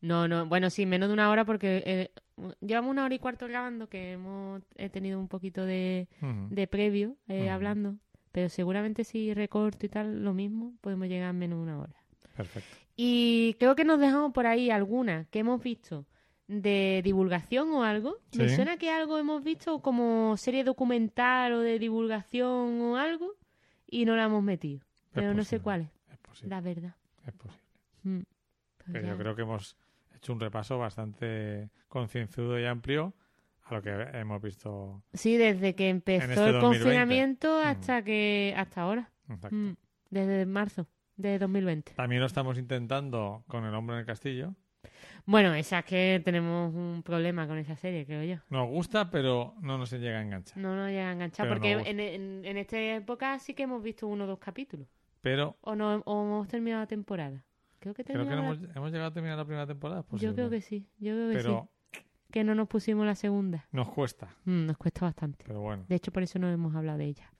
[0.01, 2.11] no, no, bueno, sí, menos de una hora porque eh,
[2.59, 6.07] llevamos una hora y cuarto grabando que hemos he tenido un poquito de,
[6.49, 7.95] de previo eh, hablando,
[8.33, 11.95] pero seguramente si recorto y tal, lo mismo, podemos llegar a menos de una hora.
[12.35, 12.75] Perfecto.
[12.95, 16.05] Y creo que nos dejamos por ahí alguna que hemos visto
[16.47, 18.17] de divulgación o algo.
[18.37, 18.55] Me Sí.
[18.55, 23.35] suena que algo hemos visto como serie documental o de divulgación o algo
[23.87, 24.81] y no la hemos metido.
[25.13, 25.63] Pero no sé posible.
[25.63, 26.49] cuál es, Es posible.
[26.49, 26.95] la verdad.
[27.25, 27.63] Es posible.
[28.03, 28.19] Mm.
[28.77, 29.77] Pues Pero yo creo que hemos
[30.15, 33.13] hecho un repaso bastante concienzudo y amplio
[33.63, 35.01] a lo que hemos visto.
[35.13, 36.83] Sí, desde que empezó este el 2020.
[36.83, 37.65] confinamiento Mm.
[37.67, 39.09] hasta que hasta ahora.
[39.29, 39.55] Exacto.
[39.55, 39.75] Mm.
[40.09, 41.93] Desde marzo de 2020.
[41.93, 44.55] También lo estamos intentando con El hombre en el castillo.
[45.25, 48.41] Bueno, esa es que tenemos un problema con esa serie, creo yo.
[48.49, 50.57] Nos gusta, pero no nos llega a enganchar.
[50.57, 53.81] No nos llega a enganchar Pero porque en, en, en esta época sí que hemos
[53.81, 54.87] visto uno o dos capítulos.
[55.21, 57.45] Pero O no o hemos terminado la temporada.
[57.79, 60.01] Creo que creo que no terminamos hemos, hemos llegado a terminar la primera temporada.
[60.01, 60.33] es Yo posible.
[60.35, 61.99] creo que sí, yo creo que Pero sí.
[62.31, 63.67] Que no nos pusimos la segunda.
[63.71, 64.27] nos cuesta.
[64.45, 65.45] Mm, nos cuesta bastante.
[65.47, 65.85] Pero bueno.
[65.87, 67.31] De hecho, por eso no hemos hablado de ella.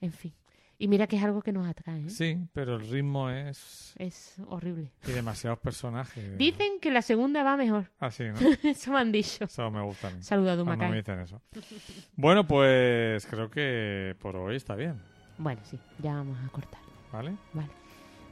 [0.00, 0.32] En fin.
[0.78, 2.10] Y mira que es algo que nos atrae, ¿eh?
[2.10, 3.94] Sí, pero el ritmo es.
[3.96, 4.92] Es horrible.
[5.08, 6.36] Y demasiados personajes.
[6.36, 7.90] Dicen que la segunda va mejor.
[7.98, 8.34] Así, ¿no?
[8.62, 9.44] eso me han dicho.
[9.44, 10.10] Eso me gusta.
[10.20, 11.40] Saluda a Cuando me dicen eso.
[12.14, 15.00] Bueno, pues creo que por hoy está bien.
[15.38, 16.80] Bueno, sí, ya vamos a cortar.
[17.12, 17.34] ¿Vale?
[17.54, 17.70] Vale.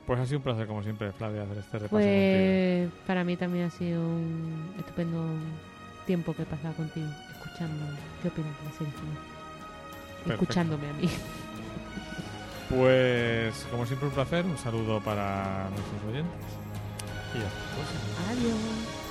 [0.06, 2.90] Pues ha sido un placer, como siempre, Flavia, hacer este repaso contigo.
[2.90, 5.24] Pues para mí también ha sido un estupendo
[6.06, 7.86] tiempo que he pasado contigo, escuchando
[8.20, 10.34] qué opinas de la serie final.
[10.34, 11.08] Escuchándome a mí.
[12.76, 14.44] Pues, como siempre, un placer.
[14.44, 16.40] Un saludo para nuestros oyentes.
[17.34, 18.30] Y hasta la.
[18.32, 19.03] Adiós.